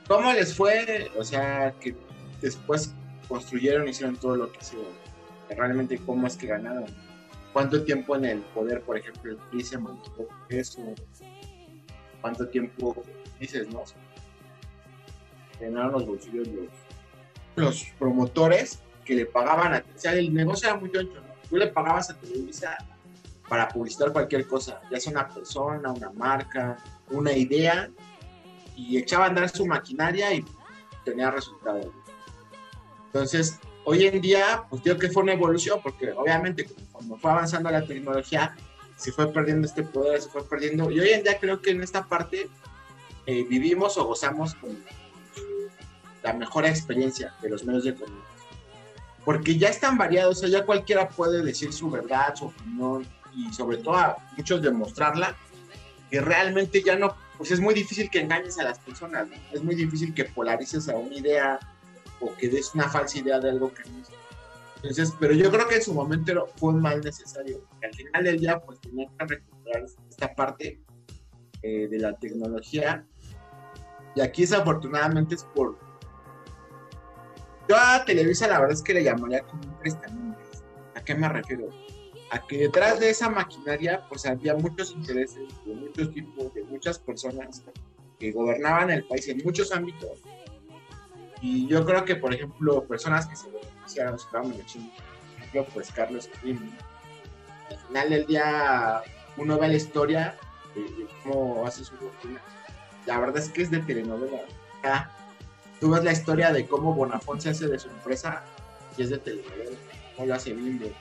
¿Cómo 0.07 0.33
les 0.33 0.55
fue? 0.55 1.11
O 1.17 1.23
sea, 1.23 1.73
que 1.79 1.95
después 2.41 2.95
construyeron 3.27 3.87
hicieron 3.87 4.15
todo 4.17 4.35
lo 4.35 4.51
que 4.51 4.59
hicieron. 4.59 4.87
Realmente, 5.49 5.99
¿cómo 5.99 6.25
es 6.25 6.35
que 6.35 6.47
ganaron? 6.47 6.85
¿Cuánto 7.53 7.83
tiempo 7.83 8.15
en 8.15 8.25
el 8.25 8.39
poder, 8.39 8.81
por 8.81 8.97
ejemplo, 8.97 9.31
el 9.31 9.37
PRI 9.37 9.63
se 9.63 9.77
mantuvo 9.77 10.27
eso? 10.49 10.81
Cuánto 12.21 12.47
tiempo 12.47 13.03
dices, 13.39 13.67
¿no? 13.69 13.83
Llenaron 15.59 15.91
los 15.91 16.05
bolsillos 16.05 16.47
los, 17.55 17.85
promotores 17.97 18.79
que 19.03 19.15
le 19.15 19.25
pagaban 19.25 19.73
a. 19.73 19.77
O 19.79 19.99
sea, 19.99 20.13
el 20.13 20.33
negocio 20.33 20.69
era 20.69 20.77
muy 20.77 20.89
tonto, 20.89 21.15
¿no? 21.15 21.27
Tú 21.49 21.57
le 21.57 21.67
pagabas 21.67 22.09
a 22.09 22.17
Televisa 22.17 22.77
para 23.47 23.67
publicitar 23.67 24.13
cualquier 24.13 24.47
cosa, 24.47 24.79
ya 24.91 24.99
sea 24.99 25.11
una 25.11 25.27
persona, 25.27 25.91
una 25.91 26.11
marca, 26.11 26.77
una 27.09 27.33
idea, 27.33 27.89
y 28.75 28.97
echaba 28.97 29.25
a 29.25 29.27
andar 29.29 29.49
su 29.49 29.65
maquinaria 29.65 30.33
y 30.33 30.45
tenía 31.03 31.31
resultados. 31.31 31.87
Entonces, 33.07 33.59
hoy 33.83 34.05
en 34.05 34.21
día, 34.21 34.63
pues 34.69 34.83
digo 34.83 34.97
que 34.97 35.09
fue 35.09 35.23
una 35.23 35.33
evolución, 35.33 35.79
porque 35.81 36.11
obviamente 36.11 36.69
cuando 36.91 37.17
fue 37.17 37.31
avanzando 37.31 37.71
la 37.71 37.83
tecnología, 37.83 38.55
se 38.99 39.13
fue 39.13 39.31
perdiendo 39.31 39.65
este 39.65 39.81
poder, 39.81 40.21
se 40.21 40.29
fue 40.29 40.43
perdiendo. 40.43 40.91
Y 40.91 40.99
hoy 40.99 41.09
en 41.09 41.23
día 41.23 41.39
creo 41.39 41.61
que 41.61 41.71
en 41.71 41.81
esta 41.81 42.05
parte 42.05 42.49
eh, 43.25 43.45
vivimos 43.49 43.97
o 43.97 44.05
gozamos 44.05 44.55
con 44.55 44.77
la 46.21 46.33
mejor 46.33 46.65
experiencia 46.65 47.33
de 47.41 47.49
los 47.49 47.63
medios 47.63 47.85
de 47.85 47.93
comunicación. 47.93 48.29
Porque 49.23 49.57
ya 49.57 49.69
están 49.69 49.97
variados, 49.97 50.37
o 50.37 50.39
sea, 50.41 50.49
ya 50.49 50.65
cualquiera 50.65 51.07
puede 51.07 51.41
decir 51.43 51.71
su 51.71 51.89
verdad, 51.89 52.35
su 52.35 52.47
opinión 52.47 53.07
y 53.33 53.53
sobre 53.53 53.77
todo 53.77 53.95
a 53.95 54.17
muchos 54.35 54.61
demostrarla, 54.61 55.33
que 56.11 56.19
realmente 56.19 56.83
ya 56.83 56.97
no, 56.97 57.15
pues 57.37 57.51
es 57.51 57.61
muy 57.61 57.73
difícil 57.73 58.09
que 58.09 58.19
engañes 58.19 58.59
a 58.59 58.63
las 58.63 58.79
personas, 58.79 59.27
es 59.53 59.63
muy 59.63 59.75
difícil 59.75 60.13
que 60.13 60.25
polarices 60.25 60.89
a 60.89 60.95
una 60.95 61.15
idea 61.15 61.59
o 62.19 62.35
que 62.35 62.49
des 62.49 62.75
una 62.75 62.89
falsa 62.89 63.19
idea 63.19 63.39
de 63.39 63.49
algo 63.49 63.73
que 63.73 63.83
no 63.89 64.01
es. 64.01 64.09
Entonces, 64.81 65.13
pero 65.19 65.33
yo 65.33 65.51
creo 65.51 65.67
que 65.67 65.75
en 65.75 65.83
su 65.83 65.93
momento 65.93 66.47
fue 66.55 66.69
un 66.69 66.81
mal 66.81 67.01
necesario. 67.01 67.67
Al 67.83 67.93
final 67.93 68.23
del 68.23 68.39
día, 68.39 68.59
pues 68.59 68.79
tenía 68.79 69.07
que 69.17 69.25
recuperar 69.25 69.85
esta 70.09 70.33
parte 70.33 70.79
eh, 71.61 71.87
de 71.89 71.99
la 71.99 72.17
tecnología. 72.17 73.05
Y 74.15 74.21
aquí 74.21 74.43
desafortunadamente 74.43 75.35
es 75.35 75.43
por... 75.43 75.77
Yo 77.67 77.75
a 77.77 78.03
Televisa 78.05 78.47
la 78.47 78.59
verdad 78.59 78.73
es 78.73 78.81
que 78.81 78.93
le 78.93 79.03
llamaría 79.03 79.41
como 79.41 79.61
un 79.63 79.77
prestamiento. 79.79 80.39
¿A 80.95 81.01
qué 81.01 81.13
me 81.13 81.27
refiero? 81.27 81.69
A 82.31 82.47
que 82.47 82.59
detrás 82.59 82.99
de 82.99 83.09
esa 83.09 83.29
maquinaria 83.29 84.05
pues 84.07 84.25
había 84.25 84.55
muchos 84.55 84.91
intereses 84.91 85.49
de 85.65 85.75
muchos 85.75 86.13
tipos, 86.13 86.53
de 86.53 86.63
muchas 86.63 86.97
personas 86.97 87.63
que 88.17 88.31
gobernaban 88.31 88.89
el 88.89 89.05
país 89.05 89.27
en 89.27 89.41
muchos 89.43 89.71
ámbitos. 89.71 90.21
Y 91.41 91.67
yo 91.67 91.85
creo 91.85 92.03
que, 92.05 92.15
por 92.15 92.33
ejemplo, 92.33 92.83
personas 92.83 93.27
que 93.27 93.35
se 93.35 93.49
beneficiaron, 93.49 94.17
por 94.31 94.51
ejemplo, 94.51 95.65
pues 95.73 95.91
Carlos 95.91 96.29
Slim, 96.41 96.59
al 97.69 97.77
final 97.77 98.09
del 98.09 98.25
día 98.25 99.01
uno 99.37 99.57
ve 99.57 99.69
la 99.69 99.75
historia 99.75 100.35
de, 100.75 101.07
cómo 101.23 101.65
hace 101.65 101.83
su 101.83 101.95
fortuna. 101.95 102.41
La 103.05 103.19
verdad 103.19 103.37
es 103.37 103.49
que 103.49 103.61
es 103.61 103.71
de 103.71 103.79
telenovela. 103.79 104.41
tú 105.79 105.91
ves 105.91 106.03
la 106.03 106.11
historia 106.11 106.51
de 106.51 106.67
cómo 106.67 106.93
Bonafón 106.93 107.41
se 107.41 107.49
hace 107.49 107.67
de 107.67 107.79
su 107.79 107.89
empresa 107.89 108.43
y 108.97 109.03
es 109.03 109.09
de 109.09 109.17
telenovela, 109.17 109.77
cómo 110.15 110.27
lo 110.27 110.35
hace 110.35 110.53
Bimbo. 110.53 110.91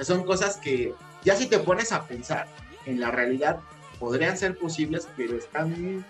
Son 0.00 0.24
cosas 0.24 0.58
que 0.58 0.94
ya 1.24 1.34
si 1.34 1.46
te 1.46 1.58
pones 1.58 1.90
a 1.92 2.06
pensar 2.06 2.46
en 2.84 3.00
la 3.00 3.10
realidad 3.10 3.60
podrían 3.98 4.36
ser 4.36 4.58
posibles, 4.58 5.08
pero 5.16 5.36
están 5.36 6.04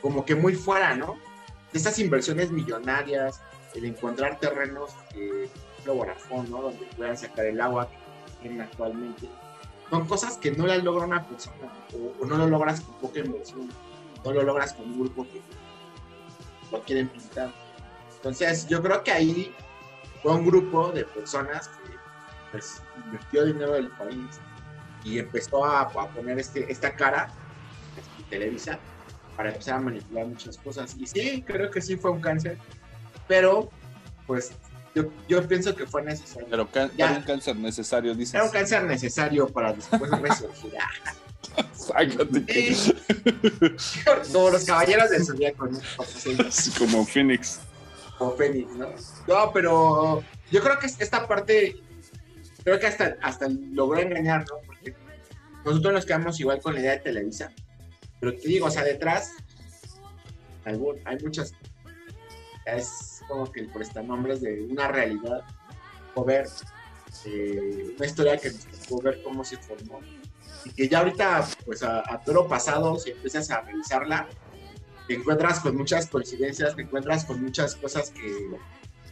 como 0.00 0.24
que 0.24 0.34
muy 0.34 0.54
fuera, 0.54 0.94
¿no? 0.94 1.16
Estas 1.72 1.98
inversiones 1.98 2.50
millonarias, 2.50 3.40
el 3.74 3.84
encontrar 3.86 4.38
terrenos, 4.38 4.90
eh, 5.14 5.48
Bonafón, 5.86 6.48
¿no? 6.50 6.62
Donde 6.62 6.86
puedan 6.96 7.16
sacar 7.16 7.46
el 7.46 7.60
agua 7.60 7.88
que 7.88 8.32
tienen 8.42 8.60
actualmente 8.60 9.28
son 9.92 10.06
cosas 10.06 10.38
que 10.38 10.50
no 10.52 10.66
las 10.66 10.82
logra 10.82 11.04
una 11.04 11.22
persona 11.22 11.70
o, 11.92 12.24
no 12.24 12.38
lo 12.38 12.46
logras 12.46 12.80
con 12.80 12.94
poca 12.94 13.18
inversión, 13.18 13.68
no 14.24 14.32
lo 14.32 14.42
logras 14.42 14.72
con 14.72 14.86
un 14.86 15.00
grupo 15.00 15.24
que 15.24 15.42
lo 16.70 16.82
quieren 16.82 17.10
pintar. 17.10 17.52
Entonces, 18.16 18.66
yo 18.68 18.82
creo 18.82 19.04
que 19.04 19.12
ahí 19.12 19.54
fue 20.22 20.32
un 20.32 20.46
grupo 20.46 20.92
de 20.92 21.04
personas 21.04 21.68
que 21.68 21.94
pues, 22.52 22.82
invirtió 23.04 23.44
dinero 23.44 23.72
del 23.72 23.88
país 23.88 24.40
y 25.04 25.18
empezó 25.18 25.62
a, 25.66 25.90
poner 25.90 26.38
este, 26.38 26.72
esta 26.72 26.96
cara 26.96 27.28
en 28.18 28.24
Televisa 28.30 28.78
para 29.36 29.50
empezar 29.50 29.76
a 29.76 29.80
manipular 29.80 30.26
muchas 30.26 30.56
cosas. 30.58 30.96
Y 30.98 31.06
sí, 31.06 31.42
creo 31.46 31.70
que 31.70 31.80
sí 31.80 31.96
fue 31.96 32.10
un 32.10 32.20
cáncer, 32.20 32.58
pero 33.28 33.70
pues 34.26 34.52
yo, 34.94 35.04
yo 35.28 35.46
pienso 35.48 35.74
que 35.74 35.86
fue 35.86 36.02
necesario. 36.02 36.48
Pero 36.50 36.68
era 36.96 37.12
un 37.12 37.22
cáncer 37.22 37.56
necesario, 37.56 38.14
dices. 38.14 38.34
Era 38.34 38.44
un 38.44 38.50
cáncer 38.50 38.84
necesario 38.84 39.48
para 39.48 39.72
después 39.72 40.10
resurgir. 40.10 40.72
sí. 42.48 42.94
Como 44.32 44.50
los 44.50 44.64
caballeros 44.64 45.10
del 45.10 45.24
zodiaco, 45.24 45.66
¿no? 45.66 45.78
Como 45.96 47.06
Phoenix. 47.06 47.60
Como 48.18 48.36
Phoenix, 48.36 48.70
¿no? 48.74 48.88
No, 49.26 49.52
pero 49.52 50.22
yo 50.50 50.62
creo 50.62 50.78
que 50.78 50.86
esta 50.86 51.26
parte, 51.26 51.76
creo 52.62 52.78
que 52.78 52.86
hasta, 52.86 53.16
hasta 53.22 53.48
logró 53.48 54.00
engañar, 54.00 54.44
¿no? 54.48 54.56
Porque 54.66 54.94
nosotros 55.64 55.92
nos 55.92 56.06
quedamos 56.06 56.38
igual 56.40 56.60
con 56.60 56.74
la 56.74 56.80
idea 56.80 56.92
de 56.92 56.98
Televisa. 56.98 57.52
Pero 58.22 58.38
te 58.38 58.46
digo, 58.46 58.66
o 58.66 58.70
sea, 58.70 58.84
detrás 58.84 59.32
hay, 60.64 60.78
muchas. 61.24 61.54
Es, 62.64 63.20
como 63.26 63.50
que 63.50 63.62
el 63.62 63.68
prestanombres 63.68 64.40
de 64.40 64.62
una 64.70 64.86
realidad 64.86 65.42
o 66.14 66.24
ver 66.24 66.46
eh, 67.24 67.94
una 67.96 68.06
historia 68.06 68.36
que 68.36 68.52
nos 68.52 68.64
tocó 68.66 69.02
ver 69.02 69.20
cómo 69.24 69.42
se 69.42 69.56
formó 69.56 69.98
y 70.64 70.70
que 70.70 70.88
ya 70.88 71.00
ahorita 71.00 71.48
pues 71.64 71.82
a, 71.82 72.22
todo 72.24 72.46
pasado 72.46 72.96
si 72.96 73.10
empiezas 73.10 73.50
a 73.50 73.62
revisarla 73.62 74.28
te 75.08 75.14
encuentras 75.14 75.58
con 75.58 75.76
muchas 75.76 76.06
coincidencias 76.06 76.76
te 76.76 76.82
encuentras 76.82 77.24
con 77.24 77.42
muchas 77.42 77.74
cosas 77.74 78.10
que, 78.10 78.50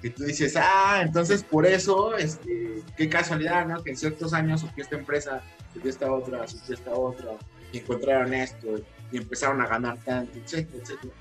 que 0.03 0.11
tú 0.11 0.25
dices 0.25 0.55
ah 0.57 1.01
entonces 1.03 1.43
por 1.43 1.67
eso 1.67 2.17
este, 2.17 2.83
qué 2.97 3.09
casualidad 3.09 3.67
no 3.67 3.83
que 3.83 3.91
en 3.91 3.97
ciertos 3.97 4.33
años 4.33 4.61
surgió 4.61 4.85
esta 4.85 4.97
empresa 4.97 5.43
surgió 5.73 5.91
esta 5.91 6.13
otra 6.13 6.47
surgió 6.47 6.75
esta 6.75 6.93
otra 6.93 7.33
encontraron 7.73 8.35
esto 8.35 8.77
y 9.13 9.19
empezaron 9.19 9.61
a 9.61 9.67
ganar 9.67 9.99
tanto 9.99 10.39
etcétera 10.39 10.83
etcétera 10.83 11.15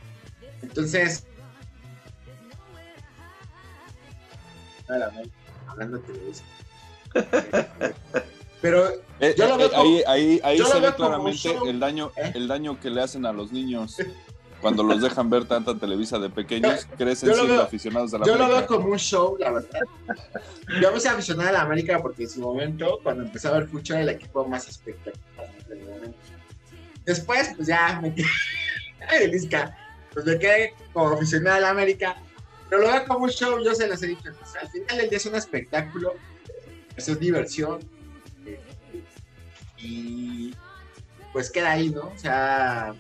entonces 0.62 1.26
hablando 5.68 5.98
de 5.98 6.04
televisión. 6.04 6.48
Pero 8.62 8.90
eh, 9.22 9.36
yo 9.38 9.48
lo 9.48 9.56
eh, 9.56 9.58
veo 9.58 9.80
ahí, 9.80 10.04
ahí, 10.06 10.42
ahí 10.44 10.60
se 10.60 10.80
ve 10.80 10.94
claramente 10.94 11.58
el 11.66 11.80
daño, 11.80 12.12
¿eh? 12.18 12.34
el 12.36 12.48
daño 12.48 12.80
que 12.80 12.90
le 12.90 13.02
hacen 13.02 13.26
a 13.26 13.32
los 13.32 13.54
niños 13.54 13.96
cuando 14.62 14.84
los 14.84 15.02
dejan 15.02 15.30
ver 15.30 15.46
tanta 15.46 15.74
televisa 15.76 16.20
de 16.20 16.30
pequeños, 16.30 16.86
crecen 16.98 17.34
siendo 17.34 17.62
aficionados 17.62 18.14
a 18.14 18.18
la 18.18 18.26
Yo 18.26 18.36
lo 18.36 18.50
veo 18.50 18.68
como 18.68 18.90
un 18.90 19.00
show, 19.00 19.38
la 19.40 19.52
verdad. 19.52 19.80
Yo 20.82 20.92
me 20.92 20.98
hice 20.98 21.08
aficionado 21.08 21.48
a 21.48 21.54
la 21.54 21.62
América 21.62 22.02
porque 22.02 22.24
en 22.24 22.30
su 22.30 22.42
momento, 22.42 23.00
cuando 23.02 23.24
empecé 23.24 23.48
a 23.48 23.52
ver 23.52 23.68
fútbol, 23.68 23.84
era 23.92 24.02
el 24.02 24.10
equipo 24.10 24.46
más 24.46 24.68
espectacular 24.68 25.50
del 25.70 25.80
momento. 25.86 26.18
Después, 27.06 27.54
pues 27.56 27.68
ya 27.68 28.00
me 28.02 28.14
quedé. 28.14 28.28
pues 30.14 30.26
me 30.26 30.40
quedé 30.40 30.74
como 30.94 31.10
aficionado 31.10 31.58
a 31.58 31.60
la 31.62 31.70
América 31.70 32.16
pero 32.70 32.84
lo 32.84 32.88
veo 32.90 33.06
como 33.08 33.26
un 33.26 33.30
show, 33.30 33.60
yo 33.64 33.74
se 33.74 33.88
los 33.88 34.02
he 34.04 34.08
dicho. 34.08 34.30
al 34.62 34.70
final 34.70 34.98
del 34.98 35.10
día 35.10 35.18
es 35.18 35.26
un 35.26 35.36
espectáculo, 35.36 36.14
eso 36.96 37.14
es 37.14 37.20
diversión. 37.20 37.80
Eh, 38.46 38.62
y 39.78 40.54
pues 41.34 41.50
queda 41.50 41.72
ahí, 41.72 41.90
¿no? 41.90 42.02
O 42.02 42.18
sea, 42.18 42.94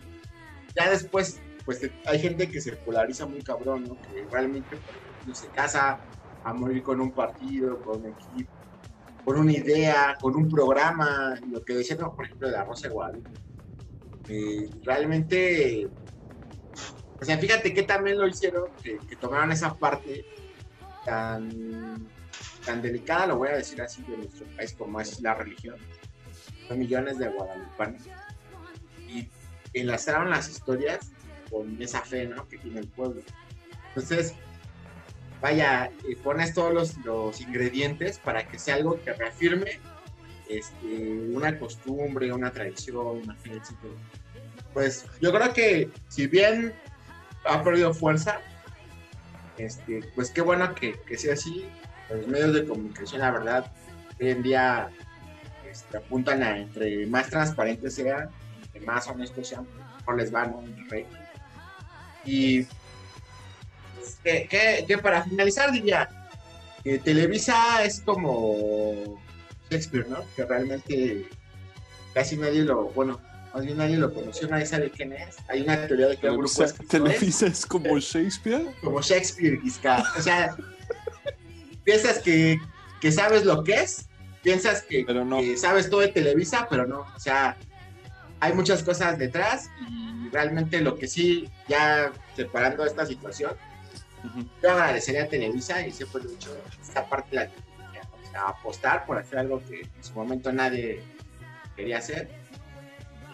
ya 0.75 0.89
después, 0.89 1.39
pues 1.65 1.87
hay 2.07 2.19
gente 2.19 2.49
que 2.49 2.61
se 2.61 2.73
polariza 2.73 3.27
muy 3.27 3.43
cabrón, 3.43 3.83
¿no? 3.87 4.01
Que 4.01 4.25
realmente, 4.31 4.75
no 5.27 5.35
se 5.35 5.47
casa 5.49 5.99
a 6.43 6.53
morir 6.53 6.81
con 6.81 6.99
un 6.99 7.11
partido, 7.11 7.79
con 7.83 7.99
un 7.99 8.07
equipo, 8.07 8.51
con 9.23 9.37
una 9.37 9.51
idea, 9.51 10.17
con 10.19 10.35
un 10.35 10.49
programa, 10.49 11.35
lo 11.51 11.63
que 11.63 11.75
decía, 11.75 11.97
por 11.97 12.25
ejemplo, 12.25 12.47
de 12.47 12.53
la 12.53 12.63
Rosa 12.63 12.87
eh, 14.29 14.69
realmente 14.83 15.89
o 17.21 17.25
sea, 17.25 17.37
fíjate 17.37 17.73
que 17.73 17.83
también 17.83 18.17
lo 18.17 18.27
hicieron, 18.27 18.69
que, 18.81 18.97
tomaron 19.17 19.51
esa 19.51 19.73
parte 19.73 20.25
tan, 21.05 22.07
tan 22.65 22.81
delicada, 22.81 23.27
lo 23.27 23.37
voy 23.37 23.49
a 23.49 23.57
decir 23.57 23.81
así, 23.81 24.01
de 24.03 24.17
nuestro 24.17 24.45
país 24.55 24.73
como 24.77 25.01
es 25.01 25.19
la 25.21 25.33
religión. 25.33 25.75
Son 26.67 26.79
millones 26.79 27.17
de 27.17 27.27
guadalupanos. 27.27 28.03
Y 29.07 29.27
enlazaron 29.73 30.29
las 30.29 30.49
historias 30.49 31.11
con 31.49 31.81
esa 31.81 32.01
fe 32.01 32.25
¿no? 32.25 32.47
que 32.47 32.57
tiene 32.57 32.79
el 32.79 32.87
pueblo. 32.87 33.21
Entonces, 33.89 34.33
vaya, 35.41 35.91
eh, 36.07 36.15
pones 36.23 36.53
todos 36.53 36.73
los, 36.73 36.97
los, 36.99 37.41
ingredientes 37.41 38.17
para 38.19 38.47
que 38.47 38.57
sea 38.59 38.75
algo 38.75 39.01
que 39.03 39.11
reafirme 39.11 39.79
este, 40.49 41.29
una 41.33 41.57
costumbre, 41.57 42.33
una 42.33 42.51
tradición, 42.51 43.21
una 43.23 43.35
fe, 43.35 43.53
etc. 43.53 43.71
Pues 44.73 45.05
yo 45.21 45.31
creo 45.31 45.53
que 45.53 45.89
si 46.09 46.27
bien 46.27 46.73
ha 47.45 47.63
perdido 47.63 47.93
fuerza. 47.93 48.41
Este, 49.57 50.01
pues 50.15 50.31
qué 50.31 50.41
bueno 50.41 50.73
que, 50.75 50.97
sea 51.17 51.33
así. 51.33 51.65
Los 52.09 52.27
medios 52.27 52.53
de 52.53 52.65
comunicación, 52.65 53.21
la 53.21 53.31
verdad, 53.31 53.71
hoy 54.19 54.29
en 54.29 54.41
día 54.41 54.89
este, 55.69 55.97
apuntan 55.97 56.41
a 56.41 56.57
entre 56.57 57.05
más 57.05 57.29
transparentes 57.29 57.95
sean, 57.95 58.29
entre 58.63 58.81
más 58.81 59.07
honestos 59.07 59.47
sean, 59.47 59.67
mejor 59.97 60.17
les 60.17 60.31
van, 60.31 60.51
¿no? 60.51 60.63
Y 62.25 62.65
que, 64.23 64.99
para 65.01 65.23
finalizar 65.23 65.71
diría 65.71 66.09
que 66.83 66.99
Televisa 66.99 67.83
es 67.83 68.01
como 68.01 69.21
Shakespeare, 69.69 70.07
¿no? 70.07 70.23
Que 70.35 70.45
realmente 70.45 71.27
casi 72.13 72.37
nadie 72.37 72.63
lo, 72.63 72.85
bueno, 72.89 73.19
más 73.53 73.65
bien 73.65 73.77
nadie 73.77 73.97
lo 73.97 74.13
conoció, 74.13 74.47
nadie 74.47 74.65
sabe 74.65 74.91
quién 74.91 75.13
es. 75.13 75.37
Hay 75.47 75.61
una 75.61 75.87
teoría 75.87 76.07
de 76.07 76.17
que 76.17 76.27
el 76.27 76.37
grupo 76.37 76.65
¿Televisa 76.87 77.47
es 77.47 77.65
como 77.65 77.97
Shakespeare? 77.99 78.67
Como 78.81 79.01
Shakespeare, 79.01 79.59
Gisca. 79.61 80.03
O 80.17 80.21
sea, 80.21 80.55
piensas 81.83 82.19
que, 82.19 82.59
que, 83.01 83.11
sabes 83.11 83.45
lo 83.45 83.63
que 83.63 83.73
es, 83.73 84.07
piensas 84.43 84.83
que, 84.83 85.05
que, 85.05 85.57
sabes 85.57 85.89
todo 85.89 86.01
de 86.01 86.09
Televisa, 86.09 86.67
pero 86.69 86.85
no. 86.85 87.01
O 87.15 87.19
sea, 87.19 87.57
hay 88.39 88.53
muchas 88.53 88.83
cosas 88.83 89.17
detrás 89.17 89.69
y 89.89 90.29
realmente 90.29 90.81
lo 90.81 90.95
que 90.95 91.07
sí, 91.07 91.49
ya 91.67 92.11
separando 92.35 92.85
esta 92.85 93.05
situación, 93.05 93.51
Yo 94.61 94.71
agradecería 94.71 95.23
a 95.23 95.27
Televisa 95.27 95.85
y 95.85 95.91
siempre 95.91 96.21
he 96.23 96.27
dicho, 96.27 96.55
esta 96.81 97.07
parte 97.07 97.35
la 97.35 97.49
o 98.29 98.31
sea, 98.31 98.47
apostar 98.47 99.05
por 99.05 99.17
hacer 99.17 99.39
algo 99.39 99.61
que 99.67 99.81
en 99.81 100.03
su 100.03 100.13
momento 100.13 100.51
nadie 100.51 101.03
quería 101.75 101.97
hacer 101.97 102.29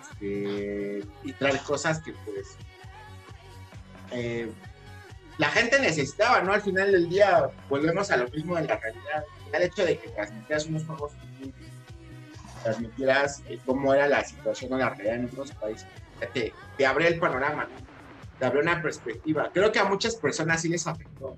este, 0.02 1.04
y 1.24 1.34
traer 1.34 1.60
cosas 1.60 2.00
que 2.00 2.14
pues 2.26 2.58
eh, 4.12 4.50
la 5.38 5.50
gente 5.50 5.80
necesitaba, 5.80 6.42
¿no? 6.42 6.54
Al 6.54 6.62
final 6.62 6.92
del 6.92 7.10
día 7.10 7.50
volvemos 7.70 8.10
a 8.12 8.18
lo 8.18 8.30
mismo 8.30 8.56
de 8.56 8.64
la 8.64 8.78
realidad. 8.78 9.26
El 9.52 9.64
hecho 9.64 9.86
de 9.86 9.98
que 9.98 10.10
transmitieras 10.10 10.66
unos 10.68 10.86
juegos 10.86 11.12
transmitieras 12.64 13.44
eh, 13.48 13.60
cómo 13.64 13.94
era 13.94 14.08
la 14.08 14.24
situación 14.24 14.74
o 14.74 14.78
la 14.78 14.90
realidad 14.90 15.16
en 15.16 15.26
otros 15.26 15.52
países, 15.52 15.86
te, 16.34 16.52
te 16.78 16.86
abre 16.86 17.08
el 17.08 17.20
panorama, 17.20 17.68
te 18.40 18.46
abre 18.46 18.62
una 18.62 18.82
perspectiva. 18.82 19.52
Creo 19.54 19.72
que 19.72 19.78
a 19.78 19.86
muchas 19.86 20.16
personas 20.16 20.62
sí 20.62 20.70
les 20.70 20.88
afectó. 20.88 21.36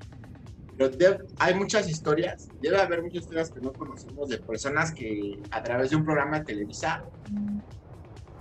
Pero 0.78 1.18
hay 1.40 1.56
muchas 1.56 1.90
historias, 1.90 2.50
debe 2.62 2.80
haber 2.80 3.02
muchas 3.02 3.24
historias 3.24 3.50
que 3.50 3.60
no 3.62 3.74
conocemos 3.74 4.30
de 4.30 4.38
personas 4.38 4.94
que 4.94 5.42
a 5.50 5.64
través 5.64 5.90
de 5.90 5.96
un 5.96 6.06
programa 6.06 6.40
de 6.40 6.46
Televisa 6.46 7.04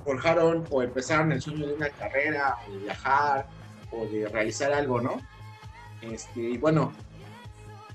forjaron 0.05 0.67
o 0.71 0.83
empezaron 0.83 1.33
el 1.33 1.41
sueño 1.41 1.67
de 1.67 1.75
una 1.75 1.89
carrera, 1.89 2.57
o 2.69 2.73
de 2.73 2.79
viajar, 2.79 3.47
o 3.91 4.07
de 4.07 4.29
realizar 4.29 4.73
algo, 4.73 5.01
¿no? 5.01 5.21
Este, 6.03 6.41
y 6.41 6.59
bueno, 6.59 6.93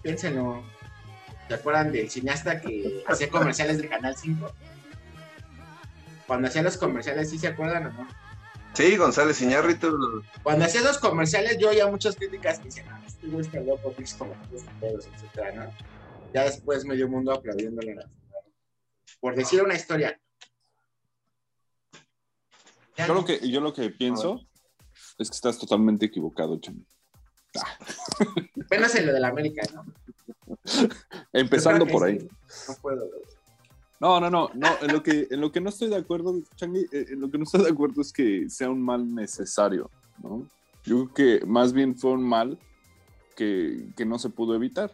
piénsenlo. 0.02 0.64
¿Se 1.48 1.56
acuerdan 1.56 1.92
del 1.92 2.10
cineasta 2.10 2.62
que 2.62 3.04
hacía 3.08 3.30
comerciales 3.30 3.78
de 3.78 3.90
Canal 3.90 4.16
5? 4.16 4.52
Cuando 6.26 6.48
hacía 6.48 6.64
los 6.64 6.78
comerciales, 6.78 7.30
¿sí 7.30 7.38
se 7.38 7.48
acuerdan 7.48 7.88
o 7.88 7.92
no? 7.92 8.08
Sí, 8.74 8.96
González 8.96 9.42
Iñárritu. 9.42 10.24
Cuando 10.44 10.66
hacía 10.66 10.82
los 10.82 10.98
comerciales, 10.98 11.58
yo 11.58 11.70
oía 11.70 11.88
muchas 11.88 12.16
críticas 12.16 12.60
que 12.60 12.66
decían, 12.66 12.88
ah, 12.90 13.04
este 13.06 13.28
güey 13.28 13.42
está 13.42 13.60
loco, 13.60 13.94
es 13.98 14.14
como 14.14 14.34
pedos, 14.80 15.08
etcétera, 15.14 15.52
¿no? 15.52 15.72
Ya 16.34 16.46
después 16.46 16.86
medio 16.86 17.10
mundo 17.10 17.34
aplaudiéndole 17.34 17.98
por 19.20 19.36
decir 19.36 19.62
una 19.62 19.76
historia. 19.76 20.20
Yo 22.98 23.14
lo 23.14 23.26
que, 23.26 23.50
yo 23.50 23.62
lo 23.62 23.74
que 23.74 23.90
pienso 23.90 24.42
es 25.18 25.30
que 25.30 25.36
estás 25.36 25.58
totalmente 25.58 26.06
equivocado, 26.06 26.60
Chami. 26.60 26.86
Ah. 27.58 27.78
Apenas 28.66 28.96
en 28.96 29.08
lo 29.08 29.14
de 29.14 29.20
la 29.20 29.28
América, 29.28 29.62
¿no? 29.74 29.86
Empezando 31.34 31.86
por 31.86 32.06
ahí. 32.06 32.28
No 32.68 32.76
puedo. 32.82 33.10
No, 34.02 34.20
no, 34.20 34.32
no, 34.32 34.50
no, 34.56 34.68
en 34.82 34.92
lo 34.92 35.04
que, 35.04 35.28
en 35.30 35.40
lo 35.40 35.52
que 35.52 35.62
no 35.62 35.70
estoy 35.70 35.88
de 35.88 35.96
acuerdo, 35.96 36.34
Changi, 36.56 36.80
eh, 36.92 37.06
en 37.12 37.22
lo 37.22 37.30
que 37.30 37.38
no 37.38 37.44
estoy 37.44 37.62
de 37.62 37.70
acuerdo 37.70 38.02
es 38.02 38.12
que 38.12 38.50
sea 38.50 38.72
un 38.72 38.82
mal 38.82 39.14
necesario, 39.14 39.92
¿no? 40.24 40.48
Yo 40.84 41.08
creo 41.08 41.40
que 41.40 41.46
más 41.46 41.72
bien 41.72 41.96
fue 41.96 42.14
un 42.14 42.24
mal 42.24 42.58
que, 43.36 43.90
que 43.96 44.04
no 44.04 44.18
se 44.18 44.32
pudo 44.32 44.56
evitar. 44.56 44.92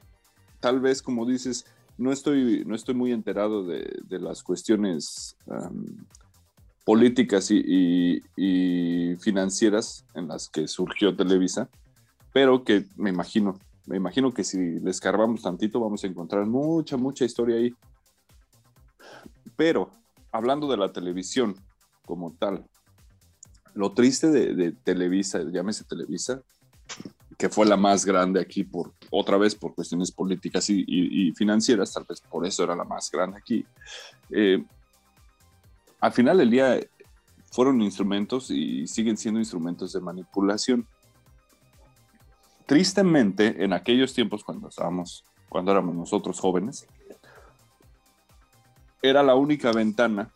Tal 0.59 0.81
vez, 0.81 1.01
como 1.01 1.25
dices, 1.25 1.65
no 1.97 2.11
estoy, 2.11 2.65
no 2.65 2.75
estoy 2.75 2.95
muy 2.95 3.13
enterado 3.13 3.63
de, 3.63 3.97
de 4.09 4.19
las 4.19 4.43
cuestiones 4.43 5.37
políticas 6.83 7.49
y, 7.49 8.21
y, 8.35 9.15
financieras 9.21 10.05
en 10.15 10.27
las 10.27 10.49
que 10.49 10.67
surgió 10.67 11.15
Televisa, 11.15 11.69
pero 12.33 12.65
que 12.65 12.85
me 12.97 13.09
imagino, 13.09 13.57
me 13.85 13.95
imagino 13.95 14.33
que 14.33 14.43
si 14.43 14.57
le 14.57 14.91
escarbamos 14.91 15.43
tantito 15.43 15.79
vamos 15.79 16.03
a 16.03 16.07
encontrar 16.07 16.45
mucha, 16.45 16.97
mucha 16.97 17.23
historia 17.23 17.55
ahí 17.55 17.73
pero 19.57 19.91
hablando 20.31 20.69
de 20.69 20.77
la 20.77 20.93
televisión 20.93 21.55
como 22.05 22.33
tal, 22.39 22.65
lo 23.73 23.91
triste 23.91 24.27
de, 24.29 24.71
Televisa, 24.71 25.41
llámese 25.51 25.83
Televisa, 25.83 26.41
que 27.37 27.49
fue 27.49 27.65
la 27.65 27.77
más 27.77 28.05
grande 28.05 28.39
aquí 28.39 28.63
por 28.63 28.93
otra 29.11 29.37
vez 29.37 29.53
por 29.53 29.75
cuestiones 29.75 30.11
políticas 30.11 30.69
y, 30.69 31.31
financieras, 31.33 31.93
tal 31.93 32.05
vez 32.07 32.21
por 32.21 32.45
eso 32.45 32.63
era 32.63 32.75
la 32.75 32.85
más 32.85 33.11
grande 33.11 33.37
aquí. 33.37 33.65
Eh, 34.29 34.63
al 35.99 36.11
final 36.11 36.37
del 36.37 36.49
día 36.49 36.79
fueron 37.51 37.81
instrumentos 37.81 38.49
y 38.49 38.87
siguen 38.87 39.17
siendo 39.17 39.39
instrumentos 39.39 39.93
de 39.93 40.01
manipulación. 40.01 40.87
Tristemente, 42.65 43.63
en 43.63 43.73
aquellos 43.73 44.13
tiempos 44.13 44.43
cuando 44.43 44.69
estábamos, 44.69 45.23
cuando 45.49 45.71
éramos 45.71 45.95
nosotros 45.95 46.39
jóvenes, 46.39 46.87
era 49.09 49.23
la 49.23 49.35
única 49.35 49.71
ventana 49.71 50.29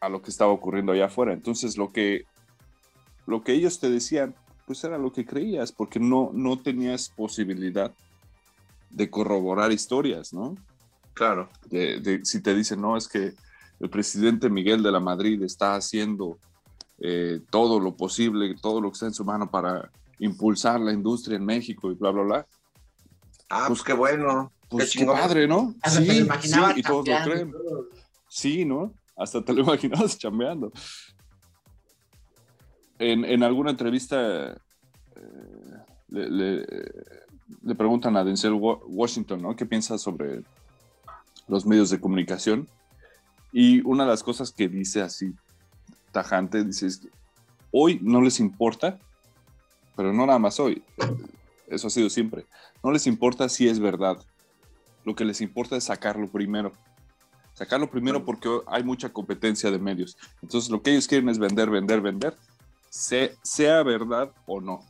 a 0.00 0.08
lo 0.08 0.22
que 0.22 0.30
estaba 0.30 0.52
ocurriendo 0.52 0.92
allá 0.92 1.06
afuera. 1.06 1.32
Entonces 1.32 1.76
lo 1.76 1.92
que, 1.92 2.24
lo 3.26 3.42
que 3.42 3.52
ellos 3.52 3.80
te 3.80 3.90
decían, 3.90 4.34
pues 4.66 4.84
era 4.84 4.98
lo 4.98 5.12
que 5.12 5.24
creías, 5.24 5.72
porque 5.72 5.98
no, 5.98 6.30
no 6.32 6.58
tenías 6.58 7.08
posibilidad 7.08 7.92
de 8.90 9.10
corroborar 9.10 9.72
historias, 9.72 10.32
¿no? 10.32 10.56
Claro. 11.14 11.48
De, 11.68 12.20
si 12.24 12.40
te 12.40 12.54
dicen, 12.54 12.80
no, 12.80 12.96
es 12.96 13.08
que 13.08 13.34
el 13.80 13.90
presidente 13.90 14.48
Miguel 14.48 14.82
de 14.82 14.92
la 14.92 15.00
Madrid 15.00 15.42
está 15.42 15.74
haciendo 15.74 16.38
eh, 16.98 17.40
todo 17.50 17.80
lo 17.80 17.96
posible, 17.96 18.54
todo 18.60 18.80
lo 18.80 18.90
que 18.90 18.94
está 18.94 19.06
en 19.06 19.14
su 19.14 19.24
mano 19.24 19.50
para 19.50 19.90
impulsar 20.18 20.80
la 20.80 20.92
industria 20.92 21.36
en 21.36 21.44
México 21.44 21.90
y 21.90 21.94
bla, 21.94 22.10
bla, 22.10 22.22
bla. 22.22 22.46
Ah, 23.50 23.64
pues, 23.66 23.80
pues 23.80 23.82
qué 23.82 23.92
bueno. 23.94 24.52
Pues 24.68 24.92
qué, 24.92 25.06
padre, 25.06 25.48
¿no? 25.48 25.74
sí, 25.86 26.26
sí, 26.42 26.58
y 26.76 26.82
todos 26.82 27.08
lo 27.08 27.22
creen. 27.24 27.52
Sí, 28.28 28.64
¿no? 28.64 28.92
Hasta 29.16 29.42
te 29.42 29.52
lo 29.52 29.62
imaginabas 29.64 30.18
chambeando. 30.18 30.72
En, 32.98 33.24
en 33.24 33.42
alguna 33.42 33.70
entrevista 33.70 34.52
eh, 34.52 34.58
le, 36.08 36.66
le, 37.62 37.74
preguntan 37.74 38.16
a 38.16 38.24
Denzel 38.24 38.54
Washington, 38.54 39.42
¿no? 39.42 39.56
¿Qué 39.56 39.64
piensa 39.64 39.96
sobre 39.98 40.42
los 41.46 41.64
medios 41.64 41.90
de 41.90 42.00
comunicación? 42.00 42.68
Y 43.52 43.80
una 43.86 44.04
de 44.04 44.10
las 44.10 44.22
cosas 44.22 44.52
que 44.52 44.68
dice 44.68 45.00
así, 45.00 45.32
tajante, 46.12 46.64
dice, 46.64 46.86
es 46.86 46.98
que 46.98 47.08
hoy 47.70 47.98
no 48.02 48.20
les 48.20 48.40
importa, 48.40 48.98
pero 49.96 50.12
no 50.12 50.26
nada 50.26 50.38
más 50.38 50.60
hoy, 50.60 50.82
eso 51.68 51.86
ha 51.86 51.90
sido 51.90 52.10
siempre, 52.10 52.46
no 52.82 52.90
les 52.90 53.06
importa 53.06 53.48
si 53.48 53.68
es 53.68 53.78
verdad, 53.78 54.18
lo 55.04 55.14
que 55.14 55.24
les 55.24 55.40
importa 55.40 55.76
es 55.76 55.84
sacarlo 55.84 56.28
primero. 56.28 56.72
Sacarlo 57.54 57.90
primero 57.90 58.24
porque 58.24 58.48
hay 58.66 58.84
mucha 58.84 59.08
competencia 59.08 59.70
de 59.70 59.78
medios. 59.78 60.16
Entonces 60.42 60.70
lo 60.70 60.80
que 60.80 60.92
ellos 60.92 61.08
quieren 61.08 61.28
es 61.28 61.38
vender, 61.38 61.70
vender, 61.70 62.00
vender, 62.00 62.36
sea 62.90 63.82
verdad 63.82 64.30
o 64.46 64.60
no. 64.60 64.80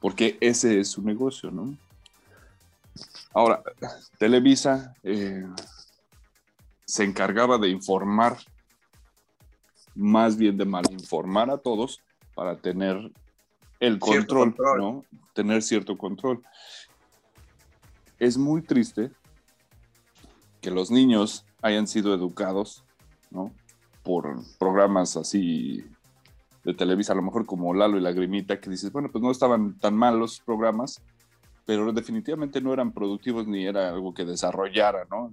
Porque 0.00 0.38
ese 0.40 0.78
es 0.78 0.90
su 0.90 1.02
negocio, 1.02 1.50
¿no? 1.50 1.76
Ahora, 3.34 3.62
Televisa 4.18 4.94
eh, 5.02 5.46
se 6.84 7.04
encargaba 7.04 7.58
de 7.58 7.68
informar, 7.68 8.38
más 9.94 10.36
bien 10.36 10.56
de 10.56 10.64
malinformar 10.64 11.50
a 11.50 11.58
todos 11.58 12.00
para 12.34 12.56
tener 12.56 13.10
el 13.80 13.98
control, 13.98 14.54
control, 14.54 14.80
¿no? 14.80 15.04
Tener 15.34 15.62
cierto 15.62 15.98
control 15.98 16.42
es 18.18 18.38
muy 18.38 18.62
triste 18.62 19.10
que 20.60 20.70
los 20.70 20.90
niños 20.90 21.44
hayan 21.62 21.86
sido 21.86 22.14
educados. 22.14 22.84
Por 24.02 24.36
programas 24.58 25.16
así 25.16 25.84
de 26.64 26.74
Televisa, 26.74 27.12
a 27.12 27.16
lo 27.16 27.22
mejor 27.22 27.44
como 27.44 27.74
Lalo 27.74 27.98
y 27.98 28.00
Lagrimita, 28.00 28.60
que 28.60 28.70
dices, 28.70 28.90
bueno, 28.90 29.08
pues 29.10 29.22
no 29.22 29.30
estaban 29.30 29.78
tan 29.78 29.94
mal 29.94 30.18
los 30.18 30.40
programas, 30.40 31.02
pero 31.64 31.92
definitivamente 31.92 32.60
no 32.60 32.72
eran 32.72 32.92
productivos 32.92 33.46
ni 33.46 33.66
era 33.66 33.88
algo 33.88 34.14
que 34.14 34.24
desarrollara, 34.24 35.06
¿no? 35.10 35.30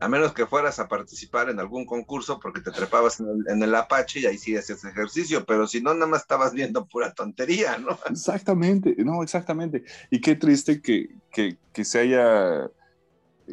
A 0.00 0.08
menos 0.08 0.32
que 0.32 0.46
fueras 0.46 0.78
a 0.80 0.88
participar 0.88 1.50
en 1.50 1.60
algún 1.60 1.86
concurso 1.86 2.40
porque 2.40 2.60
te 2.60 2.72
trepabas 2.72 3.20
en 3.20 3.62
el, 3.62 3.74
Apache 3.74 4.20
y 4.20 4.26
ahí 4.26 4.38
sí 4.38 4.56
hacías 4.56 4.84
ejercicio, 4.84 5.44
pero 5.44 5.66
si 5.66 5.80
no, 5.80 5.94
nada 5.94 6.06
más 6.06 6.22
estabas 6.22 6.52
viendo 6.52 6.86
pura 6.86 7.14
tontería, 7.14 7.78
¿no? 7.78 7.98
Exactamente, 8.10 8.94
no, 8.98 9.22
exactamente. 9.22 9.84
Y 10.10 10.20
qué 10.20 10.34
triste 10.34 10.82
que, 10.82 11.10
que, 11.30 11.58
que 11.72 11.84
se 11.84 12.00
haya, 12.00 12.70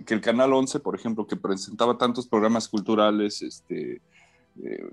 que 0.06 0.14
el 0.14 0.22
Canal 0.22 0.52
11, 0.54 0.80
por 0.80 0.96
ejemplo, 0.96 1.28
que 1.28 1.36
presentaba 1.36 1.98
tantos 1.98 2.28
programas 2.28 2.68
culturales, 2.68 3.42
este, 3.44 4.02
eh, 4.64 4.90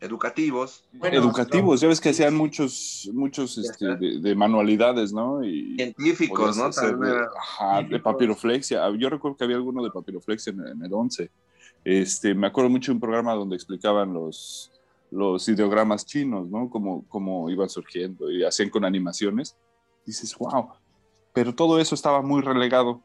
educativos. 0.00 0.84
educativos, 1.02 1.80
ya 1.80 1.88
ves 1.88 2.00
que 2.00 2.10
hacían 2.10 2.34
muchos, 2.34 3.08
muchos 3.12 3.58
este, 3.58 3.96
de, 3.96 4.34
manualidades, 4.34 5.12
¿no? 5.12 5.44
Y 5.44 5.76
Científicos, 5.76 6.56
¿no? 6.56 6.70
de, 6.70 7.26
ajá, 7.38 7.82
de 7.82 7.98
papiroflexia. 8.00 8.82
Yo 8.98 9.08
recuerdo 9.08 9.36
que 9.36 9.44
había 9.44 9.56
alguno 9.56 9.82
de 9.82 9.90
papiroflexia 9.90 10.52
en, 10.52 10.82
el 10.84 10.92
11. 10.92 11.30
Este, 11.84 12.34
me 12.34 12.46
acuerdo 12.46 12.70
mucho 12.70 12.92
de 12.92 12.96
un 12.96 13.00
programa 13.00 13.34
donde 13.34 13.56
explicaban 13.56 14.12
los, 14.12 14.72
los 15.10 15.48
ideogramas 15.48 16.04
chinos, 16.04 16.48
¿no? 16.48 16.68
Cómo, 16.68 17.04
cómo 17.08 17.48
iban 17.50 17.68
surgiendo 17.68 18.30
y 18.30 18.44
hacían 18.44 18.70
con 18.70 18.84
animaciones. 18.84 19.56
Dices, 20.04 20.36
wow. 20.36 20.68
Pero 21.32 21.54
todo 21.54 21.78
eso 21.78 21.94
estaba 21.94 22.22
muy 22.22 22.42
relegado. 22.42 23.02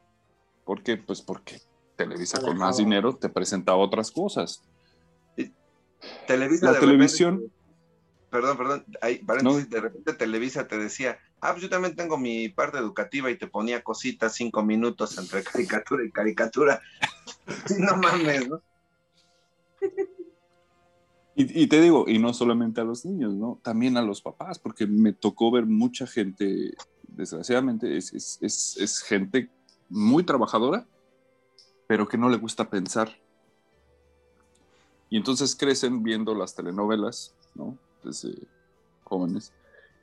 ¿Por 0.64 0.82
qué? 0.82 0.96
Pues 0.96 1.20
porque 1.20 1.60
Televisa 1.96 2.40
con 2.40 2.56
más 2.56 2.78
dinero 2.78 3.14
te 3.14 3.28
presentaba 3.28 3.78
otras 3.78 4.10
cosas 4.10 4.62
Televisa 6.26 6.72
la 6.72 6.80
televisión. 6.80 7.42
perdón, 8.30 8.56
perdón, 8.56 8.84
ahí, 9.00 9.20
de 9.68 9.80
repente 9.80 10.14
Televisa 10.14 10.66
te 10.66 10.78
decía, 10.78 11.18
ah, 11.40 11.52
pues 11.52 11.62
yo 11.62 11.68
también 11.68 11.94
tengo 11.96 12.18
mi 12.18 12.48
parte 12.48 12.78
educativa 12.78 13.30
y 13.30 13.36
te 13.36 13.46
ponía 13.46 13.82
cositas 13.82 14.34
cinco 14.34 14.62
minutos 14.62 15.18
entre 15.18 15.42
caricatura 15.44 16.04
y 16.04 16.10
caricatura. 16.10 16.80
no 17.78 17.96
mames, 17.96 18.48
¿no? 18.48 18.62
Y, 21.34 21.66
te 21.66 21.80
digo, 21.80 22.04
y 22.06 22.18
no 22.18 22.34
solamente 22.34 22.82
a 22.82 22.84
los 22.84 23.06
niños, 23.06 23.34
¿no? 23.34 23.58
También 23.62 23.96
a 23.96 24.02
los 24.02 24.20
papás, 24.20 24.58
porque 24.58 24.86
me 24.86 25.14
tocó 25.14 25.50
ver 25.50 25.64
mucha 25.64 26.06
gente, 26.06 26.74
desgraciadamente, 27.08 27.96
es, 27.96 28.38
es 28.42 29.02
gente 29.02 29.50
muy 29.88 30.24
trabajadora, 30.24 30.86
pero 31.86 32.06
que 32.06 32.18
no 32.18 32.28
le 32.28 32.36
gusta 32.36 32.68
pensar. 32.68 33.10
Y 35.12 35.18
entonces 35.18 35.54
crecen 35.54 36.02
viendo 36.02 36.34
las 36.34 36.54
telenovelas, 36.54 37.34
¿no? 37.54 37.76
Desde 38.02 38.32
jóvenes. 39.04 39.52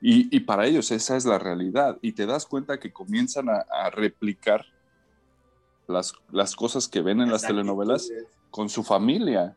Y, 0.00 0.34
y, 0.34 0.38
para 0.38 0.66
ellos 0.66 0.92
esa 0.92 1.16
es 1.16 1.24
la 1.24 1.36
realidad. 1.36 1.98
Y 2.00 2.12
te 2.12 2.26
das 2.26 2.46
cuenta 2.46 2.78
que 2.78 2.92
comienzan 2.92 3.48
a, 3.48 3.90
replicar 3.90 4.64
las, 5.88 6.14
las, 6.30 6.54
cosas 6.54 6.86
que 6.86 7.02
ven 7.02 7.20
en 7.20 7.28
las 7.28 7.42
telenovelas 7.42 8.08
con 8.52 8.68
su 8.68 8.84
familia. 8.84 9.56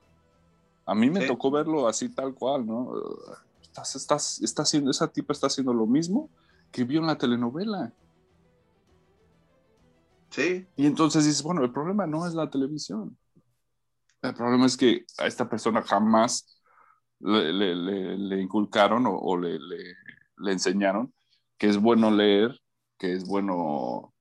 A 0.87 0.95
mí 0.95 1.11
me 1.11 1.27
tocó 1.27 1.51
verlo 1.51 1.87
así 1.87 2.09
tal 2.09 2.33
cual, 2.33 2.65
¿no? 2.65 2.91
Estás, 3.61 3.95
estás, 3.95 4.41
está 4.41 4.63
haciendo, 4.63 4.89
esa 4.89 5.07
tipa 5.07 5.33
está 5.33 5.45
haciendo 5.45 5.71
lo 5.71 5.85
mismo 5.85 6.31
que 6.71 6.83
vio 6.83 6.99
en 6.99 7.05
la 7.05 7.19
telenovela. 7.19 7.93
Sí. 10.31 10.65
Y 10.75 10.87
entonces 10.87 11.25
dices, 11.25 11.43
bueno, 11.43 11.63
el 11.63 11.71
problema 11.71 12.07
no 12.07 12.25
es 12.25 12.33
la 12.33 12.49
televisión. 12.49 13.15
El 14.23 14.33
problema 14.33 14.65
es 14.65 14.77
que 14.77 15.05
a 15.17 15.27
esta 15.27 15.49
persona 15.49 15.81
jamás 15.81 16.57
le, 17.19 18.41
inculcaron 18.41 19.03
o, 19.05 19.37
le, 19.37 19.59
enseñaron 20.49 21.13
que 21.57 21.67
es 21.67 21.77
bueno 21.77 22.09
leer, 22.09 22.57
que 22.97 23.13
es 23.13 23.25
bueno 23.25 24.13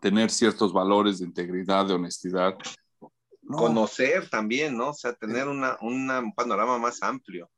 tener 0.00 0.30
ciertos 0.30 0.72
valores 0.72 1.18
de 1.18 1.26
integridad, 1.26 1.86
de 1.86 1.94
honestidad. 1.94 2.56
Conocer 3.46 4.28
también, 4.30 4.76
¿no? 4.76 4.90
O 4.90 4.94
sea, 4.94 5.12
tener 5.12 5.48
una, 5.48 5.76
un 5.82 6.32
panorama 6.34 6.78
más 6.78 7.02
amplio. 7.02 7.50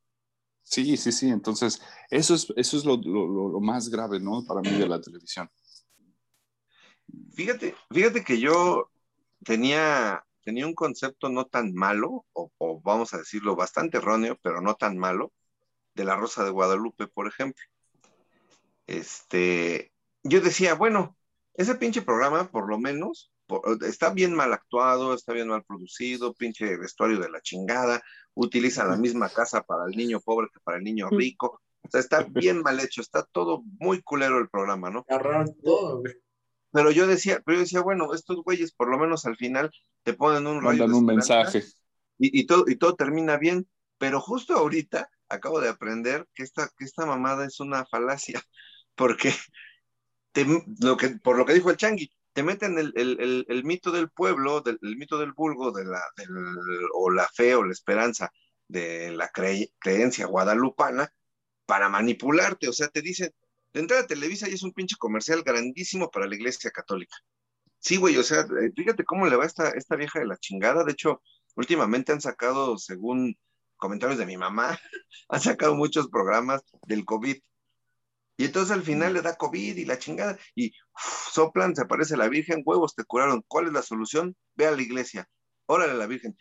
Sí, 0.65 0.97
sí, 0.97 1.13
sí. 1.13 1.29
Entonces, 1.29 1.81
eso 2.11 2.35
es, 2.35 2.53
eso 2.57 2.77
es 2.77 2.85
lo, 2.85 2.97
lo, 2.97 3.61
más 3.61 3.89
grave, 3.89 4.19
¿no? 4.19 4.45
Para 4.45 4.63
mí 4.63 4.71
de 4.71 4.89
la 4.89 5.01
televisión. 5.01 5.49
Fíjate, 7.35 7.77
fíjate 7.91 8.25
que 8.25 8.41
yo 8.41 8.91
tenía 9.45 10.25
tenía 10.43 10.67
un 10.67 10.75
concepto 10.75 11.29
no 11.29 11.47
tan 11.47 11.73
malo, 11.73 12.27
o, 12.33 12.81
vamos 12.83 13.15
a 13.15 13.19
decirlo 13.19 13.57
bastante 13.57 13.99
erróneo, 13.99 14.39
pero 14.43 14.61
no 14.61 14.75
tan 14.75 14.99
malo, 14.99 15.33
de 15.95 16.05
la 16.05 16.17
Rosa 16.17 16.45
de 16.45 16.51
Guadalupe, 16.51 17.07
por 17.07 17.27
ejemplo. 17.27 17.63
Este, 18.87 19.93
yo 20.23 20.41
decía, 20.41 20.75
bueno, 20.75 21.17
ese 21.55 21.75
pinche 21.75 22.03
programa, 22.03 22.51
por 22.51 22.69
lo 22.69 22.79
menos, 22.79 23.33
está 23.87 24.11
bien 24.11 24.35
mal 24.35 24.53
actuado, 24.53 25.15
está 25.15 25.33
bien 25.33 25.49
mal 25.49 25.65
producido, 25.65 26.35
pinche 26.35 26.77
vestuario 26.77 27.19
de 27.19 27.31
la 27.31 27.41
chingada, 27.41 28.03
utiliza 28.35 28.85
la 28.85 28.97
misma 28.97 29.29
casa 29.29 29.63
para 29.63 29.85
el 29.85 29.97
niño 29.97 30.21
pobre 30.21 30.49
que 30.53 30.61
para 30.61 30.79
el 30.79 30.85
niño 30.85 31.09
rico. 31.11 31.61
O 31.83 31.91
sea, 31.91 32.01
está 32.01 32.23
bien 32.23 32.63
mal 32.63 32.81
hecho, 32.81 33.01
está 33.01 33.25
todo 33.25 33.63
muy 33.79 34.01
culero 34.03 34.39
el 34.39 34.49
programa, 34.49 34.91
¿no? 34.91 35.05
todo, 35.63 36.01
güey. 36.01 36.15
Pero 36.73 36.91
yo 36.91 37.07
decía, 37.07 37.41
pero 37.45 37.57
yo 37.57 37.63
decía, 37.63 37.81
bueno, 37.83 38.15
estos 38.15 38.43
güeyes 38.43 38.73
por 38.73 38.89
lo 38.89 38.99
menos 38.99 39.27
al 39.27 39.37
final 39.37 39.71
te 40.03 40.15
ponen 40.15 40.47
un 40.47 40.63
Mandan 40.63 40.93
un 40.93 41.05
mensaje. 41.05 41.65
Y, 42.19 42.47
todo, 42.47 42.65
y 42.69 42.77
todo 42.77 42.95
termina 42.95 43.37
bien, 43.37 43.69
pero 43.99 44.21
justo 44.21 44.55
ahorita 44.55 45.09
acabo 45.29 45.61
de 45.61 45.69
aprender 45.69 46.27
que 46.35 46.45
esta, 46.45 46.71
que 46.77 46.85
esta 46.85 47.05
mamada 47.05 47.45
es 47.45 47.59
una 47.59 47.85
falacia, 47.85 48.41
porque 48.95 49.35
lo 50.81 50.97
que, 50.97 51.11
por 51.11 51.37
lo 51.37 51.45
que 51.45 51.55
dijo 51.55 51.71
el 51.71 51.77
Changui, 51.77 52.11
te 52.33 52.43
meten 52.43 52.79
el, 52.79 53.63
mito 53.65 53.91
del 53.91 54.11
pueblo, 54.11 54.61
del, 54.61 54.79
el 54.83 54.97
mito 54.97 55.19
del 55.19 55.33
vulgo, 55.33 55.73
de 55.73 55.85
la, 55.85 56.01
o 56.95 57.11
la 57.11 57.29
fe 57.29 57.55
o 57.55 57.65
la 57.65 57.73
esperanza 57.73 58.31
de 58.69 59.13
la 59.13 59.31
creencia 59.79 60.27
guadalupana 60.27 61.13
para 61.67 61.89
manipularte, 61.89 62.69
o 62.69 62.73
sea, 62.73 62.89
te 62.89 63.03
dicen, 63.03 63.33
de 63.73 63.81
entrada 63.81 64.07
Televisa 64.07 64.49
y 64.49 64.55
es 64.55 64.63
un 64.63 64.73
pinche 64.73 64.97
comercial 64.99 65.43
grandísimo 65.43 66.11
para 66.11 66.27
la 66.27 66.35
iglesia 66.35 66.71
católica. 66.71 67.17
Sí, 67.79 67.97
güey, 67.97 68.17
o 68.17 68.23
sea, 68.23 68.41
eh, 68.43 68.71
fíjate 68.77 69.05
cómo 69.05 69.27
le 69.27 69.37
va 69.37 69.45
esta, 69.45 69.71
esta 69.71 69.97
vieja 69.97 70.21
de 70.21 70.27
la 70.27 70.37
chingada. 70.37 70.85
De 70.85 70.93
hecho, 70.93 71.21
últimamente 71.57 72.13
han 72.13 72.21
sacado, 72.21 72.79
según 72.79 73.37
comentarios 73.77 74.19
de 74.19 74.27
mi 74.27 74.37
mamá, 74.37 74.79
han 75.29 75.41
sacado 75.41 75.75
muchos 75.75 76.09
programas 76.09 76.63
del 76.87 77.05
COVID. 77.05 77.37
Y 78.37 78.45
entonces 78.45 78.73
al 78.73 78.83
final 78.83 79.15
le 79.15 79.23
da 79.23 79.37
COVID 79.37 79.77
y 79.77 79.85
la 79.85 79.99
chingada, 79.99 80.39
y 80.55 80.73
soplan, 81.33 81.77
se 81.77 81.83
aparece 81.83 82.17
la 82.17 82.29
Virgen, 82.29 82.63
huevos 82.65 82.95
te 82.95 83.05
curaron. 83.05 83.45
¿Cuál 83.47 83.67
es 83.67 83.73
la 83.73 83.83
solución? 83.83 84.37
Ve 84.55 84.67
a 84.67 84.71
la 84.73 84.83
iglesia, 84.83 85.29
órale 85.67 85.93
a 85.93 85.97
la 85.97 86.07
Virgen. 86.07 86.37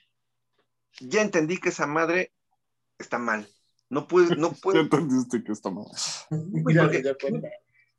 Ya 1.00 1.22
entendí 1.22 1.58
que 1.58 1.70
esa 1.70 1.88
madre 1.88 2.32
está 2.98 3.18
mal. 3.18 3.48
No 3.92 4.08
puede, 4.08 4.38
no 4.38 4.54
puede. 4.64 4.80
entendiste 4.80 5.44
que 5.44 5.52
está 5.52 5.70
mal. 5.70 5.86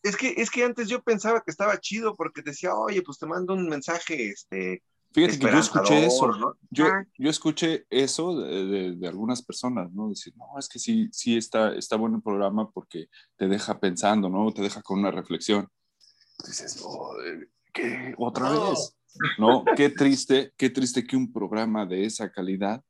es 0.03 0.17
que, 0.17 0.35
es 0.39 0.51
que 0.51 0.65
antes 0.65 0.89
yo 0.89 1.03
pensaba 1.03 1.43
que 1.43 1.51
estaba 1.51 1.79
chido 1.79 2.17
porque 2.17 2.41
decía, 2.43 2.75
oye, 2.75 3.03
pues 3.03 3.19
te 3.19 3.27
mando 3.27 3.55
un 3.55 3.69
mensaje, 3.69 4.31
este. 4.31 4.83
Fíjate 5.13 5.39
que 5.39 5.53
yo 5.53 5.59
escuché 5.59 6.07
eso, 6.07 6.57
yo, 6.71 6.87
yo, 7.19 7.29
escuché 7.29 7.85
eso 7.91 8.41
de, 8.41 8.97
de, 8.97 9.09
algunas 9.09 9.43
personas, 9.43 9.93
¿no? 9.93 10.09
Decir, 10.09 10.33
no, 10.39 10.59
es 10.59 10.71
que 10.71 10.79
sí, 10.79 11.11
sí 11.13 11.37
está, 11.37 11.75
está 11.75 11.97
bueno 11.97 12.17
el 12.17 12.23
programa 12.23 12.71
porque 12.71 13.09
te 13.37 13.47
deja 13.47 13.79
pensando, 13.79 14.31
¿no? 14.31 14.51
Te 14.55 14.63
deja 14.63 14.81
con 14.81 15.01
una 15.01 15.11
reflexión. 15.11 15.69
Dices, 16.47 16.81
oh, 16.83 17.15
¿qué? 17.75 18.15
¿Otra 18.17 18.49
vez? 18.49 18.97
¿No? 19.39 19.67
Qué 19.77 19.91
triste, 19.91 20.55
qué 20.57 20.71
triste 20.71 21.07
que 21.07 21.15
un 21.15 21.31
programa 21.31 21.85
de 21.85 22.07
esa 22.07 22.33
calidad 22.33 22.83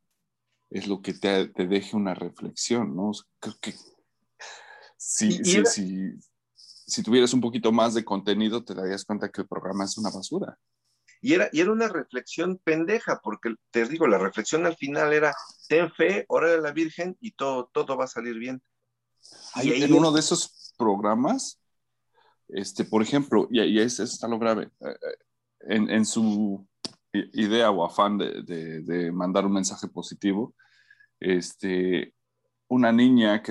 es 0.73 0.87
lo 0.87 1.03
que 1.03 1.13
te, 1.13 1.49
te 1.49 1.67
deje 1.67 1.97
una 1.97 2.15
reflexión, 2.15 2.97
¿no? 2.97 3.13
Creo 3.39 3.55
que 3.61 3.75
si, 4.97 5.45
si, 5.45 6.15
si, 6.87 7.03
tuvieras 7.03 7.35
un 7.35 7.41
poquito 7.41 7.73
más 7.73 7.95
de 7.95 8.05
contenido, 8.05 8.65
te 8.65 8.75
darías 8.75 9.05
cuenta 9.05 9.31
que 9.31 9.43
el 9.43 9.49
programa 9.49 9.85
es 9.85 9.99
una 9.99 10.11
basura. 10.11 10.59
Y 11.21 11.35
era, 11.35 11.49
y 11.53 11.61
era 11.61 11.71
una 11.71 11.89
reflexión 11.89 12.59
pendeja, 12.65 13.21
porque 13.23 13.55
te 13.71 13.87
digo, 13.87 14.07
la 14.07 14.19
reflexión 14.19 14.65
al 14.65 14.77
final 14.77 15.13
era, 15.13 15.35
ten 15.69 15.93
fe, 15.93 16.25
ora 16.29 16.55
a 16.55 16.57
la 16.57 16.73
Virgen 16.73 17.17
y 17.21 17.33
todo, 17.33 17.71
todo 17.73 17.97
va 17.97 18.05
a 18.05 18.09
salir 18.09 18.39
bien. 18.39 18.63
y 19.63 19.83
en 19.83 19.93
uno 19.93 20.11
de 20.11 20.21
esos 20.21 20.75
programas, 20.79 21.61
este, 22.49 22.85
por 22.85 23.03
ejemplo, 23.03 23.47
y, 23.51 23.61
ahí 23.61 23.79
es, 23.79 24.01
está 24.01 24.27
lo 24.27 24.39
grave, 24.39 24.71
eh, 24.81 24.89
eh, 24.89 25.17
en, 25.61 25.91
en, 25.91 26.07
su 26.07 26.67
idea 27.13 27.71
o 27.71 27.85
afán 27.85 28.19
de, 28.19 28.43
de, 28.83 29.13
mandar 29.13 29.45
un 29.45 29.53
mensaje 29.53 29.89
positivo, 29.89 30.55
este, 31.21 32.15
una 32.69 32.93
niña 32.93 33.43
que 33.43 33.51